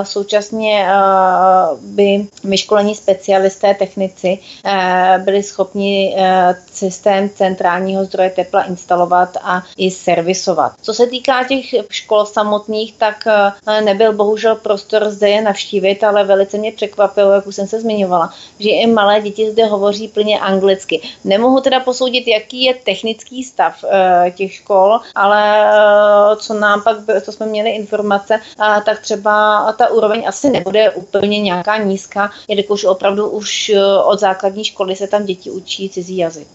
Současně 0.02 0.88
by 1.80 2.26
vyškolení 2.44 2.94
specialisté, 2.94 3.74
technici 3.74 4.38
byli 5.24 5.42
schopni 5.42 6.16
systém 6.72 7.30
centrálního 7.30 8.04
zdroje 8.04 8.30
tepla 8.30 8.62
instalovat 8.62 9.36
a 9.42 9.62
i 9.76 9.90
servisovat. 9.90 10.72
Co 10.82 10.94
se 10.94 11.06
týká 11.06 11.44
těch 11.44 11.64
škol 11.90 12.26
samotných, 12.26 12.94
tak 12.98 13.24
nebyl 13.84 14.12
bohužel 14.12 14.54
prostor 14.54 15.10
zde 15.10 15.28
je 15.28 15.42
navštívit, 15.42 16.04
ale 16.04 16.24
velice 16.24 16.58
mě 16.58 16.72
překvapilo, 16.72 17.32
jak 17.32 17.46
už 17.46 17.56
jsem 17.56 17.66
se 17.66 17.80
zmiňovala, 17.80 18.30
že 18.58 18.70
i 18.70 18.86
malé 18.86 19.20
děti 19.20 19.50
zde 19.50 19.64
hovoří 19.64 20.08
plně 20.08 20.40
anglicky. 20.40 21.00
Nemohu 21.24 21.60
teda 21.60 21.80
posoudit, 21.80 22.28
jaký 22.28 22.62
je 22.62 22.74
technický 22.74 23.44
stav 23.44 23.84
těch 24.36 24.52
škol, 24.52 25.00
ale 25.14 25.70
co 26.36 26.54
nám 26.54 26.82
pak, 26.82 26.96
co 27.24 27.32
jsme 27.32 27.46
měli 27.46 27.70
informace, 27.70 28.40
tak 28.84 29.00
třeba 29.00 29.72
ta 29.72 29.88
úroveň 29.88 30.24
asi 30.28 30.50
nebude 30.50 30.90
úplně 30.90 31.40
nějaká 31.40 31.76
nízká, 31.76 32.30
jelikož 32.48 32.84
opravdu 32.84 33.28
už 33.28 33.68
eh, 33.68 33.82
od 34.04 34.20
základní 34.20 34.64
školy 34.64 34.96
se 34.96 35.06
tam 35.06 35.24
děti 35.24 35.50
učí 35.50 35.90
cizí 35.90 36.16
jazyk. 36.16 36.48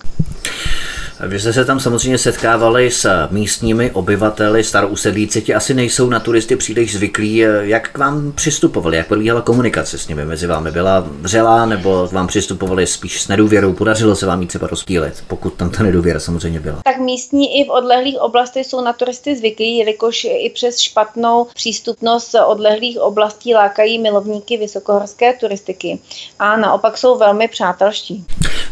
Vy 1.27 1.39
jste 1.39 1.53
se 1.53 1.65
tam 1.65 1.79
samozřejmě 1.79 2.17
setkávali 2.17 2.91
s 2.91 3.27
místními 3.31 3.91
obyvateli, 3.91 4.63
starousedlíci, 4.63 5.41
ti 5.41 5.53
asi 5.53 5.73
nejsou 5.73 6.09
na 6.09 6.19
turisty 6.19 6.55
příliš 6.55 6.95
zvyklí. 6.95 7.37
Jak 7.61 7.89
k 7.89 7.97
vám 7.97 8.31
přistupovali, 8.31 8.97
jak 8.97 9.07
probíhala 9.07 9.41
komunikace 9.41 9.97
s 9.97 10.07
nimi 10.07 10.25
mezi 10.25 10.47
vámi? 10.47 10.71
Byla 10.71 11.07
vřelá 11.21 11.65
nebo 11.65 12.07
k 12.07 12.11
vám 12.11 12.27
přistupovali 12.27 12.87
spíš 12.87 13.21
s 13.21 13.27
nedůvěrou? 13.27 13.73
Podařilo 13.73 14.15
se 14.15 14.25
vám 14.25 14.41
jí 14.41 14.47
třeba 14.47 14.67
rozptýlit, 14.67 15.23
pokud 15.27 15.53
tam 15.53 15.69
ta 15.69 15.83
nedůvěra 15.83 16.19
samozřejmě 16.19 16.59
byla? 16.59 16.81
Tak 16.83 16.97
místní 16.97 17.59
i 17.59 17.65
v 17.65 17.69
odlehlých 17.69 18.19
oblastech 18.19 18.65
jsou 18.65 18.81
na 18.81 18.93
turisty 18.93 19.35
zvyklí, 19.35 19.77
jelikož 19.77 20.23
i 20.23 20.51
přes 20.55 20.79
špatnou 20.79 21.47
přístupnost 21.53 22.35
odlehlých 22.47 22.99
oblastí 22.99 23.53
lákají 23.53 23.99
milovníky 23.99 24.57
vysokohorské 24.57 25.33
turistiky. 25.33 25.99
A 26.39 26.57
naopak 26.57 26.97
jsou 26.97 27.17
velmi 27.17 27.47
přátelští. 27.47 28.25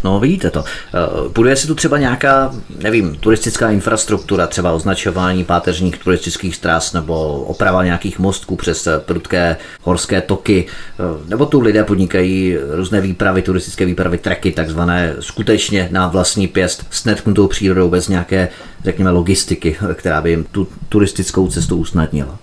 No 0.03 0.19
vidíte 0.19 0.51
to. 0.51 0.63
Eh, 0.63 1.29
buduje 1.35 1.55
se 1.55 1.67
tu 1.67 1.75
třeba 1.75 1.97
nějaká, 1.97 2.55
nevím, 2.83 3.15
turistická 3.15 3.71
infrastruktura, 3.71 4.47
třeba 4.47 4.71
označování 4.71 5.43
páteřních 5.43 5.97
turistických 5.97 6.57
tras 6.57 6.93
nebo 6.93 7.31
oprava 7.33 7.83
nějakých 7.83 8.19
mostků 8.19 8.55
přes 8.55 8.87
prudké 9.05 9.57
horské 9.81 10.21
toky, 10.21 10.65
eh, 10.65 11.29
nebo 11.29 11.45
tu 11.45 11.59
lidé 11.59 11.83
podnikají 11.83 12.57
různé 12.75 13.01
výpravy, 13.01 13.41
turistické 13.41 13.85
výpravy, 13.85 14.17
treky 14.17 14.51
takzvané, 14.51 15.15
skutečně 15.19 15.87
na 15.91 16.07
vlastní 16.07 16.47
pěst 16.47 16.85
s 16.89 17.05
netknutou 17.05 17.47
přírodou 17.47 17.89
bez 17.89 18.07
nějaké, 18.07 18.49
řekněme, 18.83 19.11
logistiky, 19.11 19.77
která 19.93 20.21
by 20.21 20.29
jim 20.29 20.45
tu 20.51 20.67
turistickou 20.89 21.47
cestu 21.47 21.77
usnadnila. 21.77 22.39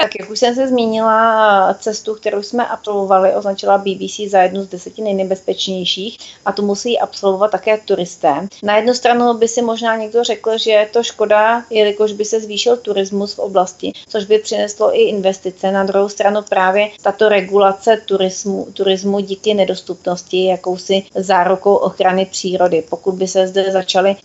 Tak, 0.00 0.10
jak 0.20 0.30
už 0.30 0.38
jsem 0.38 0.54
se 0.54 0.68
zmínila, 0.68 1.74
cestu, 1.74 2.14
kterou 2.14 2.42
jsme 2.42 2.66
absolvovali, 2.66 3.34
označila 3.34 3.78
BBC 3.78 4.20
za 4.30 4.42
jednu 4.42 4.62
z 4.62 4.66
deseti 4.66 5.02
nejnebezpečnějších 5.02 6.18
a 6.44 6.52
tu 6.52 6.62
musí 6.62 6.98
absolvovat 6.98 7.50
také 7.50 7.78
turisté. 7.78 8.48
Na 8.62 8.76
jednu 8.76 8.94
stranu 8.94 9.34
by 9.34 9.48
si 9.48 9.62
možná 9.62 9.96
někdo 9.96 10.24
řekl, 10.24 10.58
že 10.58 10.70
je 10.70 10.86
to 10.86 11.02
škoda, 11.02 11.64
jelikož 11.70 12.12
by 12.12 12.24
se 12.24 12.40
zvýšil 12.40 12.76
turismus 12.76 13.34
v 13.34 13.38
oblasti, 13.38 13.92
což 14.08 14.24
by 14.24 14.38
přineslo 14.38 14.96
i 14.96 15.02
investice. 15.02 15.72
Na 15.72 15.84
druhou 15.84 16.08
stranu 16.08 16.40
právě 16.48 16.88
tato 17.02 17.28
regulace 17.28 17.96
turismu, 18.06 18.66
turismu 18.72 19.20
díky 19.20 19.54
nedostupnosti 19.54 20.44
jakousi 20.44 21.02
zárukou 21.14 21.74
ochrany 21.74 22.26
přírody. 22.26 22.84
Pokud 22.90 23.12
by 23.12 23.28
se 23.28 23.46
zde 23.46 23.72
začaly 23.72 24.16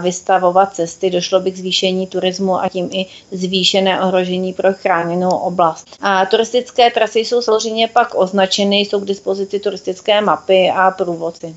vystavovat 0.00 0.74
cesty, 0.74 1.10
došlo 1.10 1.40
by 1.40 1.50
k 1.50 1.56
zvýšení 1.56 2.06
turismu 2.06 2.60
a 2.60 2.68
tím 2.68 2.88
i 2.92 3.06
zvýšené 3.32 4.00
ohrožení 4.00 4.52
pro 4.52 4.72
chráněné 4.72 5.13
chráněnou 5.14 5.30
oblast. 5.30 5.86
A 6.00 6.26
turistické 6.26 6.90
trasy 6.90 7.18
jsou 7.18 7.42
samozřejmě 7.42 7.88
pak 7.88 8.14
označeny, 8.14 8.76
jsou 8.76 9.00
k 9.00 9.04
dispozici 9.06 9.60
turistické 9.60 10.20
mapy 10.20 10.70
a 10.70 10.90
průvodci. 10.90 11.56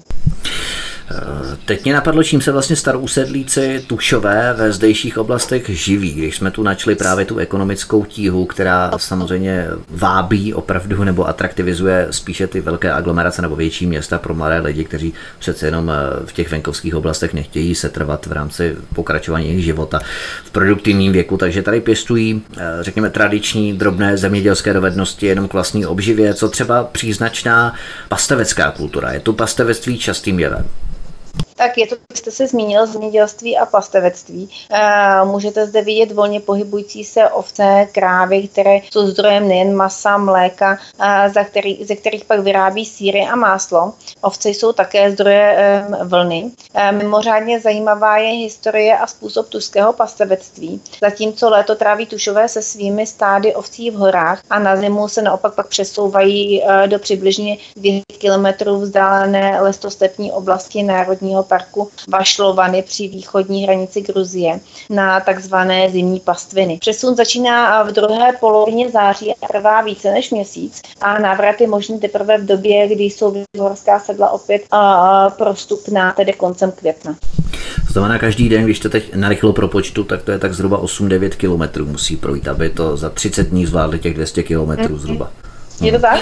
Teď 1.66 1.84
mě 1.84 1.94
napadlo, 1.94 2.24
čím 2.24 2.42
se 2.42 2.52
vlastně 2.52 2.76
starousedlíci 2.76 3.84
tušové 3.88 4.54
ve 4.58 4.72
zdejších 4.72 5.18
oblastech 5.18 5.70
živí, 5.70 6.14
když 6.14 6.38
jsme 6.38 6.52
tu 6.52 6.64
načli 6.64 6.96
právě 6.96 7.26
tu 7.26 7.38
ekonomickou 7.38 8.06
tíhu, 8.06 8.46
která 8.46 8.92
samozřejmě 8.98 9.68
vábí 9.90 10.54
opravdu 10.54 11.04
nebo 11.04 11.28
atraktivizuje 11.28 12.08
spíše 12.12 12.48
ty 12.48 12.62
velké 12.62 12.92
aglomerace 12.92 13.42
nebo 13.42 13.56
větší 13.56 13.86
města 13.86 14.18
pro 14.18 14.34
mladé 14.34 14.60
lidi, 14.60 14.84
kteří 14.84 15.14
přece 15.40 15.66
jenom 15.68 15.90
eh, 15.90 16.26
v 16.26 16.34
těch 16.34 16.52
venkovských 16.52 16.96
oblastech 16.96 17.34
nechtějí 17.34 17.76
se 17.76 17.90
trvat 17.90 18.26
v 18.26 18.32
rámci 18.32 18.76
pokračování 18.96 19.48
jejich 19.48 19.66
života 19.66 20.00
v 20.46 20.52
produktivním 20.52 21.12
věku, 21.12 21.38
takže 21.38 21.62
tady 21.62 21.82
pěstují, 21.82 22.42
eh, 22.58 22.64
řekněme, 22.82 23.10
tradiční 23.10 23.74
drobné 23.74 24.18
zemědělské 24.18 24.74
dovednosti 24.74 25.26
jenom 25.26 25.48
k 25.48 25.54
vlastní 25.54 25.86
obživě, 25.86 26.34
co 26.34 26.50
třeba 26.50 26.84
příznačná 26.84 27.74
pastevecká 28.10 28.72
kultura. 28.72 29.14
Je 29.14 29.20
tu 29.20 29.34
pastevectví 29.34 29.98
častým 29.98 30.40
jevem. 30.40 30.66
Tak 31.58 31.78
je 31.78 31.88
to, 31.88 31.96
jste 32.14 32.32
se 32.32 32.48
zmínil, 32.48 32.88
zemědělství 32.88 33.58
a 33.58 33.66
pastevectví. 33.66 34.50
Můžete 35.24 35.66
zde 35.66 35.82
vidět 35.82 36.12
volně 36.12 36.40
pohybující 36.40 37.04
se 37.04 37.30
ovce, 37.30 37.88
krávy, 37.92 38.48
které 38.48 38.76
jsou 38.76 39.08
zdrojem 39.08 39.48
nejen 39.48 39.76
masa, 39.76 40.18
mléka, 40.18 40.78
za 41.34 41.44
který, 41.44 41.86
ze 41.86 41.96
kterých 41.96 42.26
pak 42.26 42.40
vyrábí 42.40 42.86
síry 42.86 43.22
a 43.22 43.36
máslo. 43.36 43.94
Ovce 44.22 44.50
jsou 44.50 44.72
také 44.72 45.12
zdroje 45.12 45.86
vlny. 46.04 46.52
Mimořádně 46.92 47.60
zajímavá 47.60 48.18
je 48.18 48.30
historie 48.30 48.98
a 48.98 49.08
způsob 49.08 49.50
tužského 49.50 49.94
pastevectví. 49.94 50.82
Zatímco 51.02 51.50
léto 51.50 51.76
tráví 51.76 52.06
tušové 52.06 52.50
se 52.50 52.62
svými 52.62 53.06
stády 53.08 53.56
ovcí 53.56 53.92
v 53.92 53.96
horách 53.96 54.42
a 54.50 54.60
na 54.60 54.76
zimu 54.76 55.08
se 55.08 55.22
naopak 55.22 55.56
pak 55.56 55.68
přesouvají 55.68 56.64
do 56.86 57.00
přibližně 57.00 57.58
200 57.76 58.04
kilometrů 58.18 58.80
vzdálené 58.80 59.62
lestostepní 59.62 60.32
oblasti 60.32 60.84
Národního 60.84 61.47
parku 61.48 61.90
Vašlovany 62.10 62.82
při 62.82 63.08
východní 63.08 63.64
hranici 63.64 64.02
Gruzie 64.02 64.60
na 64.90 65.20
takzvané 65.20 65.90
zimní 65.90 66.20
pastviny. 66.20 66.78
Přesun 66.82 67.16
začíná 67.16 67.84
v 67.84 67.92
druhé 67.92 68.34
polovině 68.40 68.90
září 68.90 69.34
a 69.34 69.48
trvá 69.48 69.82
více 69.82 70.12
než 70.12 70.32
měsíc 70.32 70.82
a 71.02 71.20
návrat 71.20 71.62
je 71.62 71.68
možný 71.68 72.00
teprve 72.00 72.38
v 72.38 72.46
době, 72.46 72.88
kdy 72.88 73.04
jsou 73.04 73.44
horská 73.60 74.00
sedla 74.00 74.30
opět 74.30 74.62
prostupná, 75.38 76.12
tedy 76.12 76.34
koncem 76.34 76.72
května. 76.72 77.16
To 77.88 77.94
znamená, 77.94 78.20
každý 78.20 78.50
den, 78.50 78.64
když 78.64 78.80
to 78.80 78.90
teď 78.90 79.16
narychlo 79.16 79.54
pro 79.54 79.68
počtu, 79.68 80.04
tak 80.04 80.24
to 80.24 80.32
je 80.32 80.40
tak 80.40 80.54
zhruba 80.54 80.82
8-9 80.82 81.30
kilometrů 81.30 81.86
musí 81.86 82.16
projít, 82.16 82.48
aby 82.48 82.70
to 82.70 82.98
za 82.98 83.10
30 83.10 83.48
dní 83.48 83.66
zvládli 83.66 84.00
těch 84.00 84.14
200 84.14 84.44
kilometrů 84.44 84.96
mm-hmm. 84.96 85.00
zhruba. 85.00 85.32
Je 85.82 85.92
to 85.92 86.00
tak? 86.00 86.20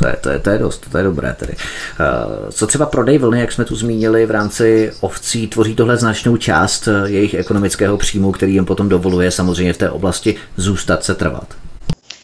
To 0.00 0.06
je, 0.08 0.16
to, 0.20 0.30
je, 0.30 0.38
to 0.38 0.50
je 0.50 0.58
dost, 0.58 0.86
to 0.92 0.98
je 0.98 1.04
dobré 1.04 1.36
tedy. 1.38 1.52
Eh, 1.56 2.52
co 2.52 2.66
třeba 2.66 2.86
prodej 2.86 3.18
vlny, 3.18 3.40
jak 3.40 3.52
jsme 3.52 3.64
tu 3.64 3.76
zmínili, 3.76 4.26
v 4.26 4.30
rámci 4.30 4.92
ovcí 5.00 5.48
tvoří 5.48 5.74
tohle 5.74 5.96
značnou 5.96 6.36
část 6.36 6.88
eh, 6.88 7.10
jejich 7.10 7.34
ekonomického 7.34 7.96
příjmu, 7.96 8.32
který 8.32 8.54
jim 8.54 8.64
potom 8.64 8.88
dovoluje 8.88 9.30
samozřejmě 9.30 9.72
v 9.72 9.78
té 9.78 9.90
oblasti 9.90 10.36
zůstat 10.56 11.04
se 11.04 11.14
trvat 11.14 11.54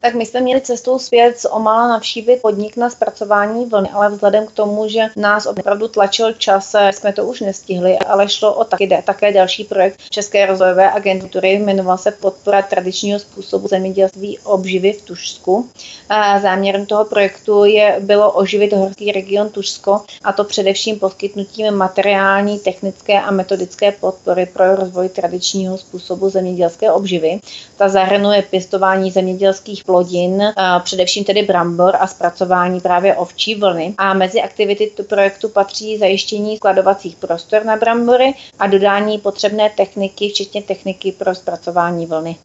tak 0.00 0.14
my 0.14 0.26
jsme 0.26 0.40
měli 0.40 0.60
cestou 0.60 0.98
zpět 0.98 1.38
z 1.38 1.44
Omala 1.44 1.88
navštívit 1.88 2.42
podnik 2.42 2.76
na 2.76 2.90
zpracování 2.90 3.64
vlny, 3.64 3.88
ale 3.92 4.10
vzhledem 4.10 4.46
k 4.46 4.52
tomu, 4.52 4.88
že 4.88 5.00
nás 5.16 5.46
opravdu 5.46 5.88
tlačil 5.88 6.32
čas, 6.32 6.74
jsme 6.90 7.12
to 7.12 7.24
už 7.24 7.40
nestihli, 7.40 7.98
ale 7.98 8.28
šlo 8.28 8.54
o 8.54 8.64
taky, 8.64 9.02
také 9.04 9.32
další 9.32 9.64
projekt 9.64 10.00
České 10.10 10.46
rozvojové 10.46 10.90
agentury, 10.92 11.52
jmenoval 11.52 11.98
se 11.98 12.10
Podpora 12.10 12.62
tradičního 12.62 13.18
způsobu 13.18 13.68
zemědělství 13.68 14.38
obživy 14.38 14.92
v 14.92 15.02
Tužsku. 15.02 15.68
A 16.08 16.40
záměrem 16.40 16.86
toho 16.86 17.04
projektu 17.04 17.64
je, 17.64 17.96
bylo 18.00 18.32
oživit 18.32 18.72
horský 18.72 19.12
region 19.12 19.48
Tužsko 19.48 20.00
a 20.24 20.32
to 20.32 20.44
především 20.44 20.98
poskytnutím 20.98 21.74
materiální, 21.74 22.58
technické 22.58 23.20
a 23.20 23.30
metodické 23.30 23.92
podpory 23.92 24.46
pro 24.46 24.76
rozvoj 24.76 25.08
tradičního 25.08 25.78
způsobu 25.78 26.30
zemědělské 26.30 26.92
obživy. 26.92 27.40
Ta 27.76 27.88
zahrnuje 27.88 28.42
pěstování 28.42 29.10
zemědělských 29.10 29.84
plodin, 29.86 30.42
především 30.84 31.24
tedy 31.24 31.42
brambor 31.42 31.96
a 32.00 32.06
zpracování 32.06 32.80
právě 32.80 33.14
ovčí 33.14 33.54
vlny. 33.54 33.94
A 33.98 34.14
mezi 34.14 34.40
aktivity 34.40 34.92
projektu 35.08 35.48
patří 35.48 35.98
zajištění 35.98 36.56
skladovacích 36.56 37.16
prostor 37.16 37.64
na 37.64 37.76
brambory 37.76 38.34
a 38.58 38.66
dodání 38.66 39.18
potřebné 39.18 39.70
techniky, 39.76 40.28
včetně 40.28 40.62
techniky 40.62 41.12
pro 41.12 41.34
zpracování 41.34 42.06
vlny. 42.06 42.36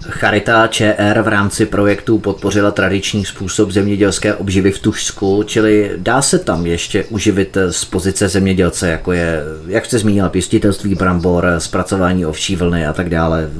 Charita 0.00 0.66
ČR 0.66 1.22
v 1.22 1.28
rámci 1.28 1.66
projektu 1.66 2.18
podpořila 2.18 2.70
tradiční 2.70 3.24
způsob 3.24 3.70
zemědělské 3.70 4.34
obživy 4.34 4.72
v 4.72 4.78
Tušsku, 4.78 5.42
čili 5.42 5.90
dá 5.96 6.22
se 6.22 6.38
tam 6.38 6.66
ještě 6.66 7.04
uživit 7.04 7.56
z 7.70 7.84
pozice 7.84 8.28
zemědělce, 8.28 8.88
jako 8.88 9.12
je, 9.12 9.40
jak 9.66 9.86
jste 9.86 9.98
zmínila, 9.98 10.28
pěstitelství 10.28 10.94
brambor, 10.94 11.46
zpracování 11.58 12.26
ovčí 12.26 12.56
vlny 12.56 12.86
a 12.86 12.92
tak 12.92 13.08
dále. 13.08 13.50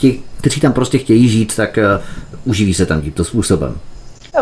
Ti, 0.00 0.20
kteří 0.36 0.60
tam 0.60 0.72
prostě 0.72 0.98
chtějí 0.98 1.28
žít, 1.28 1.56
tak 1.56 1.78
uh, 1.78 2.04
uživí 2.44 2.74
se 2.74 2.86
tam 2.86 3.00
tímto 3.00 3.24
způsobem. 3.24 3.74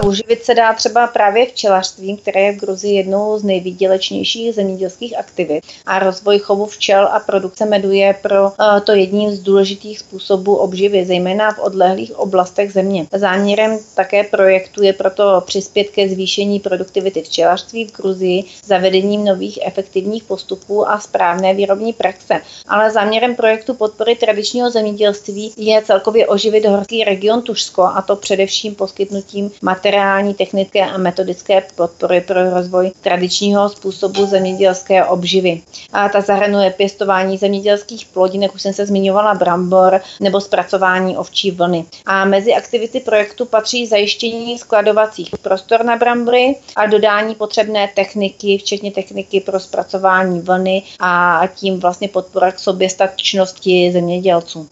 Uživit 0.05 0.45
se 0.45 0.55
dá 0.55 0.73
třeba 0.73 1.07
právě 1.07 1.47
včelařstvím, 1.47 2.17
které 2.17 2.41
je 2.41 2.53
v 2.53 2.61
Gruzii 2.61 2.95
jednou 2.95 3.39
z 3.39 3.45
nejvýdělečnějších 3.45 4.55
zemědělských 4.55 5.19
aktivit. 5.19 5.65
A 5.87 5.99
rozvoj 5.99 6.39
chovu 6.39 6.67
včel 6.67 7.09
a 7.13 7.21
produkce 7.21 7.65
medu 7.65 7.91
je 7.91 8.15
pro 8.23 8.47
eh, 8.47 8.81
to 8.81 8.93
jedním 8.93 9.31
z 9.31 9.39
důležitých 9.39 9.99
způsobů 9.99 10.57
obživy, 10.57 11.05
zejména 11.05 11.53
v 11.53 11.59
odlehlých 11.59 12.19
oblastech 12.19 12.73
země. 12.73 13.07
Záměrem 13.13 13.79
také 13.95 14.25
projektu 14.25 14.83
je 14.83 14.93
proto 14.93 15.43
přispět 15.47 15.85
ke 15.85 16.09
zvýšení 16.09 16.61
produktivity 16.61 17.23
včelařství 17.23 17.85
v 17.85 17.97
Gruzii 17.97 18.45
zavedením 18.65 19.25
nových 19.25 19.59
efektivních 19.67 20.25
postupů 20.25 20.89
a 20.89 21.01
správné 21.01 21.55
výrobní 21.55 21.93
praxe. 21.93 22.41
Ale 22.69 22.91
záměrem 22.91 23.37
projektu 23.37 23.75
podpory 23.75 24.15
tradičního 24.15 24.71
zemědělství 24.71 25.53
je 25.57 25.83
celkově 25.83 26.27
oživit 26.27 26.67
horský 26.67 27.05
region 27.05 27.43
Tušsko 27.43 27.83
a 27.83 28.03
to 28.03 28.17
především 28.17 28.75
poskytnutím 28.75 29.51
materiálů 29.63 29.86
materiální, 29.87 30.35
technické 30.35 30.81
a 30.81 30.99
metodické 30.99 31.63
podpory 31.77 32.21
pro 32.21 32.51
rozvoj 32.51 32.93
tradičního 33.01 33.69
způsobu 33.69 34.27
zemědělské 34.27 35.05
obživy. 35.05 35.63
A 35.93 36.09
ta 36.09 36.21
zahrnuje 36.21 36.71
pěstování 36.71 37.39
zemědělských 37.39 38.07
plodin, 38.07 38.43
jak 38.43 38.55
už 38.55 38.63
jsem 38.63 38.73
se 38.73 38.87
zmiňovala, 38.87 39.35
brambor 39.35 40.01
nebo 40.21 40.41
zpracování 40.41 41.17
ovčí 41.17 41.51
vlny. 41.51 41.85
A 42.07 42.25
mezi 42.25 42.55
aktivity 42.55 43.01
projektu 43.01 43.45
patří 43.45 43.87
zajištění 43.87 44.59
skladovacích 44.59 45.31
prostor 45.43 45.85
na 45.85 45.97
brambory 45.97 46.57
a 46.77 46.87
dodání 46.87 47.35
potřebné 47.35 47.89
techniky, 47.95 48.59
včetně 48.59 48.91
techniky 48.93 49.41
pro 49.41 49.61
zpracování 49.61 50.41
vlny 50.41 50.83
a 51.01 51.43
tím 51.55 51.81
vlastně 51.81 52.09
podpora 52.09 52.53
k 52.53 52.59
soběstačnosti 52.59 53.91
zemědělců. 53.93 54.69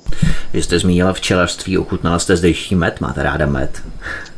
Vy 0.53 0.63
jste 0.63 0.79
zmínila 0.79 1.13
včelařství, 1.13 1.79
ochutnala 1.79 2.19
jste 2.19 2.37
zdejší 2.37 2.75
med, 2.75 3.01
máte 3.01 3.23
ráda 3.23 3.47
med? 3.47 3.71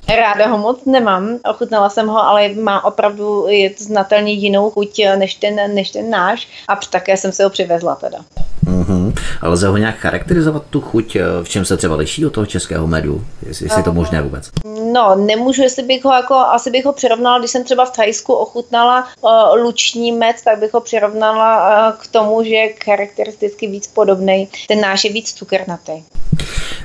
Ráda 0.09 0.46
ho 0.46 0.59
moc 0.59 0.84
nemám, 0.84 1.38
ochutnala 1.50 1.90
jsem 1.90 2.09
ho, 2.09 2.18
ale 2.18 2.48
má 2.48 2.84
opravdu 2.84 3.46
je 3.48 3.70
znatelně 3.78 4.32
jinou 4.32 4.70
chuť 4.70 5.00
než 5.16 5.34
ten, 5.34 5.74
než 5.74 5.90
ten 5.90 6.11
náš 6.11 6.48
a 6.68 6.76
také 6.76 7.16
jsem 7.16 7.32
se 7.32 7.44
ho 7.44 7.50
přivezla 7.50 7.94
teda. 7.94 8.18
Mm-hmm. 8.66 9.14
Ale 9.40 9.52
lze 9.52 9.68
ho 9.68 9.76
nějak 9.76 9.96
charakterizovat 9.96 10.62
tu 10.70 10.80
chuť, 10.80 11.16
v 11.42 11.48
čem 11.48 11.64
se 11.64 11.76
třeba 11.76 11.96
liší 11.96 12.26
od 12.26 12.32
toho 12.32 12.46
českého 12.46 12.86
medu, 12.86 13.24
jestli, 13.46 13.66
jestli 13.66 13.80
je 13.80 13.84
to 13.84 13.92
možné 13.92 14.22
vůbec? 14.22 14.50
No, 14.92 15.14
nemůžu, 15.16 15.62
jestli 15.62 15.82
bych 15.82 16.04
ho 16.04 16.12
jako, 16.12 16.34
asi 16.34 16.70
bych 16.70 16.84
ho 16.84 16.92
přirovnala, 16.92 17.38
když 17.38 17.50
jsem 17.50 17.64
třeba 17.64 17.84
v 17.84 17.90
Thajsku 17.90 18.34
ochutnala 18.34 19.09
uh, 19.20 19.30
luční 19.62 20.12
med, 20.12 20.36
tak 20.44 20.59
bych 20.59 20.74
ho 20.74 20.80
přirovnala 20.80 21.88
uh, 21.88 21.96
k 21.98 22.07
tomu, 22.07 22.42
že 22.42 22.54
je 22.54 22.72
charakteristicky 22.84 23.66
víc 23.66 23.86
podobný. 23.86 24.48
Ten 24.68 24.80
náš 24.80 25.04
je 25.04 25.12
víc 25.12 25.32
cukernatý. 25.32 25.92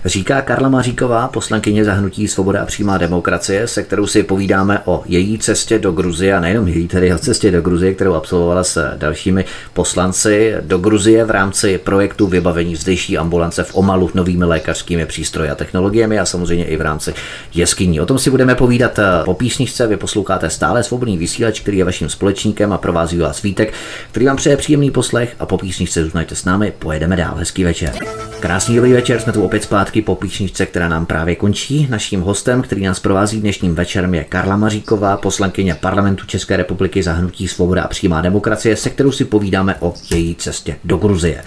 Říká 0.06 0.41
Karla 0.41 0.70
Maříková, 0.70 1.28
poslankyně 1.28 1.86
zahnutí 1.86 2.28
Svoboda 2.28 2.62
a 2.62 2.66
přímá 2.66 2.97
demokracie, 2.97 3.68
se 3.68 3.84
kterou 3.84 4.08
si 4.08 4.24
povídáme 4.24 4.82
o 4.86 5.04
její 5.06 5.39
cestě 5.39 5.80
do 5.80 5.91
Gruzie 5.91 6.36
a 6.36 6.39
nejenom 6.39 6.68
její, 6.68 6.88
tedy 6.88 7.14
o 7.14 7.18
cestě 7.18 7.52
do 7.52 7.62
Gruzie, 7.62 7.93
kterou 7.93 8.14
absolvovala 8.14 8.64
s 8.64 8.97
dalšími 8.97 9.45
poslanci 9.74 10.56
do 10.62 10.78
Gruzie 10.78 11.26
v 11.26 11.30
rámci 11.30 11.78
projektu 11.78 12.28
vybavení 12.28 12.76
zdejší 12.76 13.18
ambulance 13.18 13.64
v 13.64 13.76
Omalu 13.76 14.10
novými 14.14 14.45
lékařskými 14.45 15.06
přístroji 15.06 15.49
a 15.49 15.56
technologiemi 15.56 16.20
a 16.20 16.26
samozřejmě 16.26 16.66
i 16.66 16.78
v 16.78 16.82
rámci 16.82 17.14
jeskyní. 17.54 18.02
O 18.02 18.06
tom 18.06 18.20
si 18.20 18.30
budeme 18.30 18.56
povídat 18.56 18.99
eh, 18.99 19.04
po 19.26 19.34
písničce. 19.34 19.88
Vy 19.88 19.97
posloucháte 19.97 20.49
stále 20.49 20.84
svobodný 20.84 21.18
vysílač, 21.18 21.60
který 21.60 21.78
je 21.78 21.86
vaším 21.86 22.10
společníkem 22.10 22.74
a 22.74 22.78
provází 22.78 23.18
vás 23.18 23.41
Vítek, 23.41 23.74
který 24.12 24.26
vám 24.26 24.38
přeje 24.38 24.58
příjemný 24.58 24.91
poslech 24.91 25.36
a 25.39 25.45
po 25.45 25.58
písničce 25.58 26.04
zůstaňte 26.04 26.36
s 26.36 26.45
námi, 26.45 26.74
pojedeme 26.80 27.16
dál. 27.16 27.36
Hezký 27.36 27.64
večer. 27.64 27.93
Krásný 28.39 28.76
dobrý 28.76 28.93
večer, 28.93 29.20
jsme 29.20 29.34
tu 29.34 29.43
opět 29.43 29.64
zpátky 29.64 29.90
po 29.99 30.15
písničce, 30.15 30.65
která 30.65 30.89
nám 30.89 31.05
právě 31.05 31.35
končí. 31.35 31.87
Naším 31.89 32.21
hostem, 32.21 32.61
který 32.61 32.83
nás 32.83 32.99
provází 32.99 33.41
dnešním 33.41 33.75
večerem, 33.75 34.13
je 34.13 34.23
Karla 34.23 34.57
Maříková, 34.57 35.17
poslankyně 35.17 35.75
parlamentu 35.75 36.25
České 36.25 36.57
republiky 36.57 37.03
za 37.03 37.13
hnutí 37.13 37.47
Svoboda 37.47 37.83
a 37.83 37.87
přímá 37.87 38.21
demokracie, 38.21 38.75
se 38.75 38.89
kterou 38.89 39.11
si 39.11 39.25
povídáme 39.25 39.75
o 39.79 39.93
její 40.11 40.35
cestě 40.35 40.75
do 40.83 40.97
Gruzie. 40.97 41.43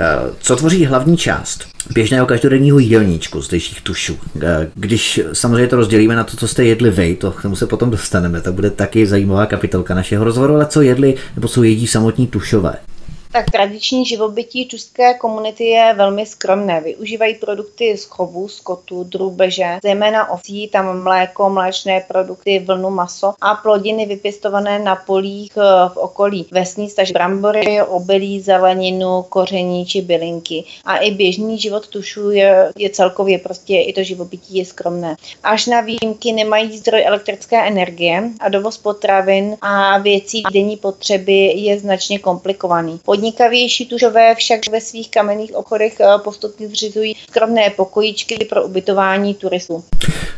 Eh, 0.00 0.06
co 0.40 0.56
tvoří 0.56 0.86
hlavní 0.86 1.16
část 1.16 1.68
běžného 1.94 2.26
každodenního 2.26 2.78
jídelníčku 2.78 3.42
zdejších 3.42 3.80
tušů. 3.80 4.18
Eh, 4.42 4.70
když 4.74 5.20
samozřejmě 5.32 5.66
to 5.66 5.76
rozdělíme 5.76 6.16
na 6.16 6.24
to, 6.24 6.36
co 6.36 6.48
jste 6.48 6.64
jedli 6.64 6.90
vy, 6.90 7.16
to 7.16 7.30
k 7.30 7.42
tomu 7.42 7.56
se 7.56 7.66
potom 7.66 7.90
dostaneme, 7.90 8.40
to 8.40 8.52
bude 8.52 8.70
taky 8.70 9.06
zajímavá 9.06 9.46
kapitolka 9.46 9.94
našeho 9.94 10.24
rozhovoru, 10.24 10.54
ale 10.54 10.66
co 10.66 10.82
jedli 10.82 11.14
nebo 11.36 11.48
co 11.48 11.62
jedí 11.62 11.86
samotní 11.86 12.26
tušové? 12.26 12.74
Tak 13.34 13.50
tradiční 13.50 14.06
živobytí 14.06 14.68
čuské 14.68 15.14
komunity 15.14 15.64
je 15.64 15.94
velmi 15.94 16.26
skromné. 16.26 16.80
Využívají 16.80 17.34
produkty 17.34 17.96
z 17.96 18.04
chovu, 18.04 18.48
skotu, 18.48 19.04
drůbeže, 19.04 19.78
zejména 19.82 20.30
ovcí, 20.30 20.68
tam 20.68 21.02
mléko, 21.02 21.50
mléčné 21.50 22.04
produkty, 22.08 22.58
vlnu, 22.58 22.90
maso 22.90 23.34
a 23.40 23.54
plodiny 23.54 24.06
vypěstované 24.06 24.78
na 24.78 24.96
polích 24.96 25.52
eh, 25.56 25.88
v 25.88 25.96
okolí 25.96 26.46
vesnic, 26.50 26.94
takže 26.94 27.12
brambory, 27.12 27.82
obilí, 27.82 28.40
zeleninu, 28.40 29.22
koření 29.28 29.86
či 29.86 30.02
bylinky. 30.02 30.64
A 30.84 30.96
i 30.96 31.10
běžný 31.10 31.58
život 31.58 31.88
tušů 31.88 32.30
je, 32.30 32.72
je 32.76 32.90
celkově 32.90 33.38
prostě 33.38 33.80
i 33.80 33.92
to 33.92 34.02
živobytí 34.02 34.56
je 34.56 34.64
skromné. 34.64 35.16
Až 35.42 35.66
na 35.66 35.80
výjimky 35.80 36.32
nemají 36.32 36.78
zdroj 36.78 37.04
elektrické 37.06 37.68
energie 37.68 38.30
a 38.40 38.48
dovoz 38.48 38.78
potravin 38.78 39.56
a 39.60 39.98
věcí 39.98 40.42
denní 40.52 40.76
potřeby 40.76 41.52
je 41.54 41.78
značně 41.78 42.18
komplikovaný. 42.18 43.00
Podnikavější 43.24 43.86
tužové 43.86 44.34
však 44.34 44.60
ve 44.70 44.80
svých 44.80 45.10
kamenných 45.10 45.54
obchodech 45.54 46.00
eh, 46.00 46.06
postupně 46.24 46.68
zřizují 46.68 47.16
skromné 47.30 47.70
pokojíčky 47.76 48.46
pro 48.50 48.64
ubytování 48.64 49.34
turistů. 49.34 49.84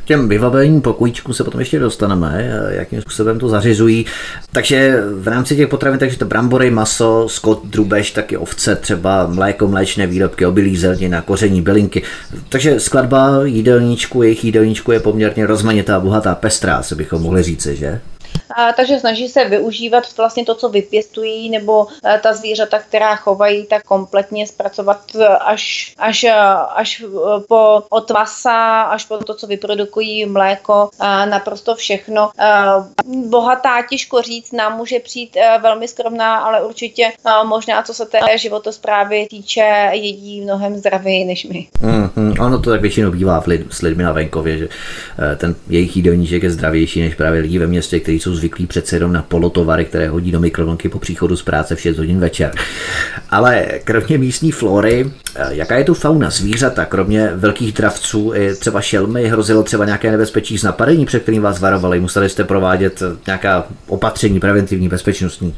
Těm 0.05 0.29
vybavením 0.29 0.81
pokojíčků 0.81 1.33
se 1.33 1.45
potom 1.45 1.61
ještě 1.61 1.79
dostaneme, 1.79 2.51
eh, 2.71 2.75
jakým 2.75 3.01
způsobem 3.01 3.39
to 3.39 3.49
zařizují. 3.49 4.07
Takže 4.53 5.03
v 5.15 5.29
rámci 5.29 5.57
těch 5.57 5.69
potravin, 5.69 5.99
takže 5.99 6.19
to 6.19 6.25
brambory, 6.25 6.71
maso, 6.71 7.29
skot, 7.29 7.67
drubež, 7.67 8.11
taky 8.11 8.37
ovce, 8.37 8.77
třeba 8.77 9.27
mléko, 9.27 9.69
mléčné 9.69 10.07
výrobky, 10.07 10.47
obilí, 10.47 10.77
zelenina, 10.77 11.23
koření, 11.23 11.63
bylinky. 11.63 12.03
Takže 12.49 12.81
skladba 12.81 13.45
jídelníčku, 13.45 14.23
jejich 14.23 14.45
jídelníčku 14.45 14.93
je 14.93 15.01
poměrně 15.01 15.47
rozmanitá, 15.47 16.01
bohatá, 16.01 16.35
pestrá, 16.35 16.83
se 16.83 16.95
bychom 16.95 17.23
mohli 17.23 17.43
říci, 17.43 17.77
že? 17.77 18.01
Takže 18.77 19.01
snaží 19.01 19.29
se 19.29 19.45
využívat 19.45 20.05
vlastně 20.17 20.45
to, 20.45 20.55
co 20.55 20.69
vypěstují, 20.69 21.51
nebo 21.51 21.87
e, 22.05 22.19
ta 22.19 22.35
zvířata, 22.35 22.79
která 22.79 23.17
chovají, 23.17 23.67
tak 23.67 23.83
kompletně 23.83 24.47
zpracovat 24.47 25.01
e, 25.15 25.27
až, 25.27 25.95
až, 25.99 26.25
e, 26.25 26.35
až 26.75 27.05
po, 27.49 27.83
od 27.91 28.11
masa, 28.11 28.83
až 28.83 29.05
po 29.05 29.17
to, 29.19 29.35
co 29.35 29.47
vyprodukují 29.47 30.27
mléko, 30.27 30.91
naprosto 31.25 31.75
všechno. 31.75 32.31
Bohatá, 33.29 33.83
těžko 33.91 34.23
říct, 34.23 34.53
nám 34.53 34.77
může 34.77 34.99
přijít 34.99 35.37
velmi 35.63 35.89
skromná, 35.89 36.37
ale 36.37 36.63
určitě 36.63 37.13
a, 37.25 37.43
možná, 37.45 37.83
co 37.83 37.95
se 37.95 38.07
té 38.07 38.19
životosprávy 38.39 39.27
týče, 39.31 39.91
jedí 39.93 40.41
mnohem 40.41 40.77
zdravěji 40.77 41.25
než 41.25 41.45
my. 41.45 41.67
Mm-hmm. 41.83 42.43
Ano, 42.43 42.59
to 42.59 42.71
tak 42.71 42.81
většinou 42.81 43.11
bývá 43.11 43.43
lid, 43.47 43.67
s 43.71 43.83
lidmi 43.83 44.03
na 44.03 44.13
venkově, 44.13 44.59
že 44.59 44.69
ten 45.37 45.55
jejich 45.69 45.97
jídelníček 45.97 46.43
je 46.43 46.51
zdravější 46.51 47.01
než 47.01 47.15
právě 47.15 47.41
lidi 47.41 47.59
ve 47.59 47.67
městě, 47.67 48.01
kteří 48.01 48.21
zvyklí 48.35 48.67
přece 48.67 48.97
jenom 48.97 49.13
na 49.13 49.23
polotovary, 49.23 49.85
které 49.85 50.09
hodí 50.09 50.33
do 50.33 50.41
mikrovlnky 50.41 50.89
po 50.89 50.99
příchodu 50.99 51.37
z 51.37 51.43
práce 51.43 51.77
v 51.77 51.81
6 51.81 51.99
hodin 51.99 52.21
večer. 52.21 52.53
Ale 53.31 53.67
kromě 53.85 54.19
místní 54.19 54.53
flory, 54.53 55.11
eh, 55.35 55.47
jaká 55.51 55.77
je 55.77 55.85
tu 55.85 55.95
fauna 55.95 56.31
zvířata, 56.31 56.85
kromě 56.85 57.31
velkých 57.35 57.73
dravců, 57.73 58.33
i 58.35 58.55
třeba 58.55 58.81
šelmy, 58.81 59.29
hrozilo 59.29 59.63
třeba 59.63 59.85
nějaké 59.85 60.11
nebezpečí 60.11 60.59
z 60.59 60.63
napadení, 60.63 61.07
před 61.07 61.23
kterým 61.23 61.43
vás 61.43 61.61
varovali? 61.61 62.01
Museli 62.01 62.29
jste 62.29 62.45
provádět 62.45 63.03
nějaká 63.27 63.67
opatření 63.87 64.41
preventivní, 64.41 64.89
bezpečnostní? 64.89 65.55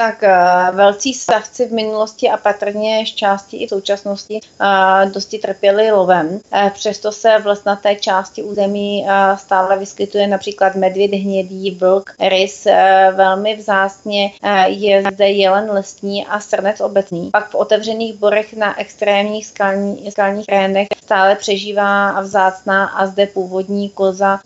Tak 0.00 0.22
uh, 0.22 0.76
velcí 0.76 1.14
savci 1.14 1.66
v 1.66 1.72
minulosti 1.72 2.30
a 2.30 2.36
patrně 2.36 3.04
z 3.06 3.08
části 3.08 3.56
i 3.56 3.66
v 3.66 3.68
současnosti 3.68 4.40
uh, 4.60 5.12
dosti 5.12 5.38
trpěli 5.38 5.90
lovem. 5.90 6.28
Uh, 6.28 6.70
přesto 6.70 7.12
se 7.12 7.38
v 7.42 7.46
lesnaté 7.46 7.94
části 7.94 8.42
území 8.42 9.06
stále 9.36 9.78
vyskytuje 9.78 10.26
například 10.26 10.74
medvěd 10.74 11.14
hnědý, 11.14 11.70
vlk, 11.70 12.14
rys. 12.28 12.66
Velmi 13.14 13.56
vzácně 13.56 14.30
je 14.66 15.02
zde 15.02 15.28
jelen 15.28 15.70
lesní 15.70 16.26
a 16.26 16.40
srnec 16.40 16.80
obecný. 16.80 17.30
Pak 17.30 17.50
v 17.50 17.54
otevřených 17.54 18.14
borech 18.14 18.54
na 18.54 18.80
extrémních 18.80 19.46
skalní, 19.46 20.10
skalních 20.10 20.48
rénech 20.48 20.88
stále 21.02 21.34
přežívá 21.36 22.20
vzácná 22.20 22.86
a 22.86 23.06
zde 23.06 23.26
původní 23.26 23.88
koza 23.88 24.38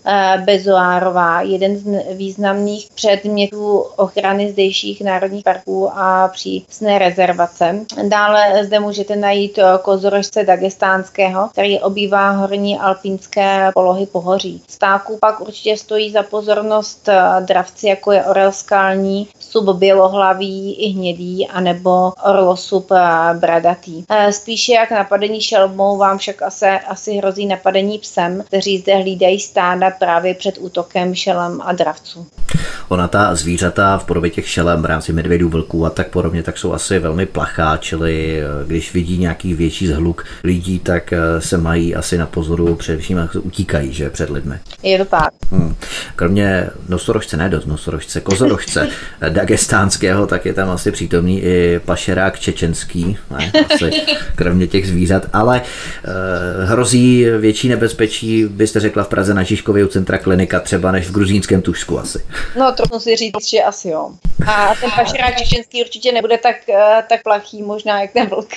bezoárová, 0.44 1.42
jeden 1.42 1.76
z 1.76 2.14
významných 2.14 2.88
předmětů 2.94 3.78
ochrany 3.78 4.50
zdejších 4.52 5.00
národních 5.04 5.41
parků 5.42 5.90
a 5.94 6.28
přísné 6.28 6.98
rezervace. 6.98 7.80
Dále 8.08 8.64
zde 8.64 8.80
můžete 8.80 9.16
najít 9.16 9.58
eh, 9.58 9.64
kozorožce 9.82 10.44
dagestánského, 10.44 11.48
který 11.52 11.80
obývá 11.80 12.30
horní 12.30 12.78
alpínské 12.78 13.70
polohy 13.74 14.06
pohoří. 14.06 14.62
Stáku 14.68 15.18
pak 15.20 15.40
určitě 15.40 15.76
stojí 15.76 16.10
za 16.10 16.22
pozornost 16.22 17.08
eh, 17.08 17.22
dravci, 17.40 17.86
jako 17.86 18.12
je 18.12 18.24
orel 18.24 18.52
skalní, 18.52 19.28
sub 19.52 19.76
bělohlavý 19.76 20.74
i 20.74 20.88
hnědý, 20.88 21.48
anebo 21.48 22.12
orlosub 22.24 22.90
bradatý. 23.38 24.04
Spíše 24.30 24.72
jak 24.72 24.90
napadení 24.90 25.40
šelmou 25.40 25.98
vám 25.98 26.18
však 26.18 26.42
asi, 26.42 26.66
asi 26.66 27.12
hrozí 27.16 27.46
napadení 27.46 27.98
psem, 27.98 28.42
kteří 28.46 28.78
zde 28.78 28.96
hlídají 28.96 29.40
stáda 29.40 29.90
právě 29.90 30.34
před 30.34 30.54
útokem 30.58 31.14
šelem 31.14 31.60
a 31.64 31.72
dravců. 31.72 32.26
Ona 32.88 33.08
ta 33.08 33.34
zvířata 33.34 33.98
v 33.98 34.04
podobě 34.04 34.30
těch 34.30 34.48
šelem 34.48 34.82
v 34.82 34.84
rámci 34.84 35.12
medvědů, 35.12 35.48
vlků 35.48 35.86
a 35.86 35.90
tak 35.90 36.08
podobně, 36.08 36.42
tak 36.42 36.58
jsou 36.58 36.72
asi 36.72 36.98
velmi 36.98 37.26
plachá, 37.26 37.76
čili 37.76 38.40
eh, 38.40 38.66
když 38.66 38.94
vidí 38.94 39.18
nějaký 39.18 39.54
větší 39.54 39.86
zhluk 39.86 40.24
lidí, 40.44 40.78
tak 40.78 41.12
eh, 41.12 41.40
se 41.40 41.58
mají 41.58 41.94
asi 41.94 42.18
na 42.18 42.26
pozoru, 42.26 42.74
především 42.74 43.28
utíkají, 43.40 43.92
že 43.92 44.10
před 44.10 44.30
lidmi. 44.30 44.54
Je 44.82 44.98
to 44.98 45.04
tak. 45.04 45.30
Hmm. 45.50 45.74
Kromě 46.16 46.70
nosorožce, 46.88 47.36
ne 47.36 47.48
do 47.48 47.60
nosorožce, 47.66 48.20
kozorožce 48.20 48.88
dagestánského, 49.42 50.26
tak 50.26 50.46
je 50.46 50.54
tam 50.54 50.70
asi 50.70 50.92
přítomný 50.92 51.42
i 51.42 51.80
pašerák 51.84 52.38
čečenský, 52.38 53.18
ne, 53.30 53.52
asi 53.74 53.90
kromě 54.34 54.66
těch 54.66 54.86
zvířat, 54.88 55.26
ale 55.32 55.60
uh, 55.60 56.68
hrozí 56.68 57.24
větší 57.38 57.68
nebezpečí, 57.68 58.44
byste 58.44 58.80
řekla 58.80 59.04
v 59.04 59.08
Praze 59.08 59.34
na 59.34 59.42
Žižkově 59.42 59.84
u 59.84 59.88
centra 59.88 60.18
klinika 60.18 60.60
třeba 60.60 60.92
než 60.92 61.08
v 61.08 61.12
gruzínském 61.12 61.62
Tušsku 61.62 61.98
asi. 61.98 62.18
No, 62.58 62.72
trochu 62.72 63.00
si 63.00 63.16
říct, 63.16 63.48
že 63.50 63.58
asi 63.58 63.88
jo. 63.88 64.10
A 64.46 64.74
ten 64.80 64.90
pašerák 64.90 65.36
čečenský 65.38 65.82
určitě 65.82 66.12
nebude 66.12 66.38
tak, 66.38 66.56
eh, 66.68 67.02
tak 67.08 67.22
plachý 67.22 67.62
možná, 67.62 68.00
jak 68.00 68.12
ten 68.12 68.26
vlk. 68.26 68.48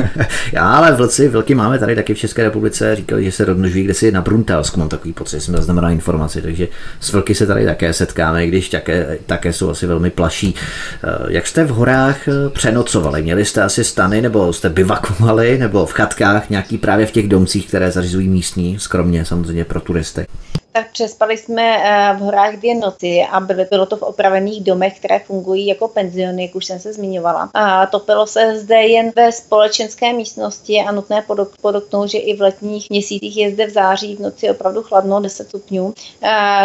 Já, 0.52 0.72
ale 0.72 0.92
vlci, 0.92 1.28
vlky 1.28 1.54
máme 1.54 1.78
tady 1.78 1.94
taky 1.94 2.14
v 2.14 2.18
České 2.18 2.42
republice, 2.42 2.96
říkali, 2.96 3.24
že 3.24 3.32
se 3.32 3.44
rozmnožují 3.44 3.84
kde 3.84 3.94
si 3.94 4.12
na 4.12 4.20
Bruntálsku, 4.20 4.80
mám 4.80 4.88
takový 4.88 5.12
pocit, 5.12 5.40
jsem 5.40 5.56
zaznamenal 5.56 5.90
informaci, 5.90 6.42
takže 6.42 6.68
s 7.00 7.12
vlky 7.12 7.34
se 7.34 7.46
tady 7.46 7.66
také 7.66 7.92
setkáme, 7.92 8.46
když 8.46 8.68
také, 8.68 9.18
také 9.26 9.52
jsou 9.52 9.70
asi 9.70 9.86
velmi 9.86 10.10
plaší. 10.22 10.54
Eh, 10.54 11.08
jak 11.28 11.46
jste 11.46 11.64
v 11.64 11.68
horách 11.68 12.28
eh, 12.28 12.32
přenocovali? 12.48 13.22
Měli 13.22 13.44
jste 13.44 13.62
asi 13.62 13.84
stany, 13.84 14.22
nebo 14.22 14.52
jste 14.52 14.68
bivakovali, 14.68 15.58
nebo 15.58 15.86
v 15.86 15.92
chatkách 15.92 16.50
nějaký 16.50 16.78
právě 16.78 17.06
v 17.06 17.10
těch 17.10 17.28
domcích, 17.28 17.66
které 17.66 17.90
zařizují 17.90 18.28
místní, 18.28 18.78
skromně 18.78 19.24
samozřejmě 19.24 19.64
pro 19.64 19.80
turisty? 19.80 20.26
Tak 20.72 20.90
přespali 20.92 21.38
jsme 21.38 21.76
eh, 21.76 22.16
v 22.16 22.20
horách 22.20 22.56
dvě 22.56 22.74
noci 22.74 23.26
a 23.30 23.40
byly, 23.40 23.66
bylo 23.70 23.86
to 23.86 23.96
v 23.96 24.02
opravených 24.02 24.64
domech, 24.64 24.98
které 24.98 25.18
fungují 25.18 25.66
jako 25.66 25.88
penziony, 25.88 26.42
jak 26.42 26.54
už 26.54 26.64
jsem 26.64 26.78
se 26.78 26.92
zmiňovala. 26.92 27.50
A 27.54 27.86
topilo 27.86 28.26
se 28.26 28.58
zde 28.58 28.82
jen 28.82 29.12
ve 29.16 29.32
společenské 29.32 30.12
místnosti 30.12 30.80
a 30.80 30.92
nutné 30.92 31.24
podotknout, 31.60 32.10
že 32.10 32.18
i 32.18 32.36
v 32.36 32.40
letních 32.40 32.90
měsících 32.90 33.36
je 33.36 33.50
zde 33.50 33.66
v 33.66 33.70
září 33.70 34.16
v 34.16 34.20
noci 34.20 34.50
opravdu 34.50 34.82
chladno 34.82 35.20
10 35.20 35.48
stupňů. 35.48 35.94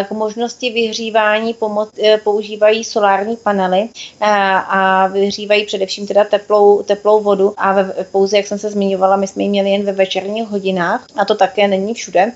K 0.08 0.12
možnosti 0.12 0.72
vyhřívání 0.72 1.54
pomoc, 1.54 1.90
eh, 2.04 2.18
používají 2.18 2.84
solární 2.84 3.38
panely 3.38 3.90
a 4.22 5.08
vyhřívají 5.08 5.66
především 5.66 6.08
teda 6.08 6.24
teplou, 6.24 6.84
teplou 6.84 7.22
vodu 7.22 7.54
a 7.58 7.74
ve, 7.74 8.06
pouze, 8.12 8.38
jak 8.38 8.48
jsem 8.48 8.60
se 8.60 8.70
zmiňovala, 8.70 9.16
my 9.16 9.28
jsme 9.28 9.44
ji 9.44 9.50
měli 9.50 9.70
jen 9.70 9.86
ve 9.86 9.92
večerních 9.92 10.48
hodinách 10.48 11.06
a 11.16 11.26
to 11.26 11.36
také 11.36 11.68
není 11.68 11.94
všude. 11.94 12.32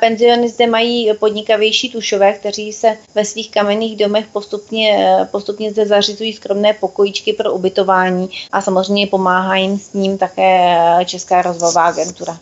Penziony 0.00 0.48
zde 0.48 0.66
mají 0.66 0.93
podnikavější 1.18 1.92
tušové, 1.92 2.32
kteří 2.32 2.72
se 2.72 2.96
ve 3.14 3.24
svých 3.24 3.50
kamenných 3.50 3.96
domech 3.96 4.26
postupně, 4.32 5.16
postupně 5.30 5.70
zde 5.70 5.86
zařizují 5.86 6.32
skromné 6.32 6.72
pokojíčky 6.72 7.32
pro 7.32 7.52
ubytování 7.52 8.28
a 8.52 8.60
samozřejmě 8.60 9.06
pomáhá 9.06 9.56
jim 9.56 9.78
s 9.78 9.92
ním 9.92 10.18
také 10.18 10.76
Česká 11.04 11.42
rozvojová 11.42 11.84
agentura. 11.84 12.38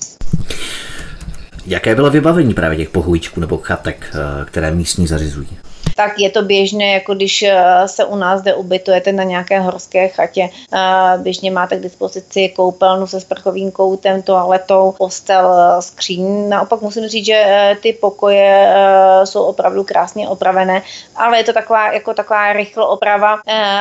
Jaké 1.67 1.95
bylo 1.95 2.11
vybavení 2.11 2.55
právě 2.55 2.79
těch 2.79 2.91
pokojíčků 2.91 3.41
nebo 3.41 3.59
chatek, 3.59 4.11
eh, 4.15 4.45
které 4.45 4.71
místní 4.71 5.07
zařizují? 5.07 5.49
Tak 5.97 6.19
je 6.19 6.31
to 6.31 6.43
běžné, 6.43 6.93
jako 6.93 7.15
když 7.15 7.43
eh, 7.43 7.65
se 7.87 8.05
u 8.05 8.17
nás 8.17 8.41
zde 8.41 8.55
ubytujete 8.55 9.13
na 9.13 9.25
nějaké 9.25 9.61
horské 9.61 10.09
chatě. 10.09 10.49
Eh, 10.73 11.19
běžně 11.19 11.51
máte 11.51 11.77
k 11.77 11.83
dispozici 11.83 12.49
koupelnu 12.49 13.07
se 13.07 13.21
sprchovým 13.21 13.71
koutem, 13.71 14.23
toaletou, 14.23 14.95
postel, 14.99 15.55
eh, 15.55 15.83
skříň. 15.83 16.49
Naopak 16.49 16.81
musím 16.81 17.09
říct, 17.09 17.27
že 17.27 17.77
ty 17.83 17.93
pokoje 17.93 18.75
jsou 19.25 19.43
opravdu 19.43 19.85
krásně 19.85 20.29
opravené, 20.29 20.83
ale 21.17 21.39
je 21.39 21.45
to 21.45 21.53
taková, 21.53 21.93
jako 21.93 22.15
taková 22.15 22.53
rychlá 22.53 22.87
oprava, 22.87 23.39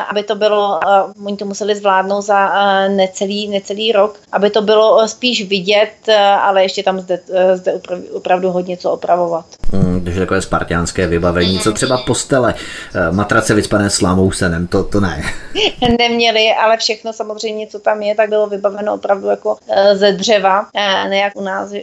aby 0.10 0.24
to 0.24 0.36
bylo, 0.36 0.80
oni 1.26 1.38
to 1.38 1.46
museli 1.46 1.76
zvládnout 1.76 2.22
za 2.22 2.52
necelý, 2.88 3.48
necelý 3.48 3.92
rok, 3.92 4.20
aby 4.32 4.50
to 4.50 4.62
bylo 4.62 5.08
spíš 5.08 5.48
vidět, 5.48 6.10
ale 6.42 6.64
ještě 6.64 6.84
tam 6.84 7.00
zde, 7.00 7.20
zde 7.54 7.82
opravdu 8.14 8.52
hodně 8.52 8.78
co 8.78 8.92
opravovat. 8.92 9.46
Mm, 9.72 10.04
takže 10.04 10.20
takové 10.20 10.42
spartiánské 10.42 11.08
vybavení. 11.08 11.60
Co 11.60 11.72
třeba 11.72 11.98
postele, 12.02 12.54
eh, 12.96 13.12
matrace 13.12 13.54
vycpané 13.54 13.90
slámou 13.90 14.32
senem, 14.32 14.68
to, 14.68 14.84
to 14.84 15.00
ne. 15.00 15.24
Neměli, 16.00 16.48
ale 16.64 16.78
všechno 16.78 17.14
samozřejmě, 17.14 17.68
co 17.68 17.80
tam 17.80 18.02
je, 18.02 18.16
tak 18.16 18.30
bylo 18.30 18.48
vybaveno 18.48 18.94
opravdu 18.94 19.28
jako 19.28 19.58
eh, 19.70 19.96
ze 19.98 20.12
dřeva, 20.12 20.68
ne 21.10 21.18
jak 21.18 21.36
u 21.36 21.44
nás, 21.44 21.74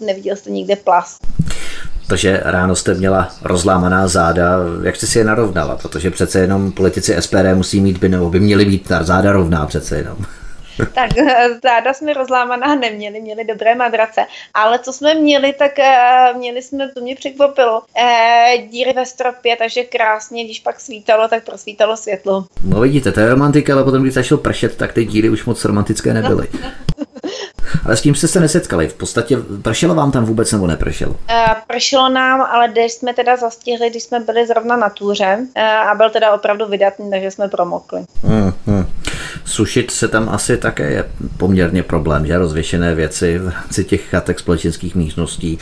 neviděl 0.00 0.36
jste 0.36 0.50
nikde 0.50 0.76
plast. 0.76 1.26
Takže 2.06 2.40
ráno 2.44 2.76
jste 2.76 2.94
měla 2.94 3.28
rozlámaná 3.42 4.08
záda, 4.08 4.56
jak 4.82 4.96
jste 4.96 5.06
si 5.06 5.18
je 5.18 5.24
narovnala, 5.24 5.76
protože 5.76 6.10
přece 6.10 6.40
jenom 6.40 6.72
politici 6.72 7.16
SPD 7.20 7.54
musí 7.54 7.80
mít, 7.80 7.98
by, 7.98 8.08
nebo 8.08 8.30
by 8.30 8.40
měli 8.40 8.64
být 8.64 8.88
ta 8.88 9.02
záda 9.02 9.32
rovná 9.32 9.66
přece 9.66 9.96
jenom. 9.96 10.16
Tak 10.94 11.10
záda 11.62 11.94
jsme 11.94 12.12
rozlámaná 12.12 12.74
neměli, 12.74 13.20
měli 13.20 13.44
dobré 13.44 13.74
madrace, 13.74 14.20
ale 14.54 14.78
co 14.78 14.92
jsme 14.92 15.14
měli, 15.14 15.52
tak 15.52 15.72
uh, 15.78 16.38
měli 16.38 16.62
jsme, 16.62 16.88
to 16.88 17.00
mě 17.00 17.16
překvapilo, 17.16 17.80
uh, 17.80 18.68
díry 18.68 18.92
ve 18.92 19.06
stropě, 19.06 19.56
takže 19.56 19.82
krásně, 19.84 20.44
když 20.44 20.60
pak 20.60 20.80
svítalo, 20.80 21.28
tak 21.28 21.44
prosvítalo 21.44 21.96
světlo. 21.96 22.44
No 22.64 22.80
vidíte, 22.80 23.12
to 23.12 23.20
je 23.20 23.28
romantika, 23.28 23.72
ale 23.72 23.84
potom, 23.84 24.02
když 24.02 24.14
začalo 24.14 24.40
pršet, 24.40 24.76
tak 24.76 24.92
ty 24.92 25.04
díry 25.04 25.30
už 25.30 25.44
moc 25.44 25.64
romantické 25.64 26.14
nebyly. 26.14 26.48
Ale 27.84 27.96
s 27.96 28.00
tím 28.00 28.14
jste 28.14 28.28
se 28.28 28.40
nesetkali. 28.40 28.88
V 28.88 28.94
podstatě 28.94 29.36
pršelo 29.62 29.94
vám 29.94 30.12
tam 30.12 30.24
vůbec 30.24 30.52
nebo 30.52 30.66
nepršelo? 30.66 31.10
Uh, 31.12 31.16
pršelo 31.66 32.08
nám, 32.08 32.40
ale 32.40 32.68
když 32.68 32.92
jsme 32.92 33.14
teda 33.14 33.36
zastihli, 33.36 33.90
když 33.90 34.02
jsme 34.02 34.20
byli 34.20 34.46
zrovna 34.46 34.76
na 34.76 34.88
túře 34.88 35.38
uh, 35.56 35.62
a 35.62 35.94
byl 35.94 36.10
teda 36.10 36.32
opravdu 36.34 36.66
vydatný, 36.66 37.10
takže 37.10 37.30
jsme 37.30 37.48
promokli. 37.48 38.04
Hmm, 38.24 38.52
hmm. 38.66 38.86
Sušit 39.44 39.90
se 39.90 40.08
tam 40.08 40.28
asi 40.28 40.56
také 40.56 40.90
je 40.90 41.04
poměrně 41.36 41.82
problém, 41.82 42.26
že 42.26 42.38
rozvěšené 42.38 42.94
věci 42.94 43.38
v 43.38 43.48
rámci 43.48 43.84
těch 43.84 44.08
chatek 44.08 44.38
společenských 44.38 44.94
místností 44.94 45.58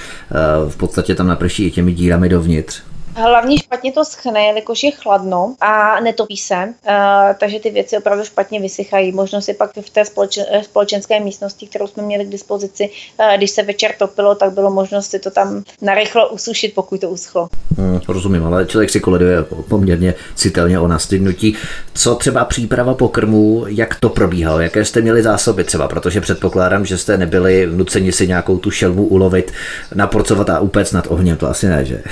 uh, 0.65 0.71
v 0.71 0.77
podstatě 0.77 1.15
tam 1.15 1.27
naprší 1.27 1.67
i 1.67 1.71
těmi 1.71 1.93
dírami 1.93 2.29
dovnitř. 2.29 2.83
Hlavně 3.15 3.59
špatně 3.59 3.93
to 3.93 4.05
schne, 4.05 4.43
jelikož 4.43 4.83
je 4.83 4.91
chladno 4.91 5.55
a 5.61 6.01
netopí 6.01 6.37
se, 6.37 6.55
uh, 6.65 6.93
takže 7.41 7.61
ty 7.61 7.71
věci 7.71 7.99
opravdu 7.99 8.25
špatně 8.25 8.61
vysychají. 8.61 9.13
Možno 9.13 9.41
si 9.41 9.55
pak 9.55 9.71
v 9.81 9.91
té 9.91 10.05
společen, 10.05 10.45
společenské 10.63 11.21
místnosti, 11.21 11.67
kterou 11.67 11.87
jsme 11.87 12.03
měli 12.03 12.25
k 12.25 12.29
dispozici, 12.29 12.91
uh, 13.19 13.37
když 13.37 13.51
se 13.51 13.63
večer 13.63 13.95
topilo, 13.99 14.35
tak 14.35 14.53
bylo 14.53 14.71
možnost 14.71 15.11
si 15.11 15.19
to 15.19 15.31
tam 15.31 15.63
narychlo 15.81 16.29
usušit, 16.29 16.75
pokud 16.75 17.01
to 17.01 17.11
uschlo. 17.11 17.49
Hmm, 17.77 18.01
rozumím, 18.09 18.47
ale 18.47 18.67
člověk 18.67 18.91
si 18.91 19.01
koleduje 19.01 19.43
poměrně 19.69 20.15
citelně 20.35 20.79
o 20.79 20.89
nastydnutí. 20.89 21.57
Co 21.95 22.15
třeba 22.15 22.45
příprava 22.45 22.95
pokrmů, 22.95 23.65
jak 23.69 23.95
to 24.01 24.09
probíhalo, 24.09 24.61
jaké 24.61 24.85
jste 24.85 25.01
měli 25.01 25.23
zásoby 25.23 25.65
třeba, 25.65 25.89
protože 25.89 26.21
předpokládám, 26.21 26.87
že 26.87 26.99
jste 26.99 27.17
nebyli 27.17 27.67
nuceni 27.67 28.13
si 28.13 28.29
nějakou 28.29 28.59
tu 28.59 28.71
šelmu 28.71 29.07
ulovit, 29.07 29.53
naporcovat 29.95 30.51
a 30.51 30.61
upec 30.61 30.93
nad 30.93 31.07
ohněm, 31.07 31.37
to 31.37 31.49
asi 31.49 31.67
ne, 31.67 31.85
že? 31.85 32.03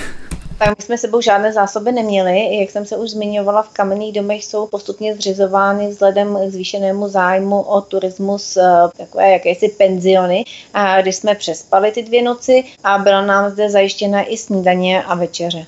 Tak 0.61 0.78
my 0.78 0.84
jsme 0.84 0.98
sebou 0.98 1.20
žádné 1.20 1.52
zásoby 1.52 1.92
neměli. 1.92 2.56
Jak 2.56 2.70
jsem 2.70 2.86
se 2.86 2.96
už 2.96 3.11
zmiňovala, 3.11 3.62
v 3.62 3.68
kamenných 3.68 4.12
domech 4.14 4.44
jsou 4.44 4.66
postupně 4.66 5.14
zřizovány 5.14 5.88
vzhledem 5.88 6.36
k 6.36 6.50
zvýšenému 6.50 7.08
zájmu 7.08 7.61
o 7.61 7.80
turismus 7.80 8.56
eh, 8.56 8.64
takové 8.96 9.30
jakési 9.30 9.68
penziony. 9.68 10.44
A 10.74 11.00
když 11.00 11.16
jsme 11.16 11.34
přespali 11.34 11.92
ty 11.92 12.02
dvě 12.02 12.22
noci 12.22 12.64
a 12.84 12.98
byla 12.98 13.26
nám 13.26 13.50
zde 13.50 13.70
zajištěna 13.70 14.22
i 14.24 14.36
snídaně 14.36 15.02
a 15.02 15.14
večeře. 15.14 15.66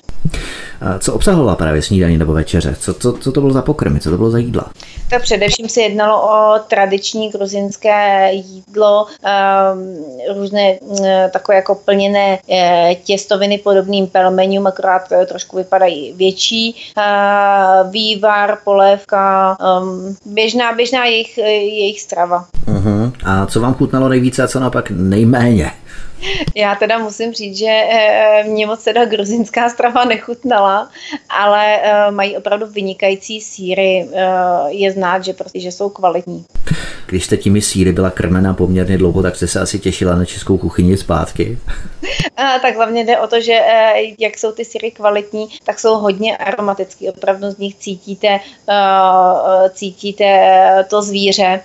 Co 0.99 1.13
obsahovala 1.13 1.55
právě 1.55 1.81
snídaní 1.81 2.17
nebo 2.17 2.33
večeře? 2.33 2.75
Co, 2.79 2.93
co, 2.93 3.13
co 3.13 3.31
to 3.31 3.41
bylo 3.41 3.53
za 3.53 3.61
pokrmy? 3.61 3.99
Co 3.99 4.09
to 4.09 4.17
bylo 4.17 4.29
za 4.29 4.37
jídla? 4.37 4.71
Tak 5.09 5.21
především 5.21 5.69
se 5.69 5.81
jednalo 5.81 6.21
o 6.21 6.59
tradiční 6.67 7.29
gruzinské 7.29 8.29
jídlo, 8.33 9.05
um, 9.05 10.37
různé 10.37 10.79
um, 10.79 10.97
takové 11.31 11.55
jako 11.55 11.75
plněné 11.75 12.39
uh, 12.47 12.57
těstoviny 13.03 13.57
podobným 13.57 14.07
pelmeňům, 14.07 14.67
akorát 14.67 14.82
uh, 14.83 15.25
trošku 15.25 15.57
vypadají 15.57 16.13
větší. 16.13 16.75
Uh, 16.97 17.91
vývar, 17.91 18.57
polévka, 18.63 19.57
um, 19.81 20.15
běžná, 20.25 20.73
běžná 20.73 21.05
jejich, 21.05 21.37
jejich 21.37 22.01
strava. 22.01 22.45
Uh-huh. 22.65 23.11
A 23.25 23.45
co 23.45 23.61
vám 23.61 23.73
chutnalo 23.73 24.09
nejvíce 24.09 24.43
a 24.43 24.47
co 24.47 24.59
naopak 24.59 24.89
nejméně? 24.89 25.71
Já 26.55 26.75
teda 26.75 26.97
musím 26.97 27.33
říct, 27.33 27.57
že 27.57 27.69
eh, 27.69 28.43
mě 28.43 28.65
moc 28.65 28.83
teda 28.83 29.05
gruzinská 29.05 29.69
strava 29.69 30.05
nechutnala, 30.05 30.89
ale 31.29 31.79
eh, 31.81 32.11
mají 32.11 32.37
opravdu 32.37 32.65
vynikající 32.67 33.41
síry. 33.41 34.09
Eh, 34.13 34.27
je 34.67 34.91
znát, 34.91 35.23
že 35.23 35.33
prostě, 35.33 35.59
že 35.59 35.71
jsou 35.71 35.89
kvalitní. 35.89 36.45
Když 37.05 37.25
jste 37.25 37.37
těmi 37.37 37.61
síry 37.61 37.91
byla 37.91 38.09
krmena 38.09 38.53
poměrně 38.53 38.97
dlouho, 38.97 39.21
tak 39.21 39.35
jste 39.35 39.47
se 39.47 39.59
asi 39.59 39.79
těšila 39.79 40.15
na 40.15 40.25
českou 40.25 40.57
kuchyni 40.57 40.97
zpátky. 40.97 41.57
tak 42.61 42.75
hlavně 42.75 43.05
jde 43.05 43.19
o 43.19 43.27
to, 43.27 43.41
že 43.41 43.59
jak 44.19 44.37
jsou 44.37 44.51
ty 44.51 44.65
síry 44.65 44.91
kvalitní, 44.91 45.47
tak 45.63 45.79
jsou 45.79 45.95
hodně 45.95 46.37
aromatický. 46.37 47.09
Opravdu 47.09 47.51
z 47.51 47.57
nich 47.57 47.75
cítíte, 47.75 48.39
cítíte 49.73 50.25
to 50.89 51.01
zvíře. 51.01 51.59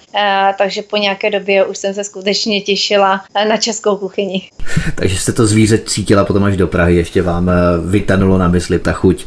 Takže 0.58 0.82
po 0.82 0.96
nějaké 0.96 1.30
době 1.30 1.64
už 1.64 1.78
jsem 1.78 1.94
se 1.94 2.04
skutečně 2.04 2.60
těšila 2.60 3.24
na 3.48 3.56
českou 3.56 3.96
kuchyni. 3.96 4.50
Takže 4.94 5.18
jste 5.18 5.32
to 5.32 5.46
zvíře 5.46 5.78
cítila 5.78 6.24
potom 6.24 6.44
až 6.44 6.56
do 6.56 6.66
Prahy, 6.66 6.96
ještě 6.96 7.22
vám 7.22 7.50
vytanulo 7.86 8.38
na 8.38 8.48
mysli 8.48 8.78
ta 8.78 8.92
chuť 8.92 9.26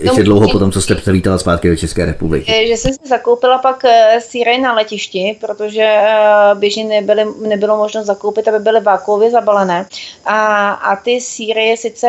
ještě 0.00 0.20
no, 0.20 0.24
dlouho 0.24 0.48
potom, 0.48 0.72
co 0.72 0.82
jste 0.82 0.94
převítala 0.94 1.38
zpátky 1.38 1.68
do 1.68 1.76
České 1.76 2.04
republiky. 2.04 2.66
Že 2.68 2.76
jsem 2.76 2.92
si 2.92 3.08
zakoupila 3.08 3.58
pak 3.58 3.84
eh, 3.84 4.20
síry 4.20 4.58
na 4.58 4.74
letišti, 4.74 5.36
protože 5.40 5.82
eh, 5.82 6.54
běžně 6.54 6.84
nebyly, 6.84 7.24
nebylo 7.48 7.76
možno 7.76 8.04
zakoupit, 8.04 8.48
aby 8.48 8.58
byly 8.58 8.80
vákuově 8.80 9.30
zabalené. 9.30 9.86
A, 10.24 10.70
a 10.70 10.96
ty 10.96 11.20
síry 11.20 11.76
sice 11.78 12.08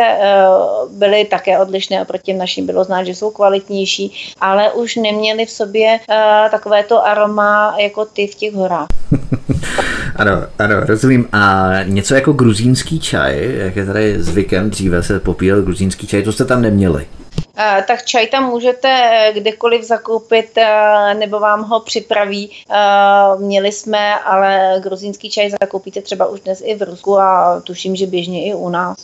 byly 0.91 1.25
také 1.25 1.59
odlišné 1.59 2.01
oproti 2.01 2.33
našim, 2.33 2.65
bylo 2.65 2.83
znát, 2.83 3.03
že 3.03 3.15
jsou 3.15 3.31
kvalitnější, 3.31 4.33
ale 4.41 4.71
už 4.71 4.95
neměly 4.95 5.45
v 5.45 5.51
sobě 5.51 5.99
takovéto 6.51 7.05
aroma 7.05 7.75
jako 7.79 8.05
ty 8.05 8.27
v 8.27 8.35
těch 8.35 8.53
horách. 8.53 8.87
ano, 10.15 10.31
ano, 10.59 10.79
rozumím. 10.79 11.27
A 11.31 11.69
něco 11.83 12.15
jako 12.15 12.33
gruzínský 12.33 12.99
čaj, 12.99 13.55
jak 13.57 13.75
je 13.75 13.85
tady 13.85 14.23
zvykem, 14.23 14.69
dříve 14.69 15.03
se 15.03 15.19
popíjel 15.19 15.61
gruzínský 15.61 16.07
čaj, 16.07 16.23
to 16.23 16.31
jste 16.31 16.45
tam 16.45 16.61
neměli. 16.61 17.05
Uh, 17.39 17.83
tak 17.87 18.05
čaj 18.05 18.27
tam 18.27 18.49
můžete 18.49 19.31
kdekoliv 19.33 19.83
zakoupit, 19.83 20.57
uh, 20.57 21.19
nebo 21.19 21.39
vám 21.39 21.63
ho 21.63 21.79
připraví. 21.79 22.51
Měli 23.37 23.71
jsme, 23.71 24.19
ale 24.19 24.79
gruzínský 24.83 25.29
čaj 25.29 25.49
zakoupíte 25.61 26.01
třeba 26.01 26.25
už 26.25 26.39
dnes 26.39 26.61
i 26.65 26.75
v 26.75 26.81
Rusku 26.81 27.19
a 27.19 27.61
tuším, 27.61 27.95
že 27.95 28.07
běžně 28.07 28.45
i 28.45 28.53
u 28.53 28.69
nás. 28.69 28.97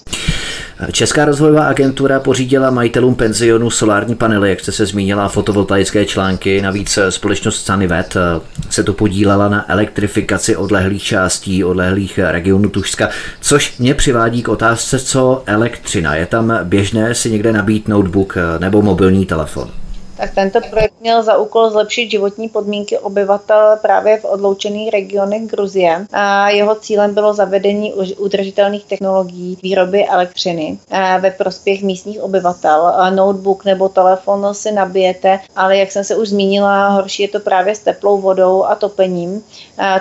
Česká 0.91 1.25
rozvojová 1.25 1.67
agentura 1.67 2.19
pořídila 2.19 2.71
majitelům 2.71 3.15
penzionu 3.15 3.69
solární 3.69 4.15
panely, 4.15 4.49
jak 4.49 4.59
jste 4.59 4.71
se 4.71 4.85
zmínila, 4.85 5.27
fotovoltaické 5.27 6.05
články. 6.05 6.61
Navíc 6.61 6.99
společnost 7.09 7.65
Sanivet 7.65 8.15
eh, 8.15 8.41
se 8.69 8.83
to 8.83 8.93
podílela 8.93 9.49
na 9.49 9.71
elektrifikaci 9.71 10.55
odlehlých 10.55 11.03
částí, 11.03 11.63
odlehlých 11.63 12.19
regionů 12.23 12.69
Tušska, 12.69 13.09
což 13.41 13.77
mě 13.77 13.93
přivádí 13.93 14.43
k 14.43 14.49
otázce, 14.49 14.99
co 14.99 15.43
elektřina. 15.45 16.15
Je 16.15 16.25
tam 16.25 16.59
běžné 16.63 17.15
si 17.15 17.31
někde 17.31 17.53
nabít 17.53 17.87
notebook 17.87 18.37
eh, 18.37 18.59
nebo 18.59 18.81
mobilní 18.81 19.25
telefon? 19.25 19.71
Tak 20.17 20.35
tento 20.35 20.59
projekt 20.69 20.93
měl 21.01 21.23
za 21.23 21.37
úkol 21.37 21.69
zlepšit 21.69 22.11
životní 22.11 22.49
podmínky 22.49 22.97
obyvatel 22.99 23.77
právě 23.81 24.17
v 24.19 24.25
odloučených 24.25 24.93
regionech 24.93 25.41
Gruzie. 25.41 26.05
A 26.13 26.49
jeho 26.49 26.75
cílem 26.75 27.13
bylo 27.13 27.33
zavedení 27.33 27.93
udržitelných 27.93 28.85
technologií 28.85 29.57
výroby 29.63 30.05
elektřiny 30.07 30.77
ve 31.19 31.31
prospěch 31.31 31.83
místních 31.83 32.21
obyvatel. 32.21 32.93
Notebook 33.09 33.65
nebo 33.65 33.89
telefon 33.89 34.53
si 34.53 34.71
nabijete, 34.71 35.39
ale 35.55 35.77
jak 35.77 35.91
jsem 35.91 36.03
se 36.03 36.15
už 36.15 36.29
zmínila, 36.29 36.87
horší 36.87 37.21
je 37.21 37.27
to 37.27 37.39
právě 37.39 37.75
s 37.75 37.79
teplou 37.79 38.17
vodou 38.17 38.63
a 38.63 38.75
topením. 38.75 39.43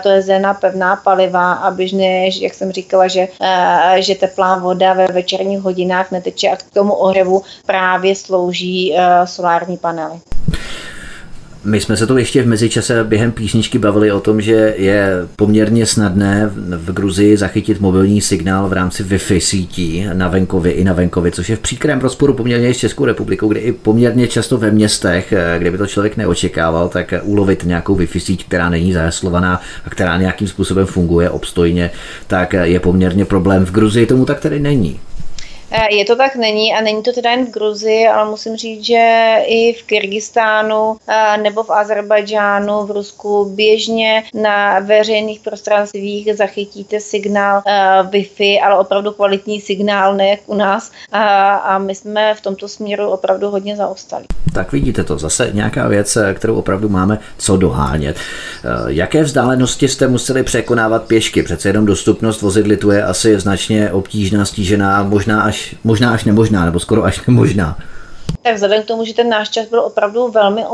To 0.03 0.09
je 0.09 0.23
zena 0.23 0.55
pevná 0.55 0.97
paliva 0.97 1.53
a 1.53 1.71
běžně, 1.71 2.31
jak 2.41 2.55
jsem 2.55 2.73
říkala, 2.73 3.09
že, 3.09 3.29
že 3.97 4.15
teplá 4.15 4.59
voda 4.59 4.93
ve 4.93 5.07
večerních 5.07 5.61
hodinách 5.61 6.11
neteče 6.11 6.49
a 6.49 6.57
k 6.57 6.63
tomu 6.73 6.95
ohřevu 6.95 7.43
právě 7.67 8.17
slouží 8.17 8.97
solární 9.25 9.77
panel 9.77 10.04
zaznamenali. 10.05 10.21
My 11.67 11.81
jsme 11.81 11.97
se 11.97 12.07
tu 12.07 12.17
ještě 12.17 12.43
v 12.43 12.47
mezičase 12.47 13.05
během 13.05 13.33
písničky 13.33 13.79
bavili 13.79 14.13
o 14.13 14.21
tom, 14.21 14.41
že 14.41 14.75
je 14.79 15.13
poměrně 15.37 15.87
snadné 15.87 16.51
v 16.77 16.93
Gruzii 16.93 17.37
zachytit 17.37 17.81
mobilní 17.81 18.21
signál 18.21 18.69
v 18.69 18.73
rámci 18.73 19.05
Wi-Fi 19.05 19.39
sítí 19.39 20.07
na 20.13 20.29
venkově 20.29 20.73
i 20.73 20.85
na 20.85 20.93
venkově, 20.93 21.33
což 21.33 21.49
je 21.49 21.57
v 21.57 21.61
příkrém 21.61 22.01
rozporu 22.01 22.35
poměrně 22.35 22.75
s 22.75 22.77
Českou 22.77 23.05
republikou, 23.05 23.49
kde 23.49 23.61
i 23.61 23.73
poměrně 23.73 24.29
často 24.29 24.59
ve 24.59 24.71
městech, 24.71 25.33
eh, 25.33 25.59
kde 25.59 25.71
by 25.71 25.79
to 25.79 25.87
člověk 25.87 26.17
neočekával, 26.17 26.89
tak 26.89 27.15
ulovit 27.23 27.65
nějakou 27.65 27.97
Wi-Fi 27.97 28.19
síť, 28.19 28.47
která 28.47 28.69
není 28.69 28.93
zaheslovaná 28.93 29.61
a 29.85 29.91
která 29.91 30.17
nějakým 30.17 30.49
způsobem 30.49 30.87
funguje 30.87 31.31
obstojně, 31.31 31.91
tak 32.27 32.53
je 32.63 32.81
poměrně 32.81 33.25
problém. 33.25 33.67
V 33.67 33.73
Gruzii 33.73 34.07
tomu 34.07 34.25
tak 34.27 34.41
tedy 34.41 34.61
není. 34.61 35.01
Eh, 35.77 35.95
je 35.95 36.05
to 36.05 36.17
tak 36.17 36.37
není 36.37 36.75
a 36.75 36.81
není 36.81 37.03
to 37.03 37.13
teda 37.13 37.31
jen 37.31 37.47
v 37.47 37.51
Gruzii, 37.51 38.09
ale 38.09 38.31
musím 38.31 38.57
říct, 38.57 38.85
že 38.85 39.35
i 39.47 39.73
v 39.73 39.83
Kyrgyzstánu 39.83 40.97
eh, 41.09 41.37
nebo 41.43 41.63
v 41.63 41.71
Azerbajdžánu, 41.71 42.87
v 42.87 42.91
Rusku 42.91 43.53
běžně 43.55 44.25
na 44.35 44.79
veřejných 44.79 45.41
prostranstvích 45.41 46.37
zachytíte 46.37 47.01
signál 47.01 47.63
eh, 47.67 48.03
Wi-Fi, 48.03 48.61
ale 48.65 48.79
opravdu 48.79 49.13
kvalitní 49.13 49.61
signál, 49.61 50.15
ne 50.15 50.29
jak 50.29 50.41
u 50.47 50.55
nás. 50.55 50.93
A 51.13 51.79
my 51.79 51.95
jsme 51.95 52.35
v 52.35 52.41
tomto 52.41 52.69
směru 52.69 53.11
opravdu 53.11 53.51
hodně 53.51 53.77
zaostali. 53.77 54.25
Tak 54.55 54.73
vidíte 54.73 55.05
to, 55.05 55.19
zase 55.19 55.51
nějaká 55.53 55.89
věc, 55.89 56.19
kterou 56.35 56.55
opravdu 56.57 56.89
máme 56.89 57.19
co 57.39 57.57
dohánět. 57.57 58.17
Jaké 58.87 59.23
vzdálenosti 59.23 59.89
jste 59.89 60.09
museli 60.09 60.43
překonávat 60.43 61.05
pěšky? 61.05 61.43
Přece 61.43 61.69
jenom 61.69 61.87
dostupnost 61.87 62.43
vozidly 62.43 62.77
tu 62.77 62.91
je 62.91 63.05
asi 63.05 63.41
značně 63.41 63.93
obtížná, 63.93 64.45
stížená, 64.45 65.03
možná 65.03 65.43
až, 65.43 65.64
možná 65.85 66.15
až 66.15 66.25
nemožná, 66.25 66.65
nebo 66.65 66.81
skoro 66.81 67.05
až 67.05 67.27
nemožná. 67.27 67.79
Tak 68.45 68.55
vzhledem 68.55 68.83
k 68.83 68.87
tomu, 68.87 69.05
že 69.05 69.15
ten 69.15 69.29
náš 69.29 69.49
čas 69.49 69.67
byl 69.69 69.81
opravdu 69.81 70.29
velmi 70.29 70.65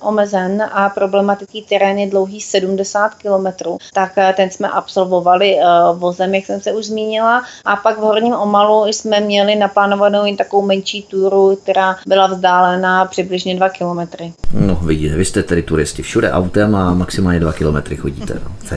omezen 0.00 0.62
a 0.72 0.88
problematický 0.88 1.62
terén 1.62 1.98
je 1.98 2.10
dlouhý 2.10 2.40
70 2.40 3.14
km, 3.14 3.46
tak 3.94 4.12
eh, 4.16 4.34
ten 4.36 4.50
jsme 4.50 4.68
absolvovali 4.68 5.58
eh, 5.58 5.64
vozem, 5.94 6.34
jak 6.34 6.46
jsem 6.46 6.60
se 6.60 6.72
už 6.72 6.84
zmínila. 6.84 7.44
A 7.64 7.76
pak 7.76 7.98
v 7.98 8.00
Horním 8.00 8.34
Omalu 8.34 8.86
jsme 8.86 9.20
měli 9.20 9.56
naplánovanou 9.56 10.24
jen 10.24 10.36
takovou 10.36 10.66
menší 10.66 11.02
túru, 11.02 11.58
která 11.62 11.96
byla 12.06 12.26
vzdálená 12.26 13.04
přibližně 13.04 13.56
2 13.56 13.68
km. 13.68 14.24
No 14.52 14.74
vidíte, 14.74 15.14
vy 15.14 15.24
jste 15.24 15.42
tedy 15.42 15.62
turisti 15.62 16.02
všude 16.02 16.32
autem 16.32 16.74
a 16.74 16.94
maximálně 16.94 17.40
2 17.40 17.52
km 17.52 17.96
chodíte. 17.96 18.34
No. 18.44 18.50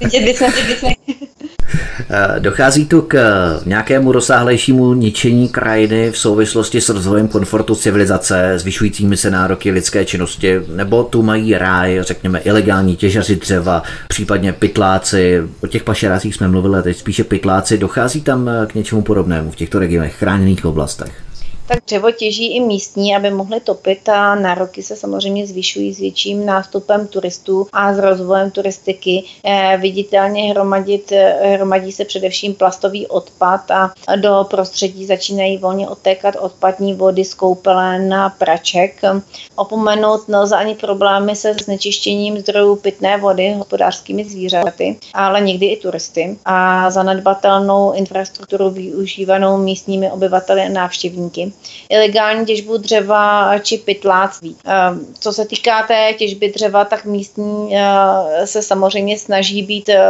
Vidět 0.00 0.24
bychom, 0.24 0.52
bychom. 0.68 0.92
Eh, 2.00 2.40
dochází 2.40 2.86
tu 2.86 3.02
k 3.02 3.14
eh, 3.14 3.60
nějakému 3.66 4.12
rozsáhlejšímu 4.12 4.94
ničení 4.94 5.48
krajiny 5.48 6.10
v 6.10 6.18
souvislosti 6.18 6.80
s 6.80 6.88
rozvojem 6.88 7.28
komfortu 7.28 7.74
civilizace, 7.74 8.58
zvyšujícími 8.58 9.16
se 9.16 9.30
nároky 9.30 9.70
lidské 9.70 10.04
činnosti, 10.04 10.60
nebo 10.68 11.04
tu 11.04 11.22
mají 11.22 11.54
ráj, 11.54 11.98
řekněme, 12.00 12.38
ilegální 12.38 12.96
těžaři 12.96 13.36
dřeva, 13.36 13.82
případně 14.08 14.52
pytláci. 14.52 15.42
O 15.62 15.66
těch 15.66 15.84
pašerácích 15.84 16.34
jsme 16.34 16.48
mluvili, 16.48 16.82
teď 16.82 16.96
spíše 16.96 17.24
pytláci. 17.24 17.78
Dochází 17.78 18.20
tam 18.20 18.48
eh, 18.48 18.66
k 18.66 18.74
něčemu 18.74 19.02
podobnému 19.02 19.50
v 19.50 19.56
těchto 19.56 19.78
regionech, 19.78 20.16
chráněných 20.16 20.64
oblastech? 20.64 21.25
Tak 21.68 21.78
dřevo 21.86 22.10
těží 22.10 22.56
i 22.56 22.60
místní, 22.60 23.16
aby 23.16 23.30
mohli 23.30 23.60
topit 23.60 24.08
a 24.08 24.34
nároky 24.34 24.82
se 24.82 24.96
samozřejmě 24.96 25.46
zvyšují 25.46 25.94
s 25.94 25.98
větším 25.98 26.46
nástupem 26.46 27.06
turistů 27.06 27.66
a 27.72 27.94
s 27.94 27.98
rozvojem 27.98 28.50
turistiky. 28.50 29.24
Eh, 29.44 29.78
viditelně 29.80 30.50
hromadit, 30.50 31.12
eh, 31.12 31.46
hromadí 31.46 31.92
se 31.92 32.04
především 32.04 32.54
plastový 32.54 33.06
odpad 33.06 33.70
a 33.70 33.92
do 34.16 34.46
prostředí 34.50 35.06
začínají 35.06 35.58
volně 35.58 35.88
odtékat 35.88 36.36
odpadní 36.36 36.94
vody 36.94 37.24
z 37.24 37.34
koupelen 37.34 38.14
a 38.14 38.30
praček. 38.30 39.00
Opomenout 39.56 40.28
nelze 40.28 40.56
ani 40.56 40.74
problémy 40.74 41.36
se 41.36 41.54
znečištěním 41.54 42.38
zdrojů 42.38 42.76
pitné 42.76 43.16
vody 43.16 43.52
hospodářskými 43.52 44.24
zvířaty, 44.24 44.96
ale 45.14 45.40
někdy 45.40 45.66
i 45.66 45.76
turisty 45.76 46.38
a 46.44 46.90
zanedbatelnou 46.90 47.92
infrastrukturu 47.92 48.70
využívanou 48.70 49.58
místními 49.58 50.10
obyvateli 50.10 50.62
a 50.62 50.68
návštěvníky 50.68 51.52
ilegální 51.90 52.46
těžbu 52.46 52.76
dřeva 52.76 53.58
či 53.58 53.78
pytláctví. 53.78 54.56
Ehm, 54.64 55.06
co 55.20 55.32
se 55.32 55.44
týká 55.44 55.82
té 55.82 56.12
těžby 56.18 56.52
dřeva, 56.52 56.84
tak 56.84 57.04
místní 57.04 57.76
eh, 57.76 58.46
se 58.46 58.62
samozřejmě 58.62 59.18
snaží 59.18 59.62
být, 59.62 59.88
eh, 59.88 60.00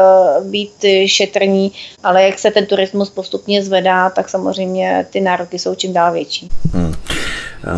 být 0.42 0.84
šetrní, 1.06 1.72
ale 2.02 2.22
jak 2.22 2.38
se 2.38 2.50
ten 2.50 2.66
turismus 2.66 3.10
postupně 3.10 3.62
zvedá, 3.62 4.10
tak 4.10 4.28
samozřejmě 4.28 5.06
ty 5.10 5.20
nároky 5.20 5.58
jsou 5.58 5.74
čím 5.74 5.92
dál 5.92 6.12
větší. 6.12 6.48
Hmm. 6.72 6.94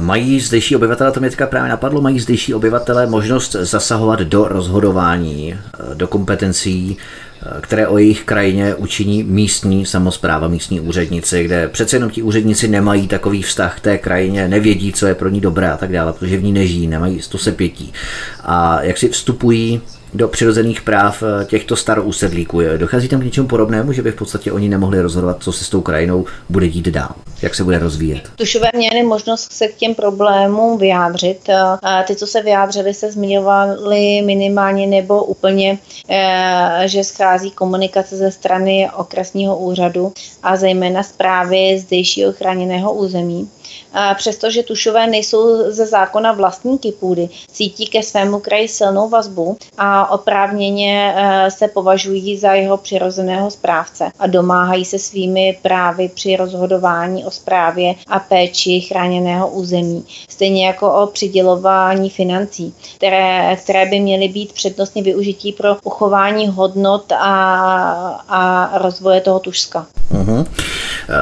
Mají 0.01 0.41
zdejší 0.41 0.77
obyvatele, 0.77 1.13
to 1.13 1.21
mě 1.21 1.31
teďka 1.31 1.47
právě 1.47 1.69
napadlo, 1.69 2.01
mají 2.01 2.21
zdejší 2.21 2.55
obyvatele 2.55 3.07
možnost 3.07 3.53
zasahovat 3.53 4.21
do 4.21 4.49
rozhodování, 4.49 5.55
eh, 5.55 5.95
do 5.95 6.09
kompetencí 6.09 6.97
které 7.61 7.87
o 7.87 7.99
jejich 7.99 8.25
krajině 8.25 8.75
učiní 8.75 9.25
místní 9.25 9.87
samozpráva, 9.87 10.49
místní 10.49 10.81
úředníci, 10.81 11.45
kde 11.45 11.69
přece 11.69 11.97
jenom 11.97 12.11
ti 12.11 12.23
úředníci 12.23 12.69
nemají 12.69 13.09
takový 13.09 13.43
vztah 13.43 13.77
k 13.77 13.81
té 13.81 13.99
krajině, 13.99 14.49
nevědí, 14.49 14.93
co 14.93 15.07
je 15.07 15.15
pro 15.15 15.29
ní 15.29 15.41
dobré 15.41 15.71
a 15.71 15.77
tak 15.77 15.93
dále, 15.93 16.13
protože 16.13 16.37
v 16.37 16.43
ní 16.43 16.53
nežijí, 16.53 16.87
nemají 16.87 17.21
to 17.29 17.39
se 17.39 17.53
pětí. 17.53 17.93
A 18.45 18.83
jak 18.83 18.99
si 18.99 19.09
vstupují 19.09 19.81
do 20.15 20.29
přirozených 20.29 20.83
práv 20.83 21.23
eh, 21.23 21.45
těchto 21.45 21.77
starousedlíků. 21.77 22.61
Dochází 22.77 23.09
tam 23.09 23.21
k 23.21 23.25
něčemu 23.25 23.49
podobnému, 23.49 23.93
že 23.93 24.03
by 24.03 24.13
v 24.13 24.15
podstatě 24.15 24.53
oni 24.53 24.69
nemohli 24.69 25.01
rozhodovat, 25.01 25.37
co 25.41 25.53
se 25.53 25.65
s 25.65 25.69
tou 25.69 25.81
krajinou 25.81 26.27
bude 26.49 26.69
dít 26.69 26.89
dál, 26.89 27.15
jak 27.43 27.55
se 27.55 27.65
bude 27.65 27.79
rozvíjet. 27.79 28.29
Tušové 28.37 28.69
měli 28.75 29.03
možnost 29.03 29.53
se 29.53 29.69
k 29.69 29.75
těm 29.75 29.95
problémům 29.95 30.79
vyjádřit. 30.79 31.51
A 31.83 32.03
ty, 32.03 32.17
co 32.17 32.27
se 32.27 32.43
vyjádřili, 32.43 32.95
se 32.95 33.13
zmiňovali 33.13 34.23
minimálně 34.23 34.87
nebo 34.87 35.25
úplně, 35.25 35.79
eh, 36.09 36.83
že 36.87 37.05
schází 37.05 37.51
komunikace 37.51 38.17
ze 38.17 38.31
strany 38.31 38.91
okresního 38.97 39.59
úřadu 39.59 40.13
a 40.43 40.57
zejména 40.57 41.03
zprávy 41.03 41.79
zdejšího 41.79 42.33
chráněného 42.33 42.93
území 42.93 43.51
přestože 44.15 44.63
tušové 44.63 45.07
nejsou 45.07 45.73
ze 45.73 45.87
zákona 45.87 46.33
vlastníky 46.33 46.93
půdy, 46.93 47.29
cítí 47.53 47.87
ke 47.87 48.03
svému 48.03 48.41
kraji 48.41 48.69
silnou 48.69 49.09
vazbu 49.09 49.57
a 49.79 50.11
oprávněně 50.11 51.15
eh, 51.17 51.51
se 51.51 51.69
považují 51.69 52.37
za 52.37 52.53
jeho 52.53 52.77
přirozeného 52.77 53.51
správce 53.51 54.11
a 54.19 54.27
domáhají 54.27 54.85
se 54.85 54.99
svými 54.99 55.59
právy 55.63 56.11
při 56.15 56.37
rozhodování 56.37 57.25
o 57.25 57.31
správě 57.31 57.95
a 58.07 58.19
péči 58.19 58.81
chráněného 58.81 59.49
území, 59.49 60.05
stejně 60.29 60.67
jako 60.67 60.93
o 60.93 61.07
přidělování 61.07 62.11
financí, 62.11 62.75
které, 62.97 63.57
které 63.57 63.87
by 63.87 64.01
měly 64.01 64.29
být 64.29 64.53
přednostně 64.53 65.03
využití 65.03 65.53
pro 65.53 65.77
uchování 65.85 66.49
hodnot 66.49 67.13
a, 67.13 67.25
a 68.29 68.71
rozvoje 68.79 69.21
toho 69.21 69.39
tušska. 69.39 69.87
Uh-huh. 70.15 70.47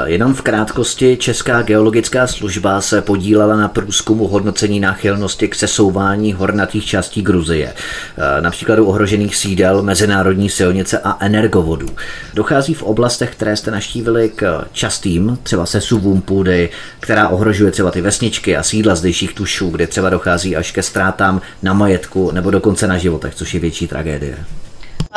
Jenom 0.05 0.35
v 0.35 0.43
krátkosti 0.43 1.17
Česká 1.17 1.63
geologická 1.63 2.27
služba 2.27 2.56
se 2.81 3.03
podílela 3.03 3.57
na 3.57 3.69
průzkumu 3.69 4.29
hodnocení 4.29 4.81
náchylnosti 4.81 5.49
k 5.49 5.55
sesouvání 5.55 6.33
hornatých 6.33 6.87
částí 6.87 7.23
Gruzie, 7.23 7.73
eh, 7.73 8.41
například 8.41 8.79
u 8.79 8.85
ohrožených 8.85 9.37
sídel, 9.37 9.83
mezinárodní 9.83 10.51
silnice 10.51 10.99
a 11.05 11.17
energovodů. 11.21 11.89
Dochází 12.35 12.75
v 12.75 12.83
oblastech, 12.83 13.31
které 13.31 13.57
jste 13.57 13.71
naštívili 13.71 14.29
k 14.29 14.65
častým, 14.73 15.39
třeba 15.43 15.67
sesuvům 15.67 16.21
půdy, 16.21 16.69
která 17.01 17.29
ohrožuje 17.29 17.71
třeba 17.71 17.91
ty 17.91 18.01
vesničky 18.01 18.57
a 18.57 18.63
sídla 18.63 18.95
zdejších 18.95 19.35
tušů, 19.35 19.71
kde 19.71 19.87
třeba 19.87 20.11
dochází 20.11 20.57
až 20.57 20.73
ke 20.73 20.83
ztrátám 20.83 21.41
na 21.63 21.73
majetku 21.73 22.31
nebo 22.31 22.51
dokonce 22.51 22.87
na 22.87 22.99
životech, 22.99 23.35
což 23.35 23.55
je 23.55 23.61
větší 23.61 23.89
tragédie 23.89 24.37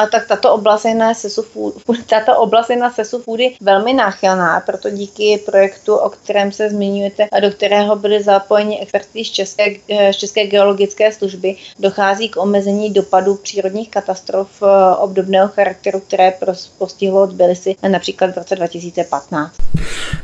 tak 0.08 0.28
tato 0.28 0.54
oblast 0.54 0.86
je 0.86 0.96
na 0.96 1.14
sesu 1.14 1.42
food, 1.42 1.74
tato 2.10 2.38
oblast 2.38 2.70
je 2.70 2.76
na 2.76 2.92
sesu 2.92 3.20
foody 3.20 3.56
velmi 3.62 3.94
náchylná, 3.94 4.60
proto 4.60 4.90
díky 4.90 5.44
projektu, 5.46 5.96
o 5.96 6.10
kterém 6.10 6.52
se 6.52 6.70
zmiňujete 6.70 7.28
a 7.32 7.40
do 7.40 7.52
kterého 7.52 7.96
byly 7.96 8.24
zapojeni 8.24 8.80
experti 8.82 9.26
z 9.26 9.32
České, 9.32 9.76
z 10.12 10.16
České 10.16 10.48
geologické 10.48 11.12
služby, 11.12 11.56
dochází 11.80 12.30
k 12.30 12.38
omezení 12.38 12.94
dopadů 12.94 13.36
přírodních 13.36 13.90
katastrof 13.90 14.50
eh, 14.64 14.96
obdobného 14.96 15.48
charakteru, 15.48 16.00
které 16.00 16.34
postihlo 16.78 17.28
Tbilisi 17.28 17.76
například 17.88 18.32
v 18.32 18.38
roce 18.38 18.56
2015. 18.56 19.54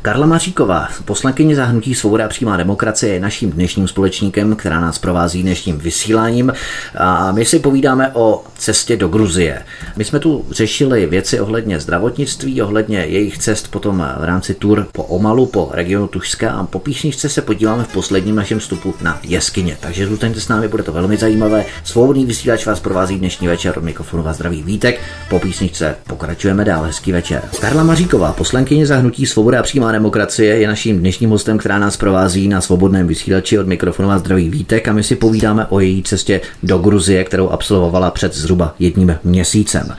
Karla 0.02 0.26
Maříková, 0.26 0.88
poslankyně 1.04 1.56
zahnutí 1.56 1.94
Svoboda 1.94 2.24
a 2.24 2.28
přímá 2.28 2.56
demokracie, 2.56 3.12
je 3.12 3.20
naším 3.20 3.50
dnešním 3.50 3.88
společníkem, 3.88 4.56
která 4.56 4.80
nás 4.80 4.98
provází 4.98 5.42
dnešním 5.42 5.78
vysíláním. 5.78 6.52
A 6.96 7.32
my 7.32 7.44
si 7.44 7.58
povídáme 7.58 8.10
o 8.14 8.44
cestě 8.58 8.96
do 8.96 9.08
Gruzie. 9.08 9.65
My 9.96 10.04
jsme 10.04 10.18
tu 10.18 10.44
řešili 10.50 11.06
věci 11.06 11.40
ohledně 11.40 11.80
zdravotnictví, 11.80 12.62
ohledně 12.62 12.98
jejich 12.98 13.38
cest 13.38 13.70
potom 13.70 14.06
v 14.20 14.24
rámci 14.24 14.54
tur 14.54 14.86
po 14.92 15.02
Omalu, 15.02 15.46
po 15.46 15.70
regionu 15.72 16.08
Tušska 16.08 16.50
a 16.50 16.66
po 16.66 16.78
písničce 16.78 17.28
se 17.28 17.42
podíváme 17.42 17.84
v 17.84 17.92
posledním 17.92 18.36
našem 18.36 18.58
vstupu 18.58 18.94
na 19.02 19.20
jeskyně. 19.22 19.76
Takže 19.80 20.06
zůstaňte 20.06 20.40
s 20.40 20.48
námi, 20.48 20.68
bude 20.68 20.82
to 20.82 20.92
velmi 20.92 21.16
zajímavé. 21.16 21.64
Svobodný 21.84 22.26
vysílač 22.26 22.66
vás 22.66 22.80
provází 22.80 23.18
dnešní 23.18 23.46
večer 23.48 23.78
od 23.78 23.84
mikrofonu 23.84 24.22
vás 24.22 24.36
zdraví 24.36 24.62
Vítek. 24.62 25.00
Po 25.28 25.38
písničce 25.38 25.96
pokračujeme 26.06 26.64
dál. 26.64 26.84
Hezký 26.84 27.12
večer. 27.12 27.42
Karla 27.60 27.82
Maříková, 27.82 28.32
poslankyně 28.32 28.86
zahnutí 28.86 29.26
Svoboda 29.26 29.60
a 29.60 29.62
přímá 29.62 29.92
demokracie, 29.92 30.58
je 30.58 30.68
naším 30.68 30.98
dnešním 30.98 31.30
hostem, 31.30 31.58
která 31.58 31.78
nás 31.78 31.96
provází 31.96 32.48
na 32.48 32.60
svobodném 32.60 33.06
vysílači 33.06 33.58
od 33.58 33.66
mikrofonu 33.66 34.08
vás 34.08 34.20
zdraví 34.20 34.50
Vítek 34.50 34.88
a 34.88 34.92
my 34.92 35.02
si 35.02 35.16
povídáme 35.16 35.66
o 35.66 35.80
její 35.80 36.02
cestě 36.02 36.40
do 36.62 36.78
Gruzie, 36.78 37.24
kterou 37.24 37.48
absolvovala 37.48 38.10
před 38.10 38.34
zhruba 38.34 38.74
jedním 38.78 39.18
měsícem 39.24 39.55
měsícem. 39.56 39.96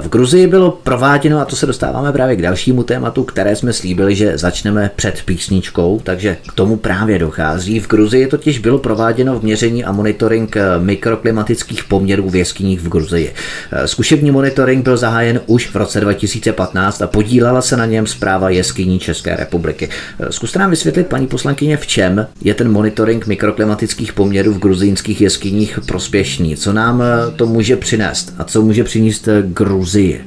V 0.00 0.08
Gruzii 0.08 0.46
bylo 0.46 0.70
prováděno, 0.70 1.40
a 1.40 1.44
to 1.44 1.56
se 1.56 1.66
dostáváme 1.66 2.12
právě 2.12 2.36
k 2.36 2.42
dalšímu 2.42 2.82
tématu, 2.82 3.24
které 3.24 3.56
jsme 3.56 3.72
slíbili, 3.72 4.14
že 4.14 4.38
začneme 4.38 4.90
před 4.96 5.22
písničkou, 5.24 6.00
takže 6.04 6.36
k 6.48 6.52
tomu 6.52 6.76
právě 6.76 7.18
dochází. 7.18 7.80
V 7.80 7.88
Gruzii 7.88 8.26
totiž 8.26 8.58
bylo 8.58 8.78
prováděno 8.78 9.38
v 9.38 9.42
měření 9.42 9.84
a 9.84 9.92
monitoring 9.92 10.56
mikroklimatických 10.78 11.84
poměrů 11.84 12.30
v 12.30 12.36
jeskyních 12.36 12.80
v 12.80 12.88
Gruzii. 12.88 13.34
Zkušební 13.86 14.30
monitoring 14.30 14.84
byl 14.84 14.96
zahájen 14.96 15.40
už 15.46 15.70
v 15.70 15.76
roce 15.76 16.00
2015 16.00 17.02
a 17.02 17.06
podílela 17.06 17.62
se 17.62 17.76
na 17.76 17.86
něm 17.86 18.06
zpráva 18.06 18.50
jeskyní 18.50 18.98
České 18.98 19.36
republiky. 19.36 19.88
Zkuste 20.30 20.58
nám 20.58 20.70
vysvětlit, 20.70 21.06
paní 21.06 21.26
poslankyně, 21.26 21.76
v 21.76 21.86
čem 21.86 22.26
je 22.42 22.54
ten 22.54 22.72
monitoring 22.72 23.26
mikroklimatických 23.26 24.12
poměrů 24.12 24.54
v 24.54 24.58
gruzínských 24.58 25.20
jeskyních 25.20 25.78
prospěšný? 25.86 26.56
Co 26.56 26.72
nám 26.72 27.02
to 27.36 27.46
může 27.46 27.76
přinést 27.76 28.34
a 28.38 28.44
co 28.44 28.62
může 28.62 28.77
přinést 28.84 29.28
Gruzii? 29.42 30.24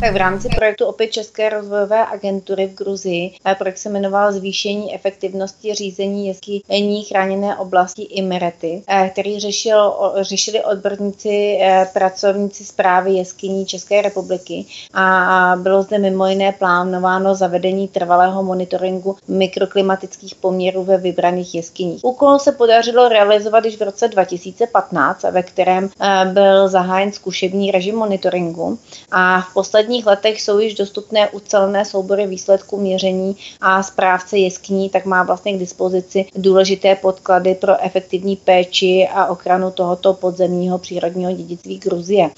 Tak 0.00 0.12
v 0.12 0.16
rámci 0.16 0.48
projektu 0.48 0.86
opět 0.86 1.12
České 1.12 1.48
rozvojové 1.48 2.06
agentury 2.06 2.66
v 2.66 2.74
Gruzii 2.74 3.34
projekt 3.58 3.78
se 3.78 3.88
jmenoval 3.88 4.32
Zvýšení 4.32 4.94
efektivnosti 4.94 5.74
řízení 5.74 6.26
jeskyní 6.26 7.04
chráněné 7.04 7.56
oblasti 7.56 8.02
Imerety, 8.02 8.82
který 9.12 9.40
řešil, 9.40 9.94
řešili 10.20 10.64
odborníci, 10.64 11.58
eh, 11.60 11.88
pracovníci 11.92 12.64
zprávy 12.64 13.12
jeskyní 13.12 13.66
České 13.66 14.02
republiky 14.02 14.66
a 14.94 15.54
bylo 15.62 15.82
zde 15.82 15.98
mimo 15.98 16.26
jiné 16.26 16.52
plánováno 16.52 17.34
zavedení 17.34 17.88
trvalého 17.88 18.42
monitoringu 18.42 19.16
mikroklimatických 19.28 20.34
poměrů 20.34 20.84
ve 20.84 20.96
vybraných 20.96 21.54
jeskyních. 21.54 22.04
Úkol 22.04 22.38
se 22.38 22.52
podařilo 22.52 23.08
realizovat 23.08 23.64
již 23.64 23.76
v 23.76 23.82
roce 23.82 24.08
2015, 24.08 25.22
ve 25.22 25.42
kterém 25.42 25.90
eh, 26.00 26.24
byl 26.32 26.68
zahájen 26.68 27.12
zkušební 27.12 27.70
režim 27.70 27.96
monitoringu 27.96 28.78
a 29.10 29.40
v 29.40 29.54
poslední 29.54 29.87
posledních 29.88 30.06
letech 30.06 30.42
jsou 30.42 30.58
již 30.58 30.74
dostupné 30.74 31.28
ucelené 31.28 31.84
soubory 31.84 32.26
výsledků 32.26 32.76
měření 32.76 33.36
a 33.60 33.82
správce 33.82 34.38
jeskyní 34.38 34.90
tak 34.90 35.04
má 35.04 35.22
vlastně 35.22 35.52
k 35.52 35.58
dispozici 35.58 36.26
důležité 36.36 36.96
podklady 36.96 37.54
pro 37.54 37.84
efektivní 37.84 38.36
péči 38.36 39.08
a 39.14 39.26
ochranu 39.26 39.70
tohoto 39.70 40.14
podzemního 40.14 40.78
přírodního 40.78 41.32
dědictví 41.32 41.78
Gruzie. 41.78 42.30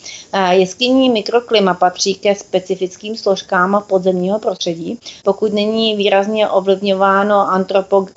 Jeskyní 0.50 1.10
mikroklima 1.10 1.74
patří 1.74 2.14
ke 2.14 2.34
specifickým 2.34 3.16
složkám 3.16 3.84
podzemního 3.88 4.38
prostředí. 4.38 4.98
Pokud 5.24 5.52
není 5.52 5.96
výrazně 5.96 6.48
ovlivňováno 6.48 7.48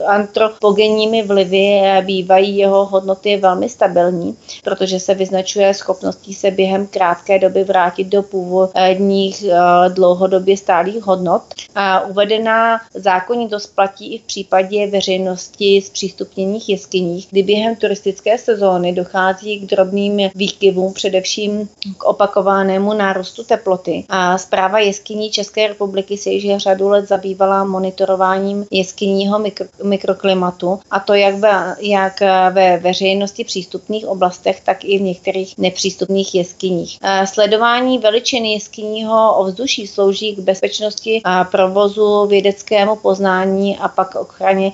antropogenními 0.05 1.23
vlivy, 1.23 1.81
bývají 2.01 2.57
jeho 2.57 2.85
hodnoty 2.85 3.37
velmi 3.37 3.69
stabilní, 3.69 4.37
protože 4.63 4.99
se 4.99 5.13
vyznačuje 5.13 5.73
schopností 5.73 6.33
se 6.33 6.51
během 6.51 6.87
krátké 6.87 7.39
doby 7.39 7.63
vrátit 7.63 8.07
do 8.07 8.23
původní 8.23 9.22
stálých, 9.31 9.43
eh, 9.51 9.89
dlouhodobě 9.89 10.57
stálých 10.57 11.03
hodnot. 11.03 11.41
A 11.75 12.05
uvedená 12.05 12.81
zákonitost 12.93 13.75
platí 13.75 14.15
i 14.15 14.19
v 14.19 14.23
případě 14.23 14.87
veřejnosti 14.87 15.81
z 15.81 15.89
přístupněných 15.89 16.69
jeskyních, 16.69 17.27
kdy 17.31 17.43
během 17.43 17.75
turistické 17.75 18.37
sezóny 18.37 18.93
dochází 18.93 19.59
k 19.59 19.69
drobným 19.69 20.29
výkyvům, 20.35 20.93
především 20.93 21.69
k 21.97 22.03
opakovanému 22.03 22.93
nárůstu 22.93 23.43
teploty. 23.43 24.05
A 24.09 24.37
zpráva 24.37 24.79
jeskyní 24.79 25.31
České 25.31 25.67
republiky 25.67 26.17
se 26.17 26.29
již 26.29 26.57
řadu 26.57 26.89
let 26.89 27.07
zabývala 27.07 27.63
monitorováním 27.63 28.65
jeskyního 28.71 29.39
mikro, 29.39 29.67
mikroklimatu, 29.83 30.79
a 30.91 30.99
to 30.99 31.13
jak 31.13 31.35
ve, 31.35 31.75
jak 31.79 32.19
ve 32.51 32.77
veřejnosti 32.77 33.43
přístupných 33.43 34.07
oblastech, 34.07 34.61
tak 34.61 34.85
i 34.85 34.97
v 34.97 35.01
některých 35.01 35.57
nepřístupných 35.57 36.35
jeskyních. 36.35 36.97
A 37.01 37.25
sledování 37.25 37.99
veličiny 37.99 38.53
jeskyního 38.53 39.12
vnitřního 39.13 39.35
ovzduší 39.35 39.87
slouží 39.87 40.35
k 40.35 40.39
bezpečnosti 40.39 41.21
a 41.23 41.43
provozu, 41.43 42.27
vědeckému 42.27 42.95
poznání 42.95 43.77
a 43.77 43.87
pak 43.87 44.15
ochraně 44.15 44.71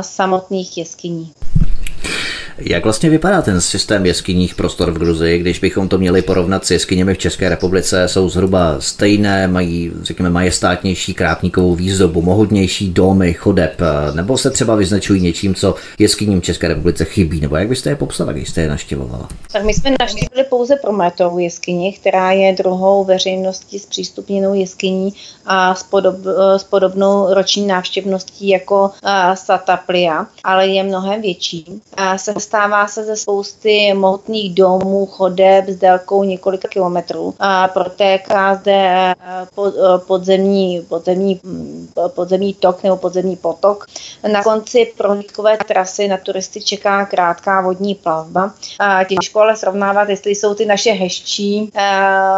samotných 0.00 0.78
jeskyní. 0.78 1.32
Jak 2.60 2.84
vlastně 2.84 3.10
vypadá 3.10 3.42
ten 3.42 3.60
systém 3.60 4.06
jeskyních 4.06 4.54
prostor 4.54 4.90
v 4.90 4.98
Gruzii, 4.98 5.38
když 5.38 5.58
bychom 5.58 5.88
to 5.88 5.98
měli 5.98 6.22
porovnat 6.22 6.66
s 6.66 6.70
jeskyněmi 6.70 7.14
v 7.14 7.18
České 7.18 7.48
republice? 7.48 8.08
Jsou 8.08 8.28
zhruba 8.28 8.76
stejné, 8.78 9.48
mají, 9.48 9.92
řekněme, 10.02 10.30
majestátnější 10.30 11.14
krátníkovou 11.14 11.74
výzdobu, 11.74 12.22
mohodnější 12.22 12.90
domy, 12.90 13.32
chodeb, 13.34 13.80
nebo 14.14 14.38
se 14.38 14.50
třeba 14.50 14.74
vyznačují 14.74 15.20
něčím, 15.20 15.54
co 15.54 15.74
jeskyním 15.98 16.40
v 16.40 16.44
České 16.44 16.68
republice 16.68 17.04
chybí, 17.04 17.40
nebo 17.40 17.56
jak 17.56 17.68
byste 17.68 17.90
je 17.90 17.96
popsala, 17.96 18.32
když 18.32 18.50
jste 18.50 18.60
je 18.60 18.68
naštěvovala? 18.68 19.28
Tak 19.52 19.64
my 19.64 19.74
jsme 19.74 19.90
naštívili 20.00 20.44
pouze 20.50 20.76
Prometovou 20.76 21.38
jeskyni, 21.38 21.92
která 21.92 22.32
je 22.32 22.52
druhou 22.52 23.04
veřejnosti 23.04 23.78
s 23.78 23.86
přístupněnou 23.86 24.54
jeskyní 24.54 25.14
a 25.46 25.74
s, 25.74 25.82
podob, 25.82 26.16
s 26.56 26.64
podobnou 26.64 27.34
roční 27.34 27.66
návštěvností 27.66 28.48
jako 28.48 28.90
Sataplia, 29.34 30.26
ale 30.44 30.66
je 30.66 30.82
mnohem 30.82 31.22
větší. 31.22 31.64
A 31.96 32.18
se 32.18 32.32
Stává 32.50 32.88
se 32.88 33.04
ze 33.04 33.16
spousty 33.16 33.94
mohutných 33.94 34.54
domů, 34.54 35.06
chodeb 35.06 35.68
s 35.68 35.76
délkou 35.76 36.24
několika 36.24 36.68
kilometrů. 36.68 37.34
A 37.38 37.68
protéká 37.68 38.54
zde 38.54 38.72
eh, 38.72 39.14
eh, 39.22 39.72
podzemní, 40.06 40.86
podzemní, 40.88 41.40
mm, 41.42 41.88
podzemní 42.14 42.54
tok 42.54 42.82
nebo 42.82 42.96
podzemní 42.96 43.36
potok. 43.36 43.86
Na 44.32 44.42
konci 44.42 44.92
prohlídkové 44.96 45.58
trasy 45.68 46.08
na 46.08 46.16
turisty 46.16 46.60
čeká 46.60 47.06
krátká 47.06 47.60
vodní 47.60 47.94
plavba. 47.94 48.54
A 48.78 49.04
těžko 49.04 49.40
ale 49.40 49.56
srovnávat, 49.56 50.08
jestli 50.08 50.30
jsou 50.30 50.54
ty 50.54 50.66
naše 50.66 50.92
hezčí. 50.92 51.70
Eh, 51.74 51.80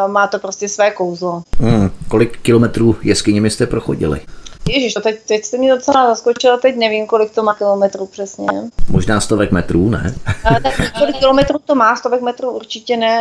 má 0.06 0.26
to 0.26 0.38
prostě 0.38 0.68
své 0.68 0.90
kouzlo. 0.90 1.42
Hmm, 1.58 1.90
kolik 2.08 2.38
kilometrů 2.42 2.96
jeskyněmi 3.02 3.50
jste 3.50 3.66
prochodili? 3.66 4.20
Ježíš, 4.68 4.94
to 4.94 5.00
teď, 5.00 5.18
teď 5.28 5.44
jste 5.44 5.58
mi 5.58 5.68
docela 5.68 6.06
zaskočila, 6.06 6.56
teď 6.56 6.76
nevím, 6.76 7.06
kolik 7.06 7.30
to 7.34 7.42
má 7.42 7.54
kilometrů 7.54 8.06
přesně. 8.06 8.46
Možná 8.90 9.20
stovek 9.20 9.52
metrů, 9.52 9.90
ne? 9.90 10.14
tak, 10.62 10.74
kolik 10.98 11.16
kilometrů 11.18 11.58
to 11.64 11.74
má, 11.74 11.96
stovek 11.96 12.22
metrů 12.22 12.50
určitě 12.50 12.96
ne, 12.96 13.18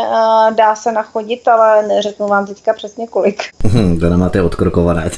dá 0.56 0.76
se 0.76 0.92
nachodit, 0.92 1.48
ale 1.48 1.88
neřeknu 1.88 2.28
vám 2.28 2.46
teďka 2.46 2.74
přesně 2.74 3.08
kolik. 3.08 3.44
Hmm, 3.66 4.00
to 4.00 4.10
nemáte 4.10 4.42
odkrokované. 4.42 5.12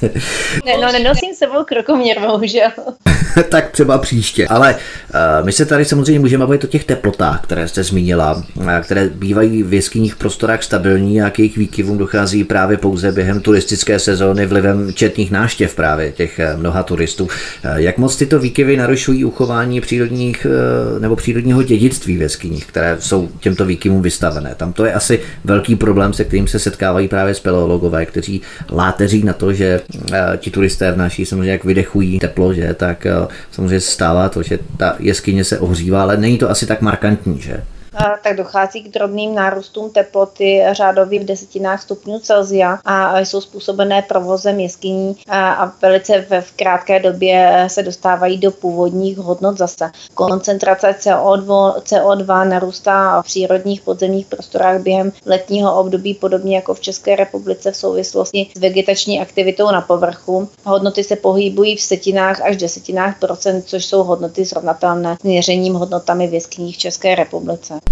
ne, 0.65 0.77
no, 0.81 0.91
nenosím 0.91 1.35
sebou 1.35 1.63
krokoměr, 1.63 2.19
bohužel. 2.19 2.71
tak 3.49 3.71
třeba 3.71 3.97
příště. 3.97 4.47
Ale 4.47 4.75
uh, 4.75 5.45
my 5.45 5.51
se 5.51 5.65
tady 5.65 5.85
samozřejmě 5.85 6.19
můžeme 6.19 6.45
bavit 6.45 6.63
o 6.63 6.67
těch 6.67 6.83
teplotách, 6.83 7.43
které 7.43 7.67
jste 7.67 7.83
zmínila, 7.83 8.43
které 8.81 9.09
bývají 9.09 9.63
v 9.63 9.73
jeskyních 9.73 10.15
prostorách 10.15 10.63
stabilní 10.63 11.21
a 11.21 11.29
k 11.29 11.39
jejich 11.39 11.57
výkyvům 11.57 11.97
dochází 11.97 12.43
právě 12.43 12.77
pouze 12.77 13.11
během 13.11 13.41
turistické 13.41 13.99
sezóny 13.99 14.45
vlivem 14.45 14.93
četných 14.93 15.31
náštěv 15.31 15.75
právě 15.75 16.12
těch 16.15 16.39
eh, 16.39 16.57
mnoha 16.57 16.83
turistů. 16.83 17.27
Eh, 17.63 17.81
jak 17.81 17.97
moc 17.97 18.15
tyto 18.15 18.39
výkyvy 18.39 18.77
narušují 18.77 19.25
uchování 19.25 19.81
přírodních 19.81 20.47
eh, 20.49 20.99
nebo 20.99 21.15
přírodního 21.15 21.63
dědictví 21.63 22.17
v 22.17 22.21
jeskyních, 22.21 22.65
které 22.65 22.97
jsou 22.99 23.29
těmto 23.39 23.65
výkyvům 23.65 24.01
vystavené? 24.01 24.55
Tam 24.55 24.73
to 24.73 24.85
je 24.85 24.93
asi 24.93 25.19
velký 25.43 25.75
problém, 25.75 26.13
se 26.13 26.23
kterým 26.23 26.47
se 26.47 26.59
setkávají 26.59 27.07
právě 27.07 27.33
speleologové, 27.33 28.05
kteří 28.05 28.41
láteří 28.71 29.23
na 29.23 29.33
to, 29.33 29.53
že 29.53 29.81
ti 30.37 30.51
turisté 30.51 30.91
vnáší 30.91 31.25
samozřejmě 31.25 31.51
jak 31.51 31.63
vydechují 31.63 32.19
teplo, 32.19 32.53
že 32.53 32.73
tak 32.73 33.07
samozřejmě 33.51 33.79
stává 33.79 34.29
to, 34.29 34.43
že 34.43 34.59
ta 34.77 34.95
jeskyně 34.99 35.43
se 35.43 35.59
ohřívá, 35.59 36.01
ale 36.01 36.17
není 36.17 36.37
to 36.37 36.49
asi 36.49 36.65
tak 36.65 36.81
markantní, 36.81 37.41
že? 37.41 37.63
Tak 38.23 38.37
dochází 38.37 38.83
k 38.83 38.93
drobným 38.93 39.35
nárůstům 39.35 39.89
teploty 39.89 40.63
řádově 40.71 41.19
v 41.19 41.25
desetinách 41.25 41.81
stupňů 41.81 42.19
Celsia 42.19 42.79
a 42.85 43.19
jsou 43.19 43.41
způsobené 43.41 44.01
provozem 44.01 44.59
jeskyní 44.59 45.17
a 45.29 45.71
velice 45.81 46.25
v 46.41 46.51
krátké 46.51 46.99
době 46.99 47.65
se 47.67 47.83
dostávají 47.83 48.37
do 48.37 48.51
původních 48.51 49.17
hodnot 49.17 49.57
zase. 49.57 49.91
Koncentrace 50.13 50.95
CO2, 50.99 51.73
CO2 51.81 52.49
narůstá 52.49 53.21
v 53.21 53.25
přírodních 53.25 53.81
podzemních 53.81 54.25
prostorách 54.25 54.81
během 54.81 55.11
letního 55.25 55.79
období, 55.79 56.13
podobně 56.13 56.55
jako 56.55 56.73
v 56.73 56.79
České 56.79 57.15
republice 57.15 57.71
v 57.71 57.77
souvislosti 57.77 58.47
s 58.57 58.59
vegetační 58.59 59.21
aktivitou 59.21 59.71
na 59.71 59.81
povrchu. 59.81 60.49
Hodnoty 60.63 61.03
se 61.03 61.15
pohybují 61.15 61.75
v 61.75 61.81
setinách 61.81 62.41
až 62.41 62.57
desetinách 62.57 63.19
procent, 63.19 63.63
což 63.67 63.85
jsou 63.85 64.03
hodnoty 64.03 64.45
srovnatelné 64.45 65.17
s 65.21 65.23
měřením 65.23 65.73
hodnotami 65.73 66.27
v 66.27 66.33
jeskyních 66.33 66.75
v 66.75 66.79
České 66.79 67.15
republice. 67.15 67.82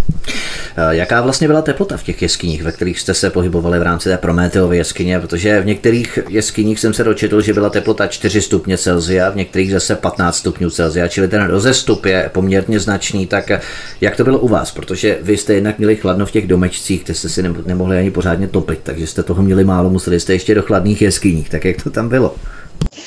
Eh, 0.77 0.95
jaká 0.95 1.21
vlastně 1.21 1.47
byla 1.47 1.61
teplota 1.61 1.97
v 1.97 2.03
těch 2.03 2.21
jeskyních, 2.21 2.63
ve 2.63 2.71
kterých 2.71 2.99
jste 2.99 3.13
se 3.13 3.29
pohybovali 3.29 3.79
v 3.79 3.81
rámci 3.81 4.09
té 4.09 4.17
Prometeovy 4.17 4.77
jeskyně? 4.77 5.19
Protože 5.19 5.61
v 5.61 5.65
některých 5.65 6.19
jeskyních 6.29 6.79
jsem 6.79 6.93
se 6.93 7.03
dočetl, 7.03 7.41
že 7.41 7.53
byla 7.53 7.69
teplota 7.69 8.07
4 8.07 8.41
stupně 8.41 8.77
Celsia, 8.77 9.29
v 9.29 9.35
některých 9.35 9.71
zase 9.71 9.95
15 9.95 10.37
stupňů 10.37 10.69
Celsia, 10.69 11.07
čili 11.07 11.27
ten 11.27 11.43
rozestup 11.43 12.05
je 12.05 12.29
poměrně 12.33 12.79
značný. 12.79 13.27
Tak 13.27 13.51
eh, 13.51 13.61
jak 14.01 14.15
to 14.15 14.23
bylo 14.23 14.39
u 14.39 14.47
vás? 14.47 14.71
Protože 14.71 15.17
vy 15.21 15.37
jste 15.37 15.53
jednak 15.53 15.77
měli 15.77 15.95
chladno 15.95 16.25
v 16.25 16.31
těch 16.31 16.47
domečcích, 16.47 17.03
kde 17.03 17.13
jste 17.13 17.29
si 17.29 17.43
nemohli 17.65 17.97
ani 17.97 18.11
pořádně 18.11 18.47
topit, 18.47 18.79
takže 18.83 19.07
jste 19.07 19.23
toho 19.23 19.43
měli 19.43 19.63
málo, 19.63 19.89
museli 19.89 20.19
jste 20.19 20.33
ještě 20.33 20.55
do 20.55 20.61
chladných 20.61 21.01
jeskyních. 21.01 21.49
Tak 21.49 21.65
jak 21.65 21.83
to 21.83 21.89
tam 21.89 22.09
bylo? 22.09 22.35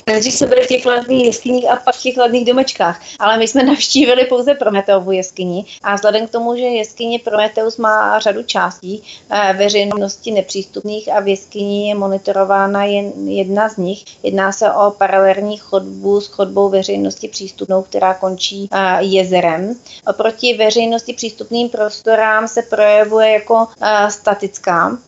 Nejdřív 0.07 0.35
jsme 0.35 0.47
byli 0.47 0.65
v 0.65 0.69
těch 0.69 0.83
chladných 0.83 1.25
jeskyních 1.25 1.71
a 1.71 1.77
pak 1.77 1.95
v 1.95 2.03
těch 2.03 2.15
chladných 2.15 2.45
domečkách, 2.45 3.01
ale 3.19 3.39
my 3.39 3.49
jsme 3.49 3.63
navštívili 3.73 4.25
pouze 4.25 4.55
Prometeovu 4.55 5.13
jeskyni 5.13 5.65
a 5.83 5.95
vzhledem 5.95 6.27
k 6.27 6.31
tomu, 6.31 6.57
že 6.57 6.63
jeskyně 6.63 7.19
Prometeus 7.19 7.77
má 7.77 8.19
řadu 8.19 8.43
částí 8.43 9.03
eh, 9.31 9.55
veřejnosti 9.59 10.31
nepřístupných 10.31 11.13
a 11.13 11.21
v 11.21 11.29
jeskyni 11.29 11.89
je 11.89 11.95
monitorována 11.95 12.85
jen 12.85 13.29
jedna 13.29 13.69
z 13.69 13.77
nich. 13.77 14.05
Jedná 14.23 14.53
se 14.53 14.73
o 14.73 14.91
paralelní 14.91 15.57
chodbu 15.57 16.21
s 16.21 16.27
chodbou 16.27 16.69
veřejnosti 16.69 17.29
přístupnou, 17.29 17.83
která 17.83 18.15
končí 18.15 18.69
eh, 18.73 19.03
jezerem. 19.03 19.75
Oproti 20.07 20.55
veřejnosti 20.55 21.13
přístupným 21.13 21.69
prostorám 21.69 22.49
se 22.49 22.63
projevuje 22.63 23.31
jako 23.31 23.67
eh, 23.81 24.11
statická. 24.11 24.99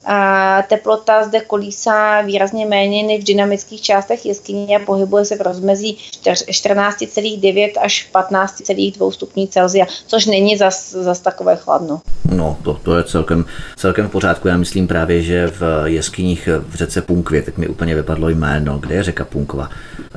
Teplota 0.69 1.25
zde 1.25 1.41
kolísá 1.41 2.21
výrazně 2.21 2.67
méně 2.67 3.03
než 3.03 3.21
v 3.21 3.27
dynamických 3.27 3.83
částech 3.83 4.27
jeskyně 4.27 4.56
a 4.77 4.85
pohybuje 4.87 5.25
se 5.25 5.37
v 5.37 5.41
rozmezí 5.41 5.99
14,9 6.25 7.71
až 7.81 8.11
15,2 8.15 9.11
stupní 9.11 9.49
Celsia, 9.49 9.87
což 10.07 10.27
není 10.27 10.57
zas, 10.57 10.93
zas 10.93 11.21
takové 11.21 11.57
chladno. 11.57 12.01
No, 12.31 12.59
to, 12.63 12.75
to 12.83 12.97
je 12.97 13.05
celkem, 13.05 13.45
celkem 13.77 14.09
v 14.09 14.11
pořádku. 14.11 14.49
Já 14.49 14.57
myslím 14.57 14.87
právě, 14.87 15.23
že 15.23 15.47
v 15.47 15.63
jeskyních 15.85 16.49
v 16.69 16.75
řece 16.75 17.03
Punkvě, 17.03 17.43
tak 17.43 17.59
mi 17.59 17.69
úplně 17.69 17.95
vypadlo 17.95 18.29
jméno, 18.29 18.79
kde 18.79 18.95
je 18.95 19.03
řeka 19.03 19.25
Punkva? 19.25 19.69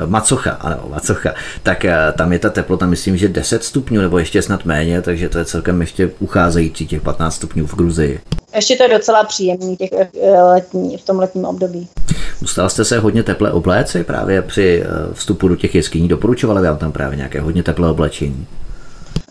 Macocha, 0.05 0.51
ano, 0.51 0.83
Macocha. 0.89 1.33
Tak 1.63 1.85
eh, 1.85 2.13
tam 2.17 2.33
je 2.33 2.39
ta 2.39 2.49
teplota, 2.49 2.85
myslím, 2.85 3.17
že 3.17 3.27
10 3.27 3.63
stupňů, 3.63 4.01
nebo 4.01 4.17
ještě 4.17 4.41
snad 4.41 4.65
méně, 4.65 5.01
takže 5.01 5.29
to 5.29 5.37
je 5.37 5.45
celkem 5.45 5.81
ještě 5.81 6.11
ucházející 6.19 6.87
těch 6.87 7.01
15 7.01 7.35
stupňů 7.35 7.67
v 7.67 7.75
Gruzii. 7.75 8.19
Ještě 8.55 8.75
to 8.75 8.83
je 8.83 8.89
docela 8.89 9.23
příjemný 9.23 9.77
těch 9.77 9.89
eh, 9.93 10.41
letní, 10.41 10.97
v 10.97 11.05
tom 11.05 11.19
letním 11.19 11.45
období. 11.45 11.87
Musela 12.41 12.69
jste 12.69 12.85
se 12.85 12.99
hodně 12.99 13.23
teple 13.23 13.51
obléci 13.51 14.03
právě 14.03 14.28
při 14.41 14.84
eh, 14.84 15.13
vstupu 15.13 15.47
do 15.47 15.55
těch 15.55 15.75
jeskyní? 15.75 16.07
Doporučovali 16.07 16.67
vám 16.67 16.77
tam 16.77 16.91
právě 16.91 17.17
nějaké 17.17 17.41
hodně 17.41 17.63
teplé 17.63 17.91
oblečení? 17.91 18.47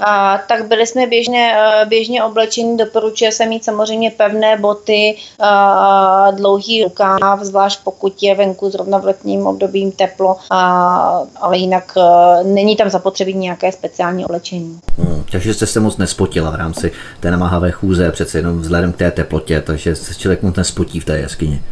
a, 0.01 0.39
tak 0.49 0.69
byli 0.69 0.87
jsme 0.87 1.07
běžně, 1.07 1.53
eh, 1.57 1.87
běžně 1.87 2.25
oblečení. 2.25 2.77
Doporučuje 2.77 3.33
se 3.33 3.47
mít 3.47 3.65
samozřejmě 3.65 4.11
pevné 4.11 4.57
boty, 4.57 5.17
a, 5.41 6.31
dlouhý 6.31 6.85
rukáv, 6.85 7.41
zvlášť 7.41 7.81
pokud 7.85 8.23
je 8.23 8.35
venku 8.35 8.71
zrovna 8.71 8.99
v 8.99 9.05
letním 9.05 9.47
období 9.47 9.93
teplo, 9.93 10.37
a, 10.51 11.23
ale 11.41 11.59
jinak 11.59 11.97
a, 11.97 12.37
není 12.43 12.77
tam 12.77 12.91
zapotřebí 12.91 13.35
nějaké 13.35 13.73
speciální 13.73 14.25
oblečení. 14.25 14.79
Hmm, 14.99 15.25
takže 15.33 15.55
jste 15.55 15.67
se 15.67 15.81
moc 15.81 15.97
nespotila 15.97 16.51
v 16.51 16.55
rámci 16.55 16.93
té 17.21 17.31
namáhavé 17.31 17.71
chůze, 17.71 18.11
přece 18.11 18.39
jenom 18.39 18.59
vzhledem 18.59 18.93
k 18.93 18.97
té 18.97 19.11
teplotě, 19.11 19.61
takže 19.61 19.97
se 19.97 20.15
člověk 20.15 20.43
moc 20.43 20.57
nespotí 20.57 21.01
v 21.01 21.05
té 21.05 21.19
jeskyni. 21.19 21.63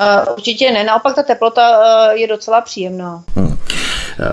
Uh, 0.00 0.34
určitě 0.34 0.70
ne, 0.70 0.84
naopak 0.84 1.14
ta 1.14 1.22
teplota 1.22 1.78
uh, 1.78 2.16
je 2.16 2.26
docela 2.26 2.60
příjemná. 2.60 3.22
Hmm. 3.36 3.56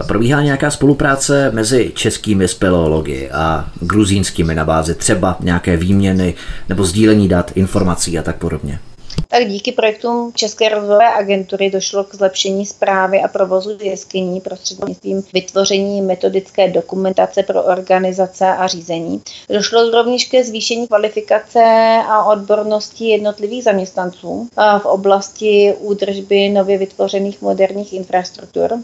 Probíhá 0.07 0.41
nějaká 0.41 0.71
spolupráce 0.71 1.51
mezi 1.51 1.91
českými 1.95 2.47
speleology 2.47 3.29
a 3.31 3.65
gruzínskými 3.79 4.55
na 4.55 4.65
bázi 4.65 4.95
třeba 4.95 5.37
nějaké 5.39 5.77
výměny 5.77 6.33
nebo 6.69 6.85
sdílení 6.85 7.27
dat, 7.27 7.51
informací 7.55 8.19
a 8.19 8.23
tak 8.23 8.35
podobně? 8.35 8.79
Tak 9.27 9.47
díky 9.47 9.71
projektům 9.71 10.31
České 10.35 10.69
rozvojové 10.69 11.13
agentury 11.13 11.69
došlo 11.69 12.03
k 12.03 12.15
zlepšení 12.15 12.65
zprávy 12.65 13.21
a 13.21 13.27
provozu 13.27 13.77
jeskyní 13.81 14.41
prostřednictvím 14.41 15.23
vytvoření 15.33 16.01
metodické 16.01 16.69
dokumentace 16.69 17.43
pro 17.43 17.63
organizace 17.63 18.47
a 18.47 18.67
řízení. 18.67 19.21
Došlo 19.49 19.91
rovněž 19.91 20.25
ke 20.25 20.43
zvýšení 20.43 20.87
kvalifikace 20.87 21.63
a 22.07 22.23
odbornosti 22.23 23.05
jednotlivých 23.05 23.63
zaměstnanců 23.63 24.49
v 24.81 24.85
oblasti 24.85 25.73
údržby 25.79 26.49
nově 26.49 26.77
vytvořených 26.77 27.41
moderních 27.41 27.93
infrastruktur. 27.93 28.77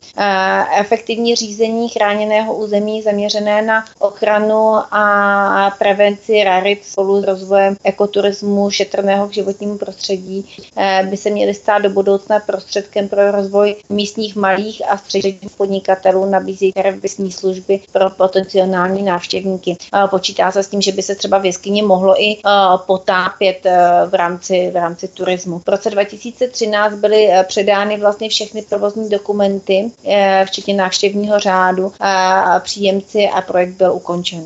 Efektivní 0.79 1.35
řízení 1.35 1.89
chráněného 1.89 2.55
území 2.55 3.01
zaměřené 3.01 3.61
na 3.61 3.85
ochranu 3.99 4.75
a 4.91 5.75
prevenci 5.79 6.43
rarit 6.43 6.85
spolu 6.85 7.21
s 7.21 7.23
rozvojem 7.23 7.75
ekoturismu 7.83 8.69
šetrného 8.69 9.27
k 9.27 9.33
životnímu 9.33 9.77
prostředí 9.77 10.32
lidí 10.33 10.49
eh, 10.77 11.07
by 11.09 11.17
se 11.17 11.29
měly 11.29 11.53
stát 11.53 11.81
do 11.81 11.89
budoucna 11.89 12.39
prostředkem 12.39 13.09
pro 13.09 13.31
rozvoj 13.31 13.75
místních 13.89 14.35
malých 14.35 14.81
a 14.89 14.97
středních 14.97 15.51
podnikatelů, 15.57 16.25
nabízí 16.25 16.71
servisní 16.77 17.31
služby 17.31 17.79
pro 17.91 18.09
potenciální 18.09 19.03
návštěvníky. 19.03 19.77
Počítá 20.09 20.51
se 20.51 20.63
s 20.63 20.67
tím, 20.67 20.81
že 20.81 20.91
by 20.91 21.01
se 21.01 21.15
třeba 21.15 21.37
v 21.37 21.45
jeskyni 21.45 21.81
mohlo 21.81 22.21
i 22.21 22.37
eh, 22.37 22.49
potápět 22.87 23.65
eh, 23.65 23.79
v 24.07 24.13
rámci, 24.13 24.71
v 24.73 24.75
rámci 24.75 25.07
turismu. 25.07 25.59
V 25.59 25.67
roce 25.67 25.89
2013 25.89 26.93
byly 26.93 27.29
předány 27.47 27.97
vlastně 27.97 28.29
všechny 28.29 28.61
provozní 28.61 29.09
dokumenty, 29.09 29.91
včetně 30.45 30.73
návštěvního 30.73 31.39
řádu 31.39 31.91
a 31.99 32.59
příjemci 32.59 33.27
a 33.27 33.41
projekt 33.41 33.77
byl 33.77 33.93
ukončen. 33.93 34.43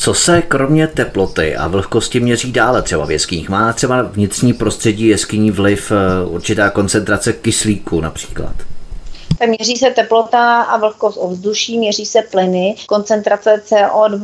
Co 0.00 0.14
se 0.14 0.42
kromě 0.42 0.86
teploty 0.86 1.56
a 1.56 1.68
vlhkosti 1.68 2.20
měří 2.20 2.52
dále 2.52 2.82
třeba 2.82 3.06
v 3.06 3.10
jeskyních? 3.10 3.48
Má 3.48 3.72
třeba 3.72 4.02
vnitřní 4.02 4.52
prostředí 4.52 5.06
jeskyní 5.06 5.50
vliv 5.50 5.92
eh, 5.92 6.26
určitá 6.26 6.70
koncentrace 6.70 7.32
kyslíku 7.32 8.00
například? 8.00 8.54
Měří 9.46 9.76
se 9.76 9.90
teplota 9.90 10.62
a 10.62 10.76
vlhkost 10.76 11.18
ovzduší, 11.20 11.78
měří 11.78 12.06
se 12.06 12.22
plyny, 12.22 12.74
koncentrace 12.86 13.62
CO2 13.66 14.22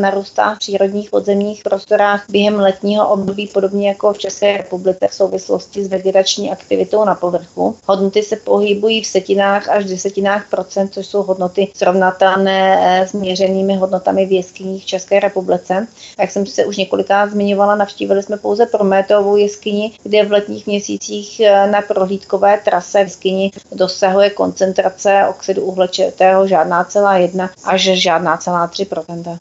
narůstá 0.00 0.54
v 0.54 0.58
přírodních 0.58 1.10
podzemních 1.10 1.62
prostorách 1.62 2.24
během 2.30 2.54
letního 2.54 3.08
období, 3.08 3.46
podobně 3.46 3.88
jako 3.88 4.12
v 4.12 4.18
České 4.18 4.56
republice 4.56 5.08
v 5.10 5.14
souvislosti 5.14 5.84
s 5.84 5.88
vegetační 5.88 6.50
aktivitou 6.50 7.04
na 7.04 7.14
povrchu. 7.14 7.76
Hodnoty 7.86 8.22
se 8.22 8.36
pohybují 8.36 9.02
v 9.02 9.06
setinách 9.06 9.68
až 9.68 9.84
desetinách 9.84 10.50
procent, 10.50 10.94
což 10.94 11.06
jsou 11.06 11.22
hodnoty 11.22 11.72
srovnatelné 11.76 12.78
eh, 12.80 13.06
s 13.08 13.12
měřenými 13.12 13.76
hodnotami 13.76 14.26
v 14.26 14.32
jeskyních 14.32 14.82
v 14.82 14.86
České 14.86 15.20
republice. 15.20 15.86
Jak 16.18 16.30
jsem 16.30 16.46
se 16.46 16.64
už 16.64 16.76
několikrát 16.76 17.30
zmiňovala, 17.30 17.76
navštívili 17.76 18.22
jsme 18.22 18.36
pouze 18.36 18.66
Prometeovou 18.66 19.36
jeskyni, 19.36 19.92
kde 20.02 20.24
v 20.24 20.32
letních 20.32 20.66
měsících 20.66 21.40
eh, 21.40 21.66
na 21.66 21.82
prohlídkové 21.82 22.60
trase 22.64 23.04
v 23.04 23.08
jeskyni 23.18 23.50
dosahuje 23.72 24.30
koncentrace 24.48 25.24
oxidu 25.28 25.62
uhličitého 25.62 26.46
žádná 26.46 26.84
celá 26.84 27.16
jedna 27.16 27.50
až 27.64 27.82
žádná 27.82 28.36
celá 28.36 28.68
3% 28.68 29.38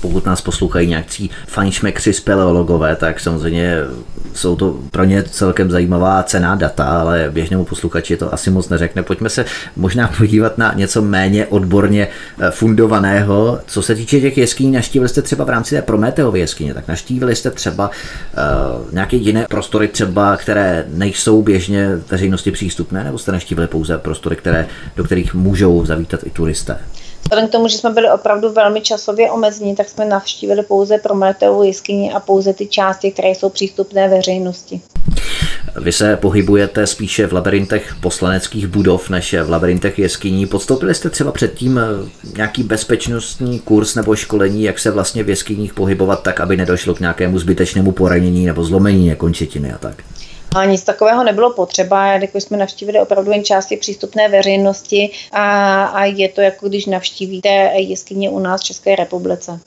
pokud 0.00 0.26
nás 0.26 0.40
poslouchají 0.40 0.88
nějaký 0.88 1.30
fajnšmekři 1.46 2.12
speleologové, 2.12 2.96
tak 2.96 3.20
samozřejmě 3.20 3.76
jsou 4.36 4.56
to 4.56 4.78
pro 4.90 5.04
ně 5.04 5.22
celkem 5.22 5.70
zajímavá 5.70 6.22
cená 6.22 6.54
data, 6.54 6.84
ale 6.84 7.30
běžnému 7.32 7.64
posluchači 7.64 8.16
to 8.16 8.34
asi 8.34 8.50
moc 8.50 8.68
neřekne. 8.68 9.02
Pojďme 9.02 9.28
se 9.28 9.44
možná 9.76 10.08
podívat 10.18 10.58
na 10.58 10.72
něco 10.74 11.02
méně 11.02 11.46
odborně 11.46 12.08
eh, 12.38 12.50
fundovaného. 12.50 13.60
Co 13.66 13.82
se 13.82 13.94
týče 13.94 14.20
těch 14.20 14.38
jeskyní, 14.38 14.72
naštívili 14.72 15.08
jste 15.08 15.22
třeba 15.22 15.44
v 15.44 15.50
rámci 15.50 15.74
té 15.74 15.82
Prometeovy 15.82 16.40
jeskyně, 16.40 16.74
tak 16.74 16.88
naštívili 16.88 17.36
jste 17.36 17.50
třeba 17.50 17.90
uh, 17.90 18.92
nějaké 18.92 19.16
jiné 19.16 19.46
prostory 19.50 19.88
třeba, 19.88 20.36
které 20.36 20.84
nejsou 20.88 21.42
běžně 21.42 21.88
veřejnosti 22.10 22.50
přístupné, 22.50 23.04
nebo 23.04 23.18
jste 23.18 23.32
naštívili 23.32 23.68
pouze 23.68 23.98
prostory, 23.98 24.36
které, 24.36 24.66
do 24.96 25.04
kterých 25.04 25.34
můžou 25.34 25.86
zavítat 25.86 26.20
i 26.24 26.30
turisté? 26.30 26.78
Vzhledem 27.26 27.48
k 27.48 27.52
tomu, 27.52 27.68
že 27.68 27.78
jsme 27.78 27.90
byli 27.90 28.10
opravdu 28.10 28.52
velmi 28.52 28.80
časově 28.80 29.30
omezení, 29.30 29.76
tak 29.76 29.88
jsme 29.88 30.04
navštívili 30.04 30.62
pouze 30.62 30.98
Prometeovu 30.98 31.62
jeskyni 31.62 32.12
a 32.12 32.20
pouze 32.20 32.52
ty 32.52 32.66
části, 32.66 33.10
které 33.10 33.28
jsou 33.28 33.48
přístupné 33.48 34.08
veřejnosti. 34.08 34.80
Vy 35.80 35.92
se 35.92 36.16
pohybujete 36.16 36.86
spíše 36.86 37.26
v 37.26 37.32
labirintech 37.32 37.94
poslaneckých 38.00 38.66
budov 38.66 39.10
než 39.10 39.34
v 39.44 39.50
labirintech 39.50 39.98
jeskyní. 39.98 40.46
Podstoupili 40.46 40.94
jste 40.94 41.10
třeba 41.10 41.32
předtím 41.32 41.78
eh, 41.78 41.82
nějaký 42.36 42.62
bezpečnostní 42.62 43.58
kurz 43.60 43.94
nebo 43.94 44.16
školení, 44.16 44.62
jak 44.62 44.78
se 44.78 44.90
vlastně 44.90 45.22
v 45.22 45.28
jeskyních 45.28 45.74
pohybovat 45.74 46.22
tak, 46.22 46.40
aby 46.40 46.56
nedošlo 46.56 46.94
k 46.94 47.00
nějakému 47.00 47.38
zbytečnému 47.38 47.92
poranění 47.92 48.46
nebo 48.46 48.64
zlomení 48.64 49.14
končetiny 49.16 49.72
a 49.72 49.78
tak? 49.78 50.02
Ale 50.56 50.66
nic 50.66 50.84
takového 50.84 51.24
nebylo 51.24 51.52
potřeba, 51.52 52.06
jako 52.06 52.40
jsme 52.40 52.56
navštívili 52.56 53.00
opravdu 53.00 53.32
jen 53.32 53.44
části 53.44 53.76
přístupné 53.76 54.28
veřejnosti 54.28 55.10
a, 55.32 55.84
a 55.84 56.04
je 56.04 56.28
to 56.28 56.40
jako 56.40 56.68
když 56.68 56.86
navštívíte 56.86 57.48
jeskyně 57.76 58.30
u 58.30 58.38
nás 58.38 58.60
v 58.60 58.64
České 58.64 58.96
republice. 58.96 59.60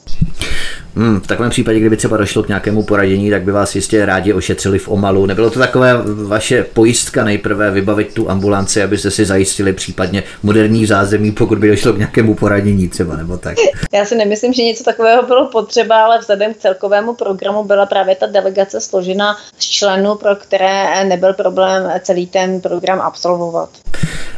Hmm, 0.96 1.20
v 1.20 1.28
takovém 1.28 1.52
případě, 1.52 1.80
kdyby 1.80 1.98
třeba 1.98 2.18
došlo 2.18 2.44
k 2.44 2.48
nějakému 2.48 2.84
poradění, 2.84 3.30
tak 3.30 3.42
by 3.42 3.52
vás 3.52 3.76
jistě 3.76 4.06
rádi 4.06 4.34
ošetřili 4.34 4.80
v 4.80 4.88
Omalu. 4.88 5.26
Nebylo 5.26 5.50
to 5.50 5.60
takové 5.60 5.94
vaše 6.28 6.64
pojistka 6.64 7.24
nejprve 7.24 7.72
vybavit 7.72 8.14
tu 8.14 8.30
ambulanci, 8.30 8.84
abyste 8.84 9.12
si 9.12 9.26
zajistili 9.26 9.74
případně 9.74 10.24
moderní 10.44 10.86
zázemí, 10.86 11.32
pokud 11.32 11.58
by 11.58 11.70
došlo 11.70 11.94
k 11.94 11.98
nějakému 11.98 12.36
poradění 12.36 12.88
třeba 12.88 13.16
nebo 13.16 13.38
tak? 13.38 13.58
Já 13.94 14.06
si 14.06 14.16
nemyslím, 14.16 14.54
že 14.54 14.64
něco 14.64 14.84
takového 14.84 15.24
bylo 15.24 15.50
potřeba, 15.50 16.06
ale 16.06 16.20
vzhledem 16.20 16.54
k 16.54 16.58
celkovému 16.58 17.14
programu 17.14 17.64
byla 17.64 17.86
právě 17.86 18.16
ta 18.16 18.26
delegace 18.26 18.82
složena 18.82 19.38
z 19.60 19.66
členů, 19.66 20.16
pro 20.16 20.36
které 20.36 21.06
nebyl 21.06 21.34
problém 21.34 21.92
celý 22.02 22.28
ten 22.28 22.62
program 22.62 23.02
absolvovat. 23.02 23.70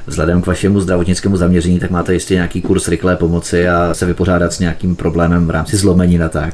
Vzhledem 0.07 0.41
k 0.41 0.47
vašemu 0.47 0.79
zdravotnickému 0.79 1.37
zaměření, 1.37 1.79
tak 1.79 1.91
máte 1.91 2.13
jistě 2.13 2.33
nějaký 2.33 2.61
kurz 2.61 2.87
rychlé 2.87 3.15
pomoci 3.15 3.67
a 3.67 3.93
se 3.93 4.05
vypořádat 4.05 4.53
s 4.53 4.59
nějakým 4.59 4.95
problémem 4.95 5.47
v 5.47 5.49
rámci 5.49 5.77
zlomení 5.77 6.17
na 6.17 6.29
tak. 6.29 6.50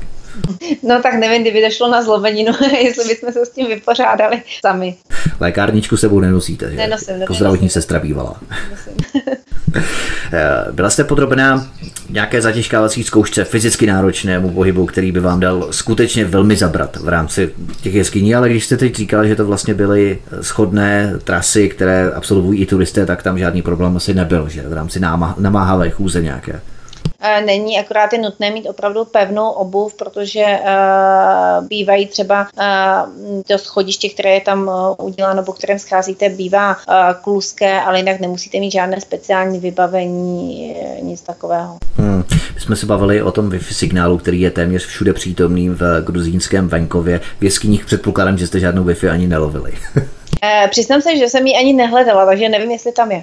No 0.83 1.01
tak 1.01 1.13
nevím, 1.13 1.41
kdyby 1.41 1.61
došlo 1.61 1.91
na 1.91 2.03
zlomeninu, 2.03 2.53
jestli 2.83 3.07
bychom 3.07 3.33
se 3.33 3.45
s 3.45 3.49
tím 3.49 3.67
vypořádali 3.67 4.41
sami. 4.61 4.95
Lékárničku 5.39 5.97
sebou 5.97 6.19
nenosíte, 6.19 6.71
že? 6.71 6.77
Nenosím, 6.77 7.15
Jako 7.15 7.33
zdravotní 7.33 7.69
sestra 7.69 7.99
bývala. 7.99 8.39
Eh, 10.33 10.71
byla 10.71 10.89
jste 10.89 11.03
podrobená 11.03 11.67
nějaké 12.09 12.41
zatěžkávací 12.41 13.03
zkoušce 13.03 13.43
fyzicky 13.43 13.87
náročnému 13.87 14.49
pohybu, 14.49 14.85
který 14.85 15.11
by 15.11 15.19
vám 15.19 15.39
dal 15.39 15.67
skutečně 15.71 16.25
velmi 16.25 16.55
zabrat 16.55 16.97
v 16.97 17.07
rámci 17.07 17.49
těch 17.81 17.93
jeskyní, 17.93 18.35
ale 18.35 18.49
když 18.49 18.65
jste 18.65 18.77
teď 18.77 18.95
říkal, 18.95 19.27
že 19.27 19.35
to 19.35 19.45
vlastně 19.45 19.73
byly 19.73 20.19
schodné 20.41 21.13
trasy, 21.23 21.69
které 21.69 22.11
absolvují 22.11 22.61
i 22.61 22.65
turisté, 22.65 23.05
tak 23.05 23.23
tam 23.23 23.39
žádný 23.39 23.61
problém 23.61 23.97
asi 23.97 24.13
nebyl, 24.13 24.49
že 24.49 24.61
v 24.61 24.73
rámci 24.73 24.99
namáhavé 25.37 25.89
chůze 25.89 26.21
nějaké. 26.21 26.61
Není, 27.45 27.79
akorát 27.79 28.13
je 28.13 28.19
nutné 28.19 28.51
mít 28.51 28.69
opravdu 28.69 29.05
pevnou 29.05 29.49
obuv, 29.49 29.93
protože 29.93 30.45
bývají 31.61 32.07
třeba 32.07 32.47
to 33.47 33.57
schodiště, 33.57 34.09
které 34.09 34.33
je 34.33 34.41
tam 34.41 34.71
uděláno, 34.97 35.43
po 35.43 35.53
kterém 35.53 35.79
scházíte, 35.79 36.29
bývá 36.29 36.77
kluské, 37.21 37.81
ale 37.81 37.99
jinak 37.99 38.19
nemusíte 38.19 38.59
mít 38.59 38.71
žádné 38.71 39.01
speciální 39.01 39.59
vybavení, 39.59 40.75
nic 41.01 41.21
takového. 41.21 41.77
Hmm. 41.95 42.23
My 42.55 42.61
jsme 42.61 42.75
se 42.75 42.85
bavili 42.85 43.21
o 43.21 43.31
tom 43.31 43.49
Wi-Fi 43.49 43.73
signálu, 43.73 44.17
který 44.17 44.41
je 44.41 44.51
téměř 44.51 44.85
všude 44.85 45.13
přítomný 45.13 45.69
v 45.69 46.01
gruzínském 46.01 46.67
venkově. 46.67 47.21
V 47.39 47.43
jeskyních 47.43 47.85
předpokládám, 47.85 48.37
že 48.37 48.47
jste 48.47 48.59
žádnou 48.59 48.83
Wi-Fi 48.83 49.11
ani 49.11 49.27
nelovili. 49.27 49.73
Eh, 50.43 50.67
přiznám 50.71 51.01
se, 51.01 51.17
že 51.17 51.29
jsem 51.29 51.47
ji 51.47 51.55
ani 51.55 51.73
nehledala, 51.73 52.25
takže 52.25 52.49
nevím, 52.49 52.71
jestli 52.71 52.91
tam 52.91 53.11
je. 53.11 53.21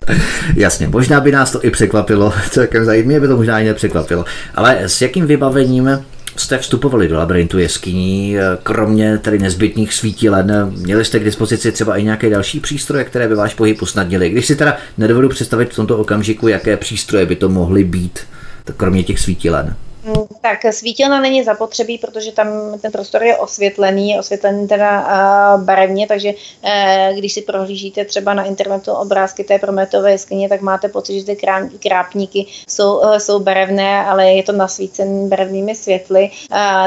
Jasně, 0.56 0.88
možná 0.88 1.20
by 1.20 1.32
nás 1.32 1.50
to 1.50 1.64
i 1.64 1.70
překvapilo, 1.70 2.32
celkem 2.50 2.84
zajímavé 2.84 3.20
by 3.20 3.28
to 3.28 3.36
možná 3.36 3.60
i 3.60 3.64
nepřekvapilo. 3.64 4.24
Ale 4.54 4.78
s 4.80 5.02
jakým 5.02 5.26
vybavením 5.26 6.04
jste 6.36 6.58
vstupovali 6.58 7.08
do 7.08 7.18
labirintu 7.18 7.58
jeskyní, 7.58 8.36
kromě 8.62 9.18
tedy 9.18 9.38
nezbytných 9.38 9.94
svítilen, 9.94 10.72
měli 10.78 11.04
jste 11.04 11.18
k 11.20 11.24
dispozici 11.24 11.72
třeba 11.72 11.96
i 11.96 12.02
nějaké 12.04 12.30
další 12.30 12.60
přístroje, 12.60 13.04
které 13.04 13.28
by 13.28 13.34
váš 13.34 13.54
pohyb 13.54 13.82
usnadnily? 13.82 14.30
Když 14.30 14.46
si 14.46 14.56
teda 14.56 14.76
nedovedu 14.98 15.28
představit 15.28 15.72
v 15.72 15.76
tomto 15.76 15.98
okamžiku, 15.98 16.48
jaké 16.48 16.76
přístroje 16.76 17.26
by 17.26 17.36
to 17.36 17.48
mohly 17.48 17.84
být, 17.84 18.18
kromě 18.76 19.02
těch 19.02 19.20
svítilen. 19.20 19.76
Tak 20.40 20.58
svítilna 20.70 21.20
není 21.20 21.44
zapotřebí, 21.44 21.98
protože 21.98 22.32
tam 22.32 22.48
ten 22.80 22.92
prostor 22.92 23.22
je 23.22 23.36
osvětlený, 23.36 24.10
je 24.10 24.18
osvětlený 24.18 24.68
teda 24.68 25.00
uh, 25.00 25.62
barevně, 25.62 26.06
takže 26.06 26.32
uh, 26.32 27.18
když 27.18 27.32
si 27.32 27.42
prohlížíte 27.42 28.04
třeba 28.04 28.34
na 28.34 28.44
internetu 28.44 28.92
obrázky 28.92 29.44
té 29.44 29.58
prometové 29.58 30.12
jeskyně, 30.12 30.48
tak 30.48 30.60
máte 30.60 30.88
pocit, 30.88 31.20
že 31.20 31.26
ty 31.26 31.36
krápníky 31.78 32.46
jsou, 32.68 32.98
uh, 32.98 33.16
jsou 33.16 33.40
barevné, 33.40 34.04
ale 34.04 34.32
je 34.32 34.42
to 34.42 34.52
nasvícen 34.52 35.28
barevnými 35.28 35.74
světly. 35.74 36.30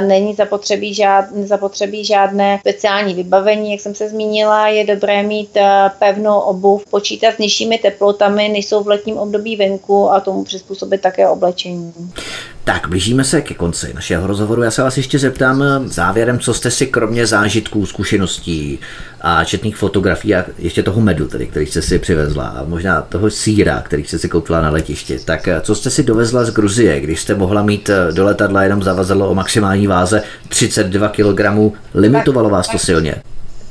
Není 0.08 0.34
zapotřebí, 0.34 0.94
žád, 0.94 1.26
zapotřebí 1.32 2.06
žádné 2.06 2.58
speciální 2.60 3.14
vybavení, 3.14 3.72
jak 3.72 3.82
jsem 3.82 3.96
se 3.96 4.10
zmínila, 4.10 4.68
je 4.68 4.86
dobré 4.86 5.24
mít 5.24 5.58
pevnou 6.00 6.40
obuv, 6.40 6.86
počítat 6.90 7.36
s 7.36 7.38
nižšími 7.38 7.78
teplotami, 7.78 8.50
než 8.50 8.66
jsou 8.66 8.84
v 8.84 8.88
letním 8.88 9.18
období 9.18 9.56
venku 9.56 10.12
a 10.12 10.20
tomu 10.20 10.44
přizpůsobit 10.44 11.02
také 11.02 11.30
oblečení. 11.30 11.94
Tak, 12.64 12.88
blížíme 12.88 13.24
se 13.24 13.37
ke 13.42 13.54
konci 13.54 13.94
našeho 13.94 14.28
rozhovoru. 14.28 14.64
Já 14.64 14.72
se 14.72 14.82
vás 14.82 14.98
ještě 14.98 15.20
zeptám 15.20 15.64
závěrem, 15.86 16.40
co 16.40 16.54
jste 16.54 16.72
si 16.72 16.88
kromě 16.88 17.26
zážitků, 17.26 17.86
zkušeností 17.86 18.80
a 19.22 19.44
četných 19.44 19.78
fotografií 19.78 20.36
a 20.36 20.46
ještě 20.60 20.84
toho 20.84 21.02
medu, 21.02 21.28
tedy, 21.28 21.48
který 21.48 21.66
jste 21.66 21.82
si 21.82 22.00
přivezla 22.00 22.48
a 22.48 22.64
možná 22.64 23.02
toho 23.02 23.30
síra, 23.30 23.82
který 23.82 24.04
jste 24.04 24.20
si 24.20 24.30
koupila 24.30 24.62
na 24.62 24.70
letišti, 24.70 25.20
tak 25.26 25.50
co 25.62 25.76
jste 25.76 25.90
si 25.90 26.04
dovezla 26.04 26.44
z 26.44 26.54
Gruzie, 26.54 27.00
když 27.00 27.22
jste 27.22 27.36
mohla 27.36 27.64
mít 27.64 27.90
do 28.12 28.26
letadla 28.26 28.64
jenom 28.64 28.84
zavazadlo 28.84 29.30
o 29.30 29.36
maximální 29.36 29.88
váze 29.88 30.24
32 30.50 31.10
kg, 31.10 31.76
limitovalo 31.94 32.50
vás 32.50 32.68
to 32.68 32.78
silně? 32.78 33.16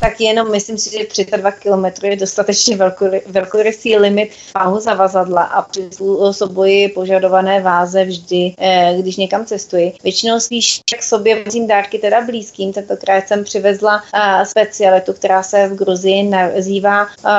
Tak 0.01 0.21
jenom 0.21 0.51
myslím 0.51 0.79
si, 0.79 0.99
že 0.99 1.05
32 1.05 1.51
km 1.51 1.85
je 2.03 2.17
dostatečně 2.17 2.79
velkorysý 3.27 3.97
limit 3.97 4.31
váhu 4.55 4.81
zavazadla 4.81 5.43
a 5.43 5.63
přizpůsobuji 5.63 6.89
požadované 6.89 7.61
váze 7.61 8.05
vždy, 8.05 8.55
eh, 8.59 8.95
když 8.99 9.17
někam 9.17 9.47
cestuji. 9.47 9.93
Většinou 10.03 10.41
spíš 10.41 10.81
k 10.99 11.03
sobě 11.03 11.45
vozím 11.45 11.67
dárky 11.67 11.99
teda 11.99 12.21
blízkým. 12.21 12.73
Tentokrát 12.73 13.29
jsem 13.29 13.45
přivezla 13.45 14.03
eh, 14.15 14.47
specialitu, 14.47 15.13
která 15.13 15.43
se 15.43 15.69
v 15.69 15.75
Gruzii 15.75 16.23
nazývá 16.23 17.07
eh, 17.07 17.31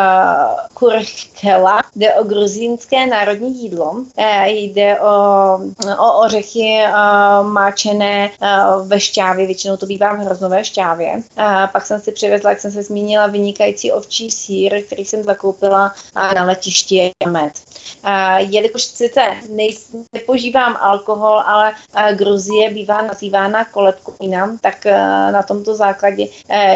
kurkela. 0.73 1.81
Jde 1.95 2.13
o 2.13 2.23
gruzínské 2.23 3.07
národní 3.07 3.63
jídlo. 3.63 4.03
Jde 4.45 4.99
o, 4.99 5.07
o 5.99 6.25
ořechy 6.25 6.83
máčené 7.41 8.29
ve 8.85 8.99
šťávě, 8.99 9.45
většinou 9.45 9.77
to 9.77 9.85
bývá 9.85 10.13
v 10.13 10.19
hroznové 10.19 10.63
šťávě. 10.65 11.21
Pak 11.71 11.85
jsem 11.85 12.01
si 12.01 12.11
přivezla 12.11 12.46
jak 12.49 12.59
jsem 12.59 12.71
se 12.71 12.83
zmínila, 12.83 13.27
vynikající 13.27 13.91
ovčí 13.91 14.31
sír, 14.31 14.83
který 14.85 15.05
jsem 15.05 15.23
zakoupila 15.23 15.93
na 16.35 16.43
letišti 16.43 17.11
med. 17.29 17.53
Jelikož 18.37 18.83
sice 18.83 19.21
nepožívám 20.13 20.77
alkohol, 20.81 21.39
ale 21.45 21.73
Gruzie 22.13 22.69
bývá 22.69 23.01
nazývána 23.01 23.65
kolebkovina, 23.65 24.57
tak 24.61 24.85
na 25.31 25.43
tomto 25.43 25.75
základě 25.75 26.27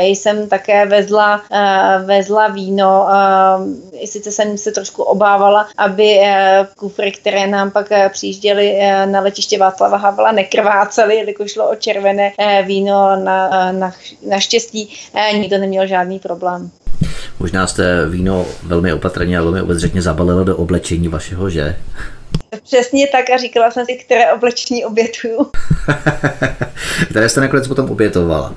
jsem 0.01 0.49
také 0.49 0.85
vezla, 0.85 1.41
vezla 2.05 2.47
víno. 2.47 3.07
Sice 4.05 4.31
jsem 4.31 4.57
se 4.57 4.71
trošku 4.71 5.03
obávala, 5.03 5.67
aby 5.77 6.19
kufry, 6.77 7.11
které 7.11 7.47
nám 7.47 7.71
pak 7.71 7.89
přijížděly 8.09 8.79
na 9.05 9.19
letiště 9.19 9.57
Václava 9.57 9.97
Havla, 9.97 10.31
nekrvácely, 10.31 11.15
jelikož 11.15 11.51
šlo 11.51 11.69
o 11.69 11.75
červené 11.75 12.33
víno. 12.63 13.15
Na, 13.15 13.71
na, 13.71 13.93
naštěstí 14.27 14.93
nikdo 15.33 15.57
neměl 15.61 15.87
žádný 15.87 16.19
problém. 16.19 16.71
Možná 17.39 17.67
jste 17.67 18.09
víno 18.09 18.45
velmi 18.63 18.93
opatrně 18.93 19.37
a 19.37 19.41
velmi 19.41 19.61
obezřetně 19.61 20.01
zabalila 20.01 20.43
do 20.43 20.57
oblečení 20.57 21.07
vašeho, 21.07 21.49
že? 21.49 21.75
Přesně 22.63 23.07
tak 23.07 23.29
a 23.29 23.37
říkala 23.37 23.71
jsem 23.71 23.85
si, 23.85 23.95
které 23.95 24.33
oblečení 24.33 24.85
obětuju. 24.85 25.51
které 27.09 27.29
jste 27.29 27.41
nakonec 27.41 27.67
potom 27.67 27.89
obětovala? 27.89 28.55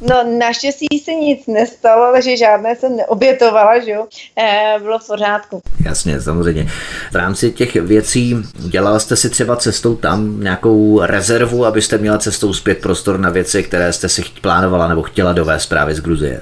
No 0.00 0.38
naštěstí 0.38 0.98
se 1.04 1.12
nic 1.14 1.46
nestalo, 1.46 2.02
ale 2.02 2.22
že 2.22 2.36
žádné 2.36 2.76
jsem 2.76 2.96
neobětovala, 2.96 3.78
že 3.78 3.90
jo, 3.90 4.06
e, 4.38 4.74
bylo 4.82 4.98
v 4.98 5.06
pořádku. 5.06 5.62
Jasně, 5.84 6.20
samozřejmě. 6.20 6.68
V 7.12 7.14
rámci 7.14 7.50
těch 7.50 7.74
věcí 7.74 8.36
dělala 8.58 8.98
jste 8.98 9.16
si 9.16 9.30
třeba 9.30 9.56
cestou 9.56 9.96
tam 9.96 10.40
nějakou 10.40 11.00
rezervu, 11.02 11.66
abyste 11.66 11.98
měla 11.98 12.18
cestou 12.18 12.52
zpět 12.52 12.80
prostor 12.80 13.20
na 13.20 13.30
věci, 13.30 13.62
které 13.62 13.92
jste 13.92 14.08
si 14.08 14.22
plánovala 14.40 14.88
nebo 14.88 15.02
chtěla 15.02 15.32
dovést 15.32 15.68
právě 15.68 15.94
z 15.94 16.00
Gruzie? 16.00 16.40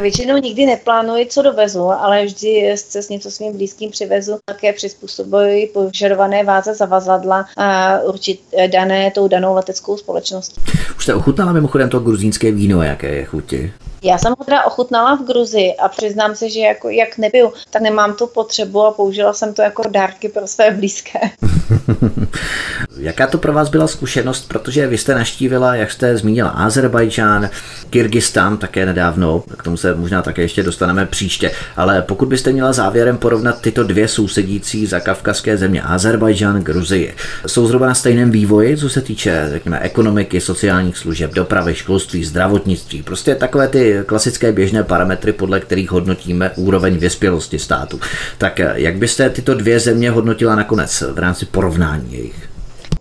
Většinou 0.00 0.36
nikdy 0.36 0.66
neplánuji, 0.66 1.26
co 1.26 1.42
dovezu, 1.42 1.90
ale 1.90 2.24
vždy 2.24 2.74
se 2.76 3.02
s 3.02 3.08
něco 3.08 3.30
svým 3.30 3.52
blízkým 3.52 3.90
přivezu, 3.90 4.38
také 4.44 4.72
přizpůsobuji 4.72 5.66
požadované 5.66 6.44
váze 6.44 6.74
zavazadla 6.74 7.46
a 7.56 7.98
určit 8.00 8.40
dané 8.72 9.10
tou 9.10 9.28
danou 9.28 9.54
leteckou 9.54 9.96
společností. 9.96 10.60
Už 10.96 11.02
jste 11.02 11.14
ochutnala 11.14 11.52
mimochodem 11.52 11.88
to 11.88 12.00
gruzínské 12.00 12.52
víno, 12.52 12.82
jaké 12.82 13.14
je 13.14 13.24
chuti? 13.24 13.72
Já 14.04 14.18
jsem 14.18 14.34
ho 14.38 14.44
teda 14.44 14.64
ochutnala 14.64 15.16
v 15.16 15.26
Gruzi 15.26 15.74
a 15.82 15.88
přiznám 15.88 16.34
se, 16.34 16.50
že 16.50 16.60
jako, 16.60 16.88
jak 16.88 17.18
nepiju, 17.18 17.52
tak 17.70 17.82
nemám 17.82 18.14
tu 18.14 18.26
potřebu 18.26 18.82
a 18.82 18.90
použila 18.90 19.32
jsem 19.32 19.54
to 19.54 19.62
jako 19.62 19.82
dárky 19.88 20.28
pro 20.28 20.46
své 20.46 20.70
blízké. 20.70 21.18
Jaká 22.98 23.26
to 23.26 23.38
pro 23.38 23.52
vás 23.52 23.68
byla 23.68 23.86
zkušenost, 23.86 24.48
protože 24.48 24.86
vy 24.86 24.98
jste 24.98 25.14
naštívila, 25.14 25.74
jak 25.74 25.90
jste 25.90 26.16
zmínila, 26.16 26.48
Azerbajdžán, 26.48 27.50
Kyrgyzstán 27.90 28.56
také 28.56 28.86
nedávno, 28.86 29.44
k 29.56 29.62
tomu 29.62 29.76
se 29.82 29.94
možná 29.94 30.22
také 30.22 30.42
ještě 30.42 30.62
dostaneme 30.62 31.06
příště, 31.06 31.50
ale 31.76 32.02
pokud 32.02 32.28
byste 32.28 32.52
měla 32.52 32.72
závěrem 32.72 33.18
porovnat 33.18 33.60
tyto 33.60 33.82
dvě 33.82 34.08
sousedící 34.08 34.86
za 34.86 35.00
kavkazské 35.00 35.56
země, 35.56 35.82
Azerbajdžán, 35.82 36.62
Gruzii, 36.62 37.14
jsou 37.46 37.66
zhruba 37.66 37.86
na 37.86 37.94
stejném 37.94 38.30
vývoji, 38.30 38.76
co 38.76 38.88
se 38.88 39.00
týče, 39.00 39.46
řekněme, 39.50 39.78
ekonomiky, 39.78 40.40
sociálních 40.40 40.98
služeb, 40.98 41.34
dopravy, 41.34 41.74
školství, 41.74 42.24
zdravotnictví, 42.24 43.02
prostě 43.02 43.34
takové 43.34 43.68
ty 43.68 43.98
klasické 44.06 44.52
běžné 44.52 44.82
parametry, 44.82 45.32
podle 45.32 45.60
kterých 45.60 45.90
hodnotíme 45.90 46.50
úroveň 46.56 46.96
vyspělosti 46.96 47.58
státu. 47.58 48.00
Tak 48.38 48.58
jak 48.74 48.96
byste 48.96 49.30
tyto 49.30 49.54
dvě 49.54 49.80
země 49.80 50.10
hodnotila 50.10 50.56
nakonec 50.56 51.04
v 51.12 51.18
rámci 51.18 51.46
porovnání 51.46 52.14
jejich? 52.14 52.51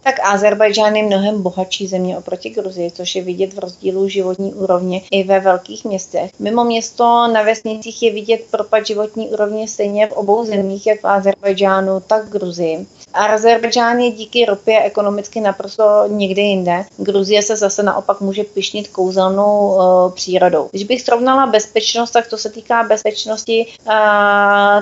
Tak 0.03 0.15
Azerbajdžán 0.23 0.95
je 0.95 1.03
mnohem 1.03 1.41
bohatší 1.41 1.87
země 1.87 2.17
oproti 2.17 2.49
Gruzii, 2.49 2.91
což 2.91 3.15
je 3.15 3.21
vidět 3.21 3.53
v 3.53 3.59
rozdílu 3.59 4.07
životní 4.07 4.53
úrovně 4.53 5.01
i 5.11 5.23
ve 5.23 5.39
velkých 5.39 5.85
městech. 5.85 6.31
Mimo 6.39 6.63
město 6.63 7.27
na 7.33 7.43
vesnicích 7.43 8.03
je 8.03 8.13
vidět 8.13 8.41
propad 8.51 8.85
životní 8.85 9.29
úrovně 9.29 9.67
stejně 9.67 10.07
v 10.07 10.11
obou 10.11 10.45
zemích, 10.45 10.87
jak 10.87 10.99
v 10.99 11.07
Azerbajdžánu, 11.07 11.99
tak 11.99 12.25
v 12.25 12.29
Gruzii. 12.29 12.85
Azerbajdžán 13.13 13.99
je 13.99 14.11
díky 14.11 14.45
ropě 14.45 14.83
ekonomicky 14.83 15.41
naprosto 15.41 16.03
někde 16.07 16.41
jinde. 16.41 16.83
Gruzie 16.97 17.41
se 17.41 17.55
zase 17.55 17.83
naopak 17.83 18.21
může 18.21 18.43
pišnit 18.43 18.87
kouzelnou 18.87 19.75
uh, 19.75 20.11
přírodou. 20.11 20.69
Když 20.71 20.83
bych 20.83 21.01
srovnala 21.01 21.47
bezpečnost, 21.47 22.11
tak 22.11 22.27
to 22.27 22.37
se 22.37 22.49
týká 22.49 22.83
bezpečnosti, 22.83 23.65
uh, 23.85 23.93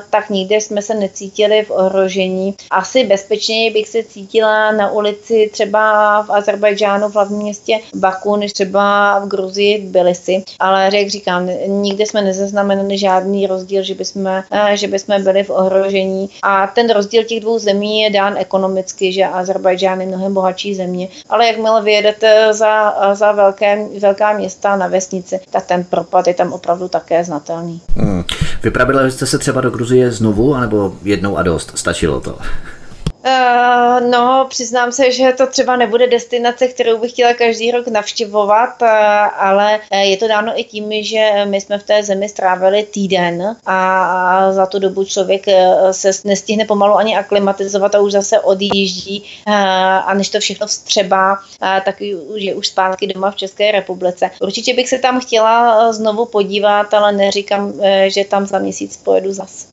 tak 0.10 0.30
nikde 0.30 0.56
jsme 0.56 0.82
se 0.82 0.94
necítili 0.94 1.64
v 1.64 1.72
ohrožení. 1.72 2.56
Asi 2.72 3.04
bezpečněji 3.04 3.72
bych 3.72 3.90
se 3.90 4.04
cítila 4.04 4.72
na 4.72 4.92
ulici 4.92 5.50
třeba 5.54 6.22
v 6.24 6.32
Azerbajdžánu, 6.32 7.10
v 7.10 7.14
hlavním 7.14 7.40
městě 7.40 7.80
Baku, 7.96 8.36
než 8.36 8.54
třeba 8.54 9.20
v 9.20 9.28
Gruzii, 9.28 9.82
v 9.82 9.92
Bilisi. 9.92 10.44
Ale 10.60 10.90
jak 10.94 11.10
říkám, 11.10 11.50
nikde 11.68 12.06
jsme 12.06 12.22
nezaznamenali 12.22 12.98
žádný 12.98 13.48
rozdíl, 13.48 13.84
že 13.84 13.96
bychom, 13.96 14.26
uh, 14.26 14.70
že 14.74 14.88
bychom 14.88 15.24
byli 15.24 15.44
v 15.44 15.50
ohrožení. 15.50 16.30
A 16.44 16.68
ten 16.68 16.90
rozdíl 16.90 17.24
těch 17.24 17.40
dvou 17.40 17.60
zemí 17.60 18.00
je 18.00 18.10
dán 18.20 18.36
ekonomicky, 18.38 19.12
že 19.16 19.24
Azerbajdžán 19.24 20.02
je 20.02 20.08
mnohem 20.08 20.34
bohatší 20.34 20.76
země, 20.76 21.08
ale 21.30 21.48
jakmile 21.48 21.84
vyjedete 21.84 22.54
za, 22.54 22.96
za 23.14 23.32
velké, 23.32 23.86
velká 24.00 24.34
města 24.34 24.76
na 24.76 24.88
vesnici, 24.88 25.40
tak 25.50 25.66
ten 25.66 25.84
propad 25.84 26.28
je 26.28 26.34
tam 26.34 26.54
opravdu 26.54 26.88
také 26.88 27.24
znatelný. 27.24 27.82
Hmm. 27.96 28.24
Vypravili 28.64 29.12
jste 29.12 29.26
se 29.26 29.38
třeba 29.40 29.62
do 29.62 29.70
Gruzie 29.70 30.12
znovu, 30.12 30.56
anebo 30.56 30.94
jednou 31.04 31.38
a 31.38 31.44
dost? 31.44 31.72
Stačilo 31.76 32.20
to? 32.20 32.38
Uh, 33.26 34.10
no, 34.10 34.46
přiznám 34.50 34.92
se, 34.92 35.12
že 35.12 35.34
to 35.38 35.48
třeba 35.48 35.76
nebude 35.76 36.08
destinace, 36.08 36.68
kterou 36.68 36.98
bych 36.98 37.12
chtěla 37.12 37.34
každý 37.34 37.72
rok 37.72 37.88
navštěvovat, 37.88 38.82
uh, 38.82 38.88
ale 39.38 39.80
je 40.04 40.18
to 40.18 40.28
dáno 40.28 40.60
i 40.60 40.64
tím, 40.64 41.04
že 41.04 41.32
my 41.46 41.62
jsme 41.62 41.78
v 41.78 41.84
té 41.84 42.04
zemi 42.04 42.30
strávili 42.30 42.84
týden 42.84 43.56
a 43.66 44.52
za 44.52 44.66
tu 44.66 44.80
dobu 44.80 45.06
člověk 45.06 45.46
se 45.92 46.12
nestihne 46.26 46.66
pomalu 46.66 46.96
ani 46.96 47.18
aklimatizovat 47.18 47.96
a 47.96 48.00
už 48.00 48.12
zase 48.12 48.40
odjíždí 48.40 49.24
a 50.06 50.14
než 50.14 50.30
to 50.30 50.40
všechno 50.40 50.68
vstřebá, 50.68 51.38
tak 51.60 52.02
je 52.36 52.56
už 52.56 52.68
zpátky 52.68 53.08
doma 53.08 53.32
v 53.32 53.36
České 53.36 53.72
republice. 53.72 54.30
Určitě 54.42 54.74
bych 54.74 54.90
se 54.90 54.98
tam 54.98 55.20
chtěla 55.20 55.94
znovu 55.94 56.26
podívat, 56.26 56.94
ale 56.94 57.12
neříkám, 57.12 57.74
že 58.08 58.26
tam 58.26 58.46
za 58.46 58.60
měsíc 58.60 58.98
pojedu 58.98 59.34
zas. 59.34 59.68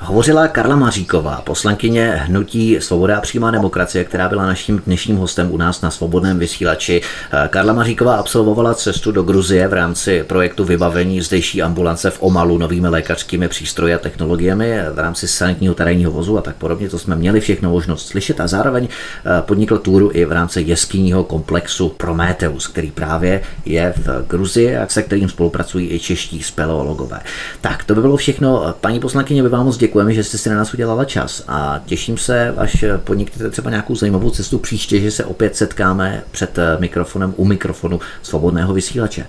Hovořila 0.00 0.48
Karla 0.48 0.76
Maříková, 0.76 1.42
poslankyně 1.44 2.10
hnutí 2.10 2.65
Svoboda 2.74 3.16
a 3.16 3.20
přímá 3.20 3.50
demokracie, 3.50 4.04
která 4.04 4.28
byla 4.28 4.46
naším 4.46 4.82
dnešním 4.86 5.16
hostem 5.16 5.52
u 5.52 5.56
nás 5.56 5.80
na 5.80 5.90
svobodném 5.90 6.38
vysílači. 6.38 7.02
Karla 7.48 7.72
Maříková 7.72 8.16
absolvovala 8.16 8.74
cestu 8.74 9.12
do 9.12 9.22
Gruzie 9.22 9.68
v 9.68 9.72
rámci 9.72 10.24
projektu 10.26 10.64
vybavení 10.64 11.20
zdejší 11.20 11.62
ambulance 11.62 12.10
v 12.10 12.22
Omalu 12.22 12.58
novými 12.58 12.88
lékařskými 12.88 13.48
přístroji 13.48 13.94
a 13.94 13.98
technologiemi 13.98 14.78
v 14.92 14.98
rámci 14.98 15.28
sanitního 15.28 15.74
terénního 15.74 16.10
vozu 16.10 16.38
a 16.38 16.42
tak 16.42 16.56
podobně. 16.56 16.88
To 16.88 16.98
jsme 16.98 17.16
měli 17.16 17.40
všechno 17.40 17.70
možnost 17.70 18.08
slyšet 18.08 18.40
a 18.40 18.46
zároveň 18.46 18.88
eh, 18.88 19.42
podnikl 19.42 19.78
túru 19.78 20.10
i 20.12 20.24
v 20.24 20.32
rámci 20.32 20.62
jeskyního 20.66 21.24
komplexu 21.24 21.88
Prometheus, 21.88 22.66
který 22.66 22.90
právě 22.90 23.42
je 23.64 23.94
v 23.96 24.26
Gruzii 24.28 24.76
a 24.76 24.88
se 24.88 25.02
kterým 25.02 25.28
spolupracují 25.28 25.92
i 25.92 25.98
čeští 25.98 26.42
speleologové. 26.42 27.20
Tak, 27.60 27.84
to 27.84 27.94
by 27.94 28.00
bylo 28.00 28.16
všechno. 28.16 28.74
Paní 28.80 29.00
poslankyně, 29.00 29.42
by 29.42 29.48
vám 29.48 29.66
moc 29.66 29.76
děkujeme, 29.76 30.12
že 30.14 30.24
jste 30.24 30.38
si 30.38 30.48
na 30.48 30.56
nás 30.56 30.74
udělala 30.74 31.04
čas 31.04 31.44
a 31.48 31.80
těším 31.86 32.18
se, 32.18 32.54
až 32.56 32.84
podniknete 33.04 33.50
třeba 33.50 33.70
nějakou 33.70 33.94
zajímavou 33.94 34.30
cestu 34.30 34.58
příště, 34.58 35.00
že 35.00 35.10
se 35.10 35.24
opět 35.24 35.56
setkáme 35.56 36.22
před 36.30 36.58
mikrofonem 36.78 37.34
u 37.36 37.44
mikrofonu 37.44 38.00
svobodného 38.22 38.74
vysílače. 38.74 39.26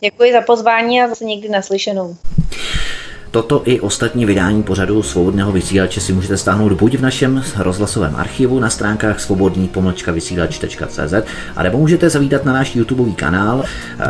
Děkuji 0.00 0.32
za 0.32 0.40
pozvání 0.40 1.02
a 1.02 1.08
zase 1.08 1.24
někdy 1.24 1.48
naslyšenou. 1.48 2.16
Toto 3.32 3.62
i 3.64 3.80
ostatní 3.80 4.26
vydání 4.26 4.62
pořadu 4.62 5.02
svobodného 5.02 5.52
vysílače 5.52 6.00
si 6.00 6.12
můžete 6.12 6.36
stáhnout 6.36 6.72
buď 6.72 6.96
v 6.96 7.02
našem 7.02 7.44
rozhlasovém 7.58 8.16
archivu 8.16 8.60
na 8.60 8.70
stránkách 8.70 9.20
svobodný 9.20 9.70
vysílač.cz 10.12 11.14
a 11.56 11.62
nebo 11.62 11.78
můžete 11.78 12.10
zavídat 12.10 12.44
na 12.44 12.52
náš 12.52 12.76
YouTube 12.76 13.12
kanál, 13.12 13.64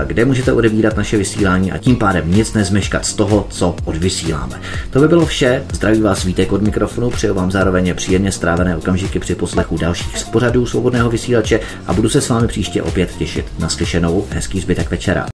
kde 0.06 0.24
můžete 0.24 0.52
odebírat 0.52 0.96
naše 0.96 1.16
vysílání 1.16 1.72
a 1.72 1.78
tím 1.78 1.96
pádem 1.96 2.34
nic 2.34 2.52
nezmeškat 2.52 3.06
z 3.06 3.14
toho, 3.14 3.46
co 3.50 3.76
odvysíláme. 3.84 4.60
To 4.90 5.00
by 5.00 5.08
bylo 5.08 5.26
vše. 5.26 5.62
Zdraví 5.72 6.00
vás 6.00 6.24
Vítek 6.24 6.52
od 6.52 6.62
mikrofonu, 6.62 7.10
přeju 7.10 7.34
vám 7.34 7.50
zároveň 7.50 7.94
příjemně 7.94 8.32
strávené 8.32 8.76
okamžiky 8.76 9.18
při 9.18 9.34
poslechu 9.34 9.76
dalších 9.76 10.18
z 10.18 10.24
pořadů 10.24 10.66
svobodného 10.66 11.10
vysílače 11.10 11.60
a 11.86 11.92
budu 11.92 12.08
se 12.08 12.20
s 12.20 12.28
vámi 12.28 12.48
příště 12.48 12.82
opět 12.82 13.16
těšit 13.18 13.46
na 13.58 13.68
slyšenou. 13.68 14.26
Hezký 14.30 14.60
zbytek 14.60 14.90
večera. 14.90 15.31